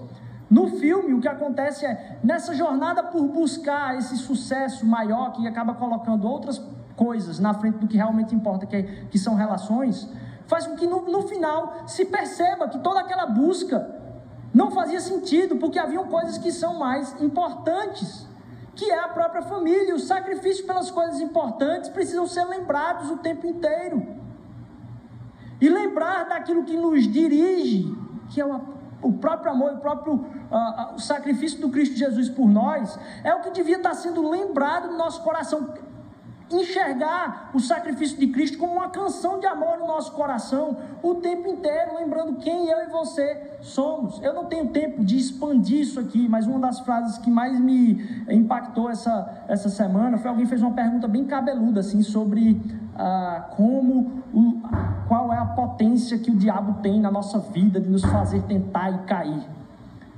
no 0.49 0.69
filme, 0.79 1.13
o 1.13 1.21
que 1.21 1.27
acontece 1.27 1.85
é, 1.85 2.21
nessa 2.23 2.55
jornada 2.55 3.03
por 3.03 3.27
buscar 3.27 3.99
esse 3.99 4.17
sucesso 4.17 4.87
maior, 4.87 5.33
que 5.33 5.45
acaba 5.49 5.75
colocando 5.75 6.29
outras 6.29 6.63
coisas 6.95 7.41
na 7.41 7.53
frente 7.53 7.79
do 7.79 7.89
que 7.89 7.97
realmente 7.97 8.33
importa, 8.33 8.65
que, 8.65 8.77
é, 8.77 8.83
que 9.11 9.19
são 9.19 9.35
relações, 9.35 10.09
faz 10.47 10.69
com 10.69 10.77
que 10.77 10.87
no, 10.87 11.11
no 11.11 11.23
final 11.23 11.83
se 11.85 12.05
perceba 12.05 12.69
que 12.69 12.79
toda 12.79 13.01
aquela 13.01 13.27
busca 13.27 13.93
não 14.55 14.71
fazia 14.71 15.01
sentido, 15.01 15.57
porque 15.57 15.81
haviam 15.81 16.07
coisas 16.07 16.39
que 16.39 16.53
são 16.53 16.79
mais 16.79 17.21
importantes, 17.21 18.25
que 18.75 18.91
é 18.91 18.99
a 18.99 19.09
própria 19.09 19.43
família. 19.43 19.95
Os 19.95 20.07
sacrifícios 20.07 20.67
pelas 20.67 20.91
coisas 20.91 21.21
importantes 21.21 21.91
precisam 21.91 22.27
ser 22.27 22.45
lembrados 22.45 23.11
o 23.11 23.19
tempo 23.19 23.47
inteiro. 23.47 24.07
E 25.61 25.69
lembrar 25.69 26.29
daquilo 26.29 26.65
que 26.65 26.77
nos 26.77 27.07
dirige, 27.07 27.97
que 28.31 28.41
é 28.41 28.45
o 28.45 28.75
o 29.05 29.13
próprio 29.13 29.53
amor, 29.53 29.75
o 29.75 29.79
próprio 29.79 30.15
uh, 30.15 30.95
uh, 30.95 30.99
sacrifício 30.99 31.61
do 31.61 31.69
Cristo 31.69 31.95
Jesus 31.95 32.29
por 32.31 32.49
nós, 32.49 32.99
é 33.23 33.35
o 33.35 33.41
que 33.43 33.51
devia 33.51 33.77
estar 33.77 33.95
sendo 33.95 34.29
lembrado 34.29 34.91
no 34.91 34.97
nosso 34.97 35.23
coração. 35.23 35.75
Enxergar 36.55 37.51
o 37.53 37.59
sacrifício 37.59 38.17
de 38.17 38.29
Cristo 38.29 38.59
como 38.59 38.75
uma 38.75 38.89
canção 38.89 39.41
de 39.41 39.47
amor 39.47 39.79
no 39.79 39.87
nosso 39.87 40.13
coração 40.13 40.77
o 41.03 41.17
tempo 41.17 41.49
inteiro, 41.49 41.97
lembrando 41.97 42.37
quem 42.37 42.69
eu 42.69 42.85
e 42.85 42.87
você 42.87 43.57
somos. 43.61 44.23
Eu 44.23 44.33
não 44.33 44.45
tenho 44.45 44.69
tempo 44.69 45.05
de 45.05 45.19
expandir 45.19 45.81
isso 45.81 45.99
aqui, 45.99 46.29
mas 46.29 46.47
uma 46.47 46.61
das 46.61 46.79
frases 46.81 47.19
que 47.19 47.29
mais 47.29 47.59
me 47.59 48.25
impactou 48.29 48.89
essa, 48.89 49.45
essa 49.49 49.69
semana 49.69 50.17
foi 50.17 50.31
alguém 50.31 50.47
fez 50.47 50.63
uma 50.63 50.73
pergunta 50.73 51.09
bem 51.09 51.25
cabeluda 51.25 51.81
assim 51.81 52.03
sobre 52.03 52.63
ah, 52.97 53.49
como 53.57 54.23
o, 54.33 54.63
qual 55.09 55.33
é 55.33 55.39
a 55.39 55.47
potência 55.47 56.17
que 56.19 56.31
o 56.31 56.37
diabo 56.37 56.81
tem 56.83 57.01
na 57.01 57.11
nossa 57.11 57.39
vida 57.41 57.81
de 57.81 57.89
nos 57.89 58.03
fazer 58.03 58.43
tentar 58.43 58.91
e 58.91 58.99
cair. 58.99 59.43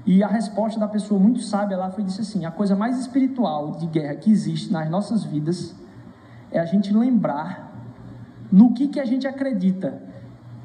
E 0.04 0.22
a 0.22 0.28
resposta 0.28 0.78
da 0.78 0.86
pessoa 0.86 1.18
muito 1.18 1.40
sábia 1.40 1.76
lá 1.76 1.90
foi 1.90 2.04
disse 2.04 2.20
assim: 2.20 2.44
a 2.44 2.50
coisa 2.50 2.76
mais 2.76 2.98
espiritual 2.98 3.72
de 3.72 3.86
guerra 3.86 4.14
que 4.14 4.30
existe 4.30 4.72
nas 4.72 4.88
nossas 4.88 5.24
vidas 5.24 5.74
é 6.58 6.62
a 6.62 6.66
gente 6.66 6.92
lembrar 6.92 7.72
no 8.50 8.72
que 8.72 8.88
que 8.88 9.00
a 9.00 9.04
gente 9.04 9.26
acredita 9.26 10.02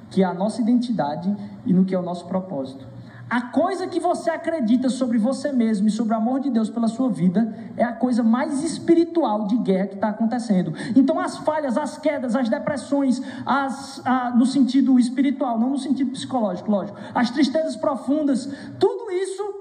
que 0.10 0.22
é 0.22 0.26
a 0.26 0.34
nossa 0.34 0.62
identidade 0.62 1.36
e 1.66 1.74
no 1.74 1.86
que 1.86 1.96
é 1.96 2.00
o 2.00 2.02
nosso 2.02 2.28
propósito. 2.28 2.86
A 3.30 3.44
coisa 3.44 3.88
que 3.88 3.98
você 3.98 4.30
acredita 4.30 4.89
sobre 4.89 5.18
você 5.18 5.54
mesmo 5.54 5.88
e 5.88 5.89
sobre 5.89 6.14
o 6.14 6.18
amor 6.18 6.42
de 6.42 6.50
Deus 6.50 6.70
pela 6.70 6.89
sua 6.89 7.10
vida 7.10 7.56
é 7.78 7.84
a 7.84 7.94
coisa 7.94 8.22
mais 8.22 8.62
espiritual 8.62 9.48
de 9.48 9.58
guerra 9.60 9.88
que 9.88 9.96
está 9.96 10.10
acontecendo. 10.10 10.74
Então, 10.98 11.18
as 11.18 11.38
falhas, 11.38 11.78
as 11.78 11.98
quedas, 11.98 12.36
as 12.36 12.50
depressões, 12.50 13.22
as, 13.46 14.06
a, 14.06 14.32
no 14.32 14.46
sentido 14.46 15.00
espiritual, 15.00 15.58
não 15.58 15.70
no 15.70 15.78
sentido 15.78 16.12
psicológico, 16.12 16.70
lógico, 16.70 16.98
as 17.16 17.32
tristezas 17.32 17.78
profundas, 17.78 18.54
tudo 18.78 19.10
isso 19.12 19.61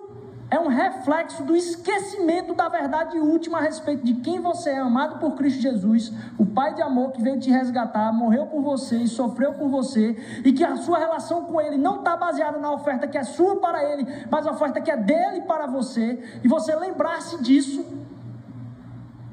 é 0.50 0.58
um 0.58 0.66
reflexo 0.66 1.44
do 1.44 1.54
esquecimento 1.54 2.54
da 2.54 2.68
verdade 2.68 3.16
última 3.18 3.58
a 3.58 3.60
respeito 3.60 4.04
de 4.04 4.14
quem 4.14 4.40
você 4.40 4.70
é, 4.70 4.78
amado 4.78 5.20
por 5.20 5.36
Cristo 5.36 5.62
Jesus, 5.62 6.12
o 6.36 6.44
Pai 6.44 6.74
de 6.74 6.82
amor 6.82 7.12
que 7.12 7.22
veio 7.22 7.38
te 7.38 7.50
resgatar, 7.50 8.12
morreu 8.12 8.46
por 8.46 8.60
você 8.60 8.96
e 8.96 9.08
sofreu 9.08 9.54
por 9.54 9.68
você, 9.68 10.16
e 10.44 10.52
que 10.52 10.64
a 10.64 10.76
sua 10.76 10.98
relação 10.98 11.44
com 11.44 11.60
Ele 11.60 11.78
não 11.78 12.00
está 12.00 12.16
baseada 12.16 12.58
na 12.58 12.72
oferta 12.72 13.06
que 13.06 13.16
é 13.16 13.22
sua 13.22 13.60
para 13.60 13.84
Ele, 13.84 14.04
mas 14.28 14.44
a 14.44 14.50
oferta 14.50 14.80
que 14.80 14.90
é 14.90 14.96
dele 14.96 15.42
para 15.42 15.68
você, 15.68 16.40
e 16.42 16.48
você 16.48 16.74
lembrar-se 16.74 17.40
disso, 17.40 17.86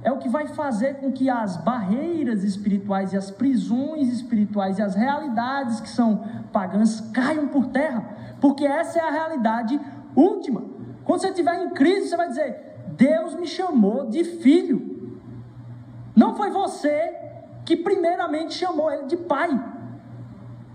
é 0.03 0.11
o 0.11 0.19
que 0.19 0.29
vai 0.29 0.47
fazer 0.47 0.99
com 0.99 1.11
que 1.11 1.31
as 1.31 1.57
barreiras 1.57 2.43
espirituais 2.43 3.11
e 3.13 3.17
as 3.17 3.31
prisões 3.31 4.07
espirituais 4.09 4.77
e 4.77 4.83
as 4.83 4.93
realidades 4.93 5.81
que 5.81 5.89
são 5.89 6.23
pagãs 6.53 7.01
caiam 7.11 7.47
por 7.47 7.65
terra, 7.67 8.05
porque 8.39 8.65
essa 8.65 8.99
é 8.99 9.01
a 9.01 9.09
realidade 9.09 9.81
última. 10.15 10.76
Quando 11.07 11.21
você 11.21 11.29
estiver 11.29 11.63
em 11.63 11.69
crise, 11.69 12.09
você 12.09 12.17
vai 12.17 12.27
dizer: 12.27 12.83
Deus 12.97 13.33
me 13.33 13.47
chamou 13.47 14.07
de 14.07 14.25
filho. 14.25 14.77
Não 16.13 16.35
foi 16.35 16.49
você 16.51 17.15
que 17.63 17.77
primeiramente 17.77 18.53
chamou 18.55 18.91
ele 18.91 19.05
de 19.05 19.15
pai. 19.15 19.49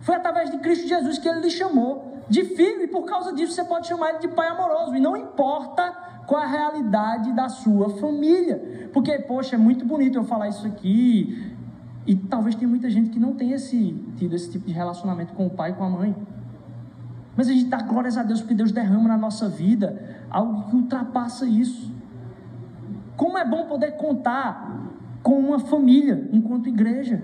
Foi 0.00 0.14
através 0.14 0.50
de 0.50 0.56
Cristo 0.58 0.88
Jesus 0.88 1.18
que 1.18 1.28
ele 1.28 1.40
lhe 1.40 1.50
chamou 1.50 2.22
de 2.30 2.44
filho, 2.44 2.82
e 2.82 2.88
por 2.88 3.04
causa 3.04 3.34
disso 3.34 3.52
você 3.52 3.62
pode 3.62 3.86
chamar 3.86 4.10
ele 4.10 4.20
de 4.20 4.28
pai 4.28 4.48
amoroso. 4.48 4.96
E 4.96 5.00
não 5.00 5.14
importa 5.14 5.92
qual 6.26 6.40
a 6.40 6.46
realidade 6.46 7.30
da 7.32 7.50
sua 7.50 7.90
família. 7.98 8.88
Porque, 8.90 9.18
poxa, 9.18 9.56
é 9.56 9.58
muito 9.58 9.84
bonito 9.84 10.18
eu 10.18 10.24
falar 10.24 10.48
isso 10.48 10.66
aqui. 10.66 11.54
E 12.06 12.16
talvez 12.16 12.54
tenha 12.54 12.68
muita 12.68 12.88
gente 12.88 13.10
que 13.10 13.20
não 13.20 13.34
tenha 13.34 13.56
esse, 13.56 13.92
tido 14.16 14.34
esse 14.34 14.50
tipo 14.50 14.66
de 14.66 14.72
relacionamento 14.72 15.34
com 15.34 15.46
o 15.46 15.50
pai 15.50 15.72
e 15.72 15.74
com 15.74 15.84
a 15.84 15.90
mãe. 15.90 16.16
Mas 17.36 17.48
a 17.48 17.52
gente 17.52 17.66
dá 17.66 17.82
glórias 17.82 18.16
a 18.16 18.22
Deus 18.22 18.40
porque 18.40 18.54
Deus 18.54 18.72
derrama 18.72 19.08
na 19.08 19.16
nossa 19.16 19.48
vida 19.48 20.21
algo 20.32 20.70
que 20.70 20.76
ultrapassa 20.76 21.46
isso. 21.46 21.92
Como 23.16 23.36
é 23.36 23.44
bom 23.44 23.66
poder 23.66 23.92
contar 23.92 24.90
com 25.22 25.38
uma 25.38 25.58
família 25.58 26.28
enquanto 26.32 26.68
igreja. 26.68 27.22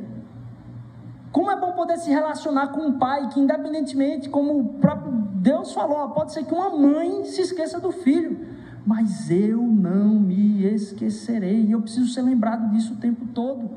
Como 1.33 1.51
é 1.51 1.59
bom 1.59 1.73
poder 1.73 1.97
se 1.99 2.11
relacionar 2.11 2.69
com 2.69 2.81
um 2.81 2.99
pai 2.99 3.29
que, 3.29 3.41
independentemente, 3.41 4.29
como 4.29 4.59
o 4.59 4.65
próprio 4.75 5.13
Deus 5.37 5.73
falou, 5.73 6.11
pode 6.11 6.33
ser 6.33 6.45
que 6.45 6.55
uma 6.55 6.71
mãe 6.71 7.25
se 7.25 7.41
esqueça 7.41 7.81
do 7.81 7.91
filho, 7.91 8.39
mas 8.87 9.31
eu 9.31 9.63
não 9.63 10.21
me 10.21 10.65
esquecerei. 10.67 11.65
E 11.65 11.73
eu 11.73 11.81
preciso 11.81 12.13
ser 12.13 12.23
lembrado 12.23 12.71
disso 12.71 12.95
o 12.95 12.97
tempo 12.97 13.27
todo. 13.35 13.71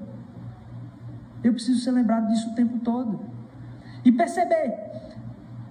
Eu 1.44 1.54
preciso 1.54 1.80
ser 1.80 1.92
lembrado 1.92 2.28
disso 2.28 2.52
o 2.52 2.56
tempo 2.56 2.80
todo. 2.80 3.20
E 4.04 4.12
perceber 4.12 4.92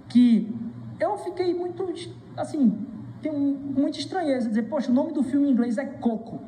que 0.08 0.54
eu 0.98 1.16
fiquei 1.18 1.54
muito, 1.54 1.88
assim, 2.36 2.89
tenho 3.22 3.38
muita 3.38 3.98
estranheza 3.98 4.48
dizer, 4.48 4.62
poxa, 4.62 4.90
o 4.90 4.94
nome 4.94 5.12
do 5.12 5.22
filme 5.22 5.48
em 5.48 5.52
inglês 5.52 5.78
é 5.78 5.84
Coco. 5.84 6.40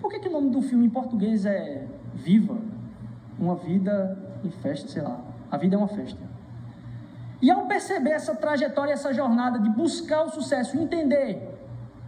Por 0.00 0.10
que, 0.10 0.20
que 0.20 0.28
o 0.28 0.32
nome 0.32 0.50
do 0.50 0.62
filme 0.62 0.86
em 0.86 0.90
português 0.90 1.46
é 1.46 1.86
Viva? 2.14 2.58
Uma 3.38 3.56
vida 3.56 4.18
em 4.44 4.50
festa, 4.50 4.88
sei 4.88 5.02
lá. 5.02 5.20
A 5.50 5.56
vida 5.56 5.74
é 5.74 5.78
uma 5.78 5.88
festa. 5.88 6.20
E 7.40 7.50
ao 7.50 7.66
perceber 7.66 8.10
essa 8.10 8.34
trajetória, 8.34 8.92
essa 8.92 9.12
jornada 9.12 9.58
de 9.58 9.68
buscar 9.70 10.24
o 10.24 10.30
sucesso, 10.30 10.78
entender 10.78 11.58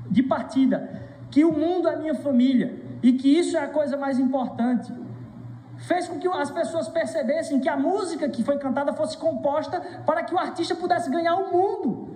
de 0.08 0.22
partida 0.22 1.02
que 1.30 1.44
o 1.44 1.52
mundo 1.52 1.88
é 1.88 1.96
minha 1.96 2.14
família 2.14 2.80
e 3.02 3.12
que 3.12 3.38
isso 3.38 3.56
é 3.56 3.60
a 3.60 3.68
coisa 3.68 3.96
mais 3.96 4.18
importante, 4.18 4.92
fez 5.78 6.06
com 6.06 6.18
que 6.18 6.28
as 6.28 6.50
pessoas 6.50 6.88
percebessem 6.88 7.58
que 7.58 7.68
a 7.68 7.76
música 7.76 8.28
que 8.28 8.44
foi 8.44 8.58
cantada 8.58 8.92
fosse 8.92 9.18
composta 9.18 9.80
para 10.06 10.22
que 10.22 10.32
o 10.32 10.38
artista 10.38 10.74
pudesse 10.76 11.10
ganhar 11.10 11.34
o 11.34 11.52
mundo. 11.52 12.13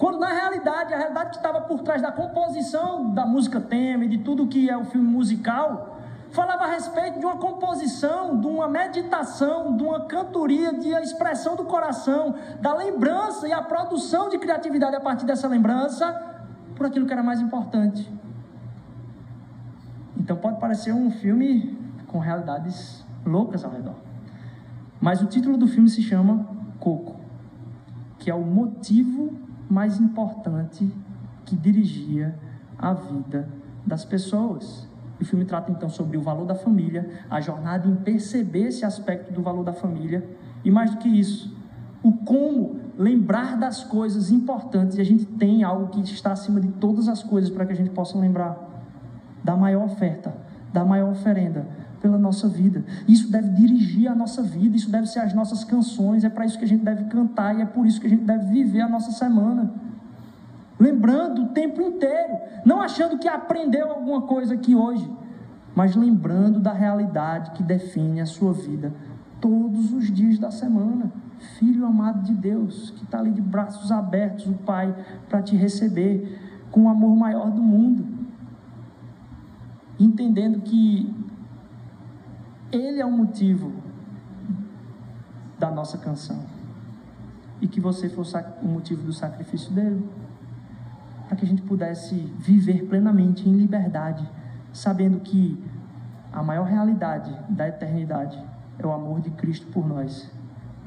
Quando 0.00 0.18
na 0.18 0.28
realidade, 0.28 0.94
a 0.94 0.96
realidade 0.96 1.28
que 1.32 1.36
estava 1.36 1.60
por 1.60 1.82
trás 1.82 2.00
da 2.00 2.10
composição 2.10 3.10
da 3.10 3.26
música 3.26 3.60
tema 3.60 4.06
e 4.06 4.08
de 4.08 4.16
tudo 4.16 4.46
que 4.46 4.70
é 4.70 4.74
o 4.74 4.86
filme 4.86 5.06
musical, 5.06 5.98
falava 6.30 6.64
a 6.64 6.68
respeito 6.68 7.18
de 7.18 7.26
uma 7.26 7.36
composição, 7.36 8.40
de 8.40 8.46
uma 8.46 8.66
meditação, 8.66 9.76
de 9.76 9.82
uma 9.82 10.06
cantoria, 10.06 10.72
de 10.72 10.94
a 10.94 11.02
expressão 11.02 11.54
do 11.54 11.64
coração, 11.64 12.34
da 12.62 12.72
lembrança 12.72 13.46
e 13.46 13.52
a 13.52 13.60
produção 13.60 14.30
de 14.30 14.38
criatividade 14.38 14.96
a 14.96 15.00
partir 15.00 15.26
dessa 15.26 15.46
lembrança, 15.46 16.10
por 16.74 16.86
aquilo 16.86 17.04
que 17.04 17.12
era 17.12 17.22
mais 17.22 17.42
importante. 17.42 18.10
Então 20.16 20.34
pode 20.38 20.58
parecer 20.58 20.94
um 20.94 21.10
filme 21.10 21.78
com 22.06 22.18
realidades 22.18 23.04
loucas 23.22 23.66
ao 23.66 23.70
redor. 23.70 23.96
Mas 24.98 25.20
o 25.20 25.26
título 25.26 25.58
do 25.58 25.68
filme 25.68 25.90
se 25.90 26.00
chama 26.00 26.46
Coco, 26.78 27.16
que 28.18 28.30
é 28.30 28.34
o 28.34 28.40
motivo 28.40 29.49
mais 29.70 30.00
importante 30.00 30.92
que 31.46 31.56
dirigia 31.56 32.34
a 32.78 32.92
vida 32.92 33.48
das 33.86 34.04
pessoas. 34.04 34.88
O 35.20 35.24
filme 35.24 35.44
trata 35.44 35.70
então 35.70 35.88
sobre 35.88 36.16
o 36.16 36.22
valor 36.22 36.46
da 36.46 36.54
família, 36.54 37.08
a 37.30 37.40
jornada 37.40 37.86
em 37.88 37.94
perceber 37.94 38.68
esse 38.68 38.84
aspecto 38.84 39.32
do 39.32 39.42
valor 39.42 39.62
da 39.62 39.72
família 39.72 40.26
e 40.64 40.70
mais 40.70 40.90
do 40.90 40.96
que 40.98 41.08
isso, 41.08 41.54
o 42.02 42.12
como 42.12 42.80
lembrar 42.96 43.56
das 43.56 43.84
coisas 43.84 44.30
importantes 44.30 44.96
e 44.96 45.00
a 45.00 45.04
gente 45.04 45.24
tem 45.24 45.62
algo 45.62 45.88
que 45.88 46.00
está 46.00 46.32
acima 46.32 46.60
de 46.60 46.68
todas 46.68 47.08
as 47.08 47.22
coisas 47.22 47.50
para 47.50 47.64
que 47.66 47.72
a 47.72 47.76
gente 47.76 47.90
possa 47.90 48.18
lembrar 48.18 48.58
da 49.44 49.56
maior 49.56 49.84
oferta, 49.84 50.34
da 50.72 50.84
maior 50.84 51.12
oferenda, 51.12 51.66
pela 52.00 52.18
nossa 52.18 52.48
vida. 52.48 52.84
Isso 53.06 53.30
deve 53.30 53.50
dirigir 53.50 54.10
a 54.10 54.14
nossa 54.14 54.42
vida, 54.42 54.76
isso 54.76 54.90
deve 54.90 55.06
ser 55.06 55.20
as 55.20 55.34
nossas 55.34 55.64
canções, 55.64 56.24
é 56.24 56.28
para 56.28 56.44
isso 56.44 56.58
que 56.58 56.64
a 56.64 56.68
gente 56.68 56.84
deve 56.84 57.04
cantar 57.04 57.56
e 57.58 57.62
é 57.62 57.66
por 57.66 57.86
isso 57.86 58.00
que 58.00 58.06
a 58.06 58.10
gente 58.10 58.24
deve 58.24 58.46
viver 58.46 58.80
a 58.80 58.88
nossa 58.88 59.12
semana. 59.12 59.72
Lembrando 60.78 61.42
o 61.42 61.48
tempo 61.48 61.82
inteiro, 61.82 62.38
não 62.64 62.80
achando 62.80 63.18
que 63.18 63.28
aprendeu 63.28 63.90
alguma 63.90 64.22
coisa 64.22 64.54
aqui 64.54 64.74
hoje, 64.74 65.10
mas 65.74 65.94
lembrando 65.94 66.58
da 66.58 66.72
realidade 66.72 67.50
que 67.52 67.62
define 67.62 68.20
a 68.20 68.26
sua 68.26 68.52
vida 68.52 68.92
todos 69.40 69.92
os 69.92 70.10
dias 70.10 70.38
da 70.38 70.50
semana. 70.50 71.12
Filho 71.58 71.86
amado 71.86 72.22
de 72.22 72.34
Deus, 72.34 72.90
que 72.90 73.04
está 73.04 73.18
ali 73.18 73.30
de 73.30 73.40
braços 73.40 73.90
abertos, 73.92 74.46
o 74.46 74.52
Pai, 74.54 74.94
para 75.28 75.42
te 75.42 75.56
receber 75.56 76.38
com 76.70 76.84
o 76.84 76.88
amor 76.88 77.16
maior 77.16 77.50
do 77.50 77.62
mundo. 77.62 78.06
Entendendo 79.98 80.60
que 80.60 81.14
Ele 82.72 83.00
é 83.00 83.04
o 83.04 83.10
motivo 83.10 83.72
da 85.58 85.70
nossa 85.70 85.98
canção. 85.98 86.44
E 87.60 87.66
que 87.66 87.80
você 87.80 88.08
fosse 88.08 88.36
o 88.62 88.66
motivo 88.66 89.02
do 89.02 89.12
sacrifício 89.12 89.72
dele. 89.72 90.08
Para 91.26 91.36
que 91.36 91.44
a 91.44 91.48
gente 91.48 91.62
pudesse 91.62 92.14
viver 92.38 92.86
plenamente 92.86 93.48
em 93.48 93.52
liberdade, 93.52 94.28
sabendo 94.72 95.20
que 95.20 95.62
a 96.32 96.42
maior 96.42 96.64
realidade 96.64 97.36
da 97.48 97.68
eternidade 97.68 98.40
é 98.78 98.86
o 98.86 98.92
amor 98.92 99.20
de 99.20 99.30
Cristo 99.30 99.66
por 99.66 99.86
nós. 99.86 100.30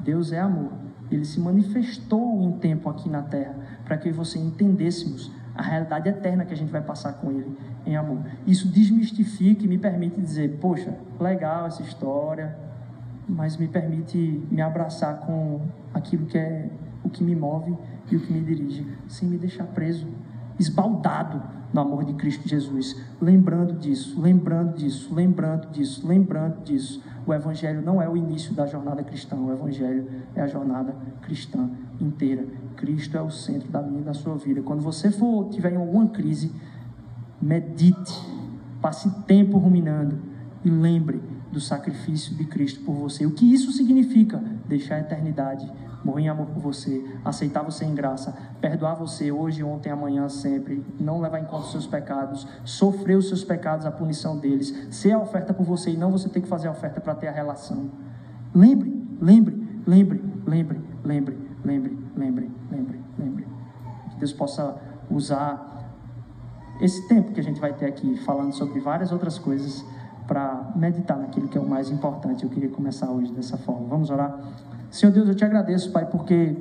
Deus 0.00 0.32
é 0.32 0.40
amor. 0.40 0.72
Ele 1.10 1.24
se 1.24 1.38
manifestou 1.38 2.42
em 2.42 2.52
tempo 2.52 2.88
aqui 2.88 3.10
na 3.10 3.22
terra 3.22 3.54
para 3.84 3.98
que 3.98 4.10
você 4.10 4.38
entendêssemos 4.38 5.30
a 5.54 5.62
realidade 5.62 6.08
eterna 6.08 6.46
que 6.46 6.54
a 6.54 6.56
gente 6.56 6.72
vai 6.72 6.80
passar 6.80 7.12
com 7.14 7.30
Ele 7.30 7.56
em 7.86 7.96
amor. 7.96 8.18
Isso 8.46 8.68
desmistifica 8.68 9.64
e 9.64 9.68
me 9.68 9.78
permite 9.78 10.20
dizer: 10.20 10.58
poxa, 10.60 10.96
legal 11.20 11.66
essa 11.66 11.82
história, 11.82 12.56
mas 13.28 13.56
me 13.56 13.68
permite 13.68 14.42
me 14.50 14.60
abraçar 14.60 15.20
com 15.20 15.60
aquilo 15.92 16.26
que 16.26 16.38
é 16.38 16.70
o 17.02 17.10
que 17.10 17.22
me 17.22 17.34
move 17.34 17.76
e 18.10 18.16
o 18.16 18.20
que 18.20 18.32
me 18.32 18.40
dirige, 18.40 18.86
sem 19.08 19.28
me 19.28 19.38
deixar 19.38 19.64
preso, 19.66 20.06
esbaldado 20.58 21.42
no 21.72 21.80
amor 21.80 22.04
de 22.04 22.14
Cristo 22.14 22.48
Jesus, 22.48 23.02
lembrando 23.20 23.72
disso, 23.72 24.20
lembrando 24.20 24.74
disso, 24.76 25.12
lembrando 25.12 25.68
disso, 25.70 26.06
lembrando 26.06 26.62
disso. 26.62 27.02
O 27.26 27.34
Evangelho 27.34 27.82
não 27.82 28.00
é 28.00 28.08
o 28.08 28.16
início 28.16 28.54
da 28.54 28.64
jornada 28.64 29.02
cristã, 29.02 29.34
o 29.34 29.50
Evangelho 29.50 30.08
é 30.36 30.40
a 30.40 30.46
jornada 30.46 30.94
cristã 31.22 31.68
inteira. 32.00 32.46
Cristo 32.76 33.16
é 33.16 33.22
o 33.22 33.30
centro 33.30 33.68
da 33.70 33.82
minha 33.82 34.02
e 34.02 34.04
da 34.04 34.14
sua 34.14 34.36
vida. 34.36 34.62
Quando 34.62 34.82
você 34.82 35.10
for 35.10 35.48
tiver 35.48 35.72
em 35.72 35.76
alguma 35.76 36.06
crise, 36.08 36.52
medite, 37.44 38.26
passe 38.80 39.10
tempo 39.26 39.58
ruminando 39.58 40.18
e 40.64 40.70
lembre 40.70 41.22
do 41.52 41.60
sacrifício 41.60 42.34
de 42.34 42.44
Cristo 42.46 42.82
por 42.84 42.94
você. 42.94 43.26
O 43.26 43.32
que 43.32 43.52
isso 43.52 43.70
significa? 43.70 44.42
Deixar 44.66 44.96
a 44.96 45.00
eternidade, 45.00 45.70
morrer 46.02 46.22
em 46.22 46.28
amor 46.28 46.46
por 46.46 46.60
você, 46.60 47.04
aceitar 47.22 47.62
você 47.62 47.84
em 47.84 47.94
graça, 47.94 48.34
perdoar 48.60 48.94
você 48.94 49.30
hoje, 49.30 49.62
ontem, 49.62 49.90
amanhã, 49.90 50.26
sempre, 50.28 50.84
não 50.98 51.20
levar 51.20 51.38
em 51.38 51.44
conta 51.44 51.66
os 51.66 51.70
seus 51.70 51.86
pecados, 51.86 52.48
sofrer 52.64 53.16
os 53.16 53.28
seus 53.28 53.44
pecados, 53.44 53.84
a 53.84 53.90
punição 53.90 54.38
deles, 54.38 54.74
ser 54.90 55.12
a 55.12 55.18
oferta 55.18 55.52
por 55.52 55.64
você 55.64 55.90
e 55.90 55.96
não 55.96 56.10
você 56.10 56.28
ter 56.28 56.40
que 56.40 56.48
fazer 56.48 56.68
a 56.68 56.70
oferta 56.70 57.00
para 57.00 57.14
ter 57.14 57.28
a 57.28 57.32
relação. 57.32 57.90
Lembre, 58.54 59.06
lembre, 59.20 59.82
lembre, 59.86 60.22
lembre, 60.46 60.80
lembre, 61.04 61.38
lembre, 61.62 61.98
lembre, 62.16 62.50
lembre, 62.70 63.00
lembre. 63.18 63.46
Que 64.10 64.16
Deus 64.16 64.32
possa 64.32 64.76
usar 65.10 65.74
esse 66.80 67.06
tempo 67.08 67.32
que 67.32 67.40
a 67.40 67.42
gente 67.42 67.60
vai 67.60 67.72
ter 67.72 67.86
aqui 67.86 68.16
falando 68.18 68.52
sobre 68.52 68.80
várias 68.80 69.12
outras 69.12 69.38
coisas 69.38 69.84
para 70.26 70.72
meditar 70.74 71.18
naquilo 71.18 71.48
que 71.48 71.58
é 71.58 71.60
o 71.60 71.68
mais 71.68 71.90
importante. 71.90 72.44
Eu 72.44 72.50
queria 72.50 72.70
começar 72.70 73.10
hoje 73.10 73.32
dessa 73.32 73.56
forma. 73.56 73.86
Vamos 73.88 74.10
orar? 74.10 74.38
Senhor 74.90 75.12
Deus, 75.12 75.28
eu 75.28 75.34
te 75.34 75.44
agradeço, 75.44 75.90
Pai, 75.92 76.06
porque 76.06 76.56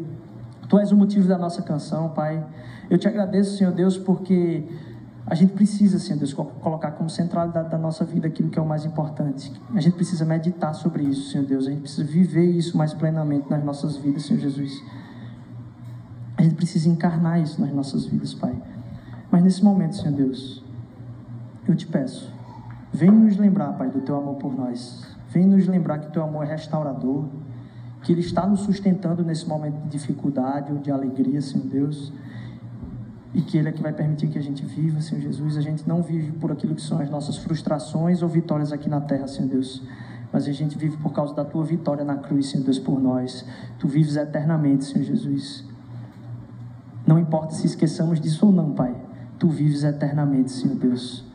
Tu 0.74 0.80
és 0.80 0.91
o 0.91 0.97
motivo 0.97 1.28
da 1.28 1.38
nossa 1.38 1.61
canção, 1.61 2.09
Pai. 2.09 2.43
Eu 2.89 2.97
te 2.97 3.07
agradeço, 3.07 3.57
Senhor 3.57 3.72
Deus, 3.72 3.95
porque 3.95 4.64
a 5.26 5.36
gente 5.36 5.53
precisa, 5.53 5.99
Senhor 5.99 6.18
Deus, 6.18 6.34
colocar 6.34 6.91
como 6.91 7.09
centralidade 7.11 7.70
da 7.70 7.78
nossa 7.78 8.03
vida 8.03 8.28
aquilo 8.28 8.49
que 8.49 8.57
é 8.57 8.61
o 8.61 8.66
mais 8.66 8.84
importante. 8.84 9.53
A 9.74 9.80
gente 9.80 9.93
precisa 9.93 10.26
meditar 10.26 10.74
sobre 10.74 11.03
isso, 11.03 11.30
Senhor 11.30 11.45
Deus. 11.45 11.68
A 11.68 11.70
gente 11.70 11.82
precisa 11.82 12.03
viver 12.03 12.45
isso 12.45 12.76
mais 12.76 12.91
plenamente 12.91 13.47
nas 13.51 13.64
nossas 13.64 13.97
vidas, 13.97 14.26
Senhor 14.26 14.39
Jesus. 14.39 14.84
A 16.38 16.41
gente 16.41 16.55
precisa 16.55 16.89
encarnar 16.89 17.39
isso 17.39 17.61
nas 17.61 17.72
nossas 17.72 18.05
vidas, 18.05 18.34
Pai. 18.34 18.59
Mas 19.34 19.43
nesse 19.43 19.63
momento, 19.63 19.97
Senhor 19.97 20.15
Deus, 20.15 20.63
eu 21.67 21.75
te 21.75 21.88
peço, 21.88 22.31
Vem 22.93 23.09
nos 23.09 23.38
lembrar, 23.38 23.73
Pai, 23.73 23.89
do 23.89 24.01
teu 24.01 24.15
amor 24.15 24.36
por 24.36 24.55
nós. 24.55 25.03
Vem 25.29 25.47
nos 25.47 25.65
lembrar 25.65 25.97
que 25.97 26.11
teu 26.11 26.23
amor 26.23 26.45
é 26.45 26.49
restaurador, 26.49 27.25
que 28.03 28.11
ele 28.11 28.21
está 28.21 28.45
nos 28.45 28.59
sustentando 28.59 29.23
nesse 29.23 29.47
momento 29.47 29.81
de 29.81 29.89
dificuldade 29.89 30.71
ou 30.71 30.77
de 30.77 30.91
alegria, 30.91 31.41
Senhor 31.41 31.65
Deus. 31.65 32.13
E 33.34 33.41
que 33.41 33.57
ele 33.57 33.69
é 33.69 33.71
que 33.71 33.81
vai 33.81 33.91
permitir 33.91 34.27
que 34.27 34.38
a 34.38 34.41
gente 34.43 34.63
viva, 34.63 35.01
Senhor 35.01 35.21
Jesus. 35.21 35.57
A 35.57 35.61
gente 35.61 35.89
não 35.89 36.03
vive 36.03 36.34
por 36.34 36.51
aquilo 36.51 36.75
que 36.75 36.84
são 36.84 36.99
as 36.99 37.09
nossas 37.09 37.36
frustrações 37.38 38.21
ou 38.21 38.29
vitórias 38.29 38.71
aqui 38.71 38.88
na 38.88 39.01
terra, 39.01 39.27
Senhor 39.27 39.49
Deus. 39.49 39.81
Mas 40.31 40.47
a 40.47 40.51
gente 40.51 40.77
vive 40.77 40.97
por 40.97 41.11
causa 41.13 41.34
da 41.34 41.43
tua 41.43 41.63
vitória 41.63 42.05
na 42.05 42.17
cruz, 42.17 42.51
Senhor 42.51 42.63
Deus, 42.63 42.77
por 42.77 43.01
nós. 43.01 43.43
Tu 43.79 43.88
vives 43.88 44.17
eternamente, 44.17 44.86
Senhor 44.86 45.03
Jesus. 45.03 45.65
Não 47.07 47.17
importa 47.17 47.55
se 47.55 47.65
esqueçamos 47.65 48.21
disso 48.21 48.45
ou 48.45 48.51
não, 48.51 48.71
Pai. 48.73 49.03
Tu 49.44 49.50
vives 49.50 49.84
eternamente, 49.84 50.54
Senhor 50.54 50.78
Deus. 50.78 51.26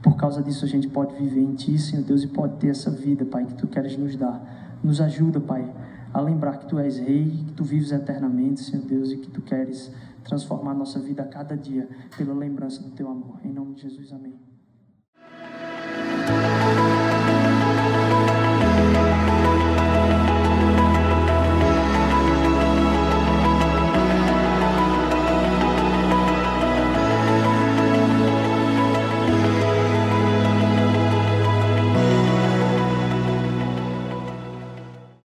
Por 0.00 0.14
causa 0.16 0.40
disso, 0.40 0.64
a 0.64 0.68
gente 0.68 0.86
pode 0.86 1.12
viver 1.16 1.40
em 1.40 1.56
Ti, 1.56 1.76
Senhor 1.76 2.04
Deus, 2.04 2.22
e 2.22 2.28
pode 2.28 2.56
ter 2.58 2.68
essa 2.68 2.88
vida, 2.88 3.24
Pai, 3.24 3.44
que 3.44 3.54
Tu 3.54 3.66
queres 3.66 3.96
nos 3.96 4.14
dar. 4.14 4.78
Nos 4.80 5.00
ajuda, 5.00 5.40
Pai, 5.40 5.68
a 6.14 6.20
lembrar 6.20 6.58
que 6.58 6.68
Tu 6.68 6.78
és 6.78 6.98
Rei, 6.98 7.42
que 7.48 7.52
Tu 7.54 7.64
vives 7.64 7.90
eternamente, 7.90 8.60
Senhor 8.60 8.86
Deus, 8.86 9.10
e 9.10 9.16
que 9.16 9.28
Tu 9.28 9.42
queres 9.42 9.90
transformar 10.22 10.72
nossa 10.72 11.00
vida 11.00 11.24
a 11.24 11.26
cada 11.26 11.56
dia 11.56 11.88
pela 12.16 12.32
lembrança 12.32 12.80
do 12.80 12.92
Teu 12.92 13.10
amor. 13.10 13.40
Em 13.42 13.52
nome 13.52 13.74
de 13.74 13.82
Jesus, 13.82 14.12
amém. 14.12 14.51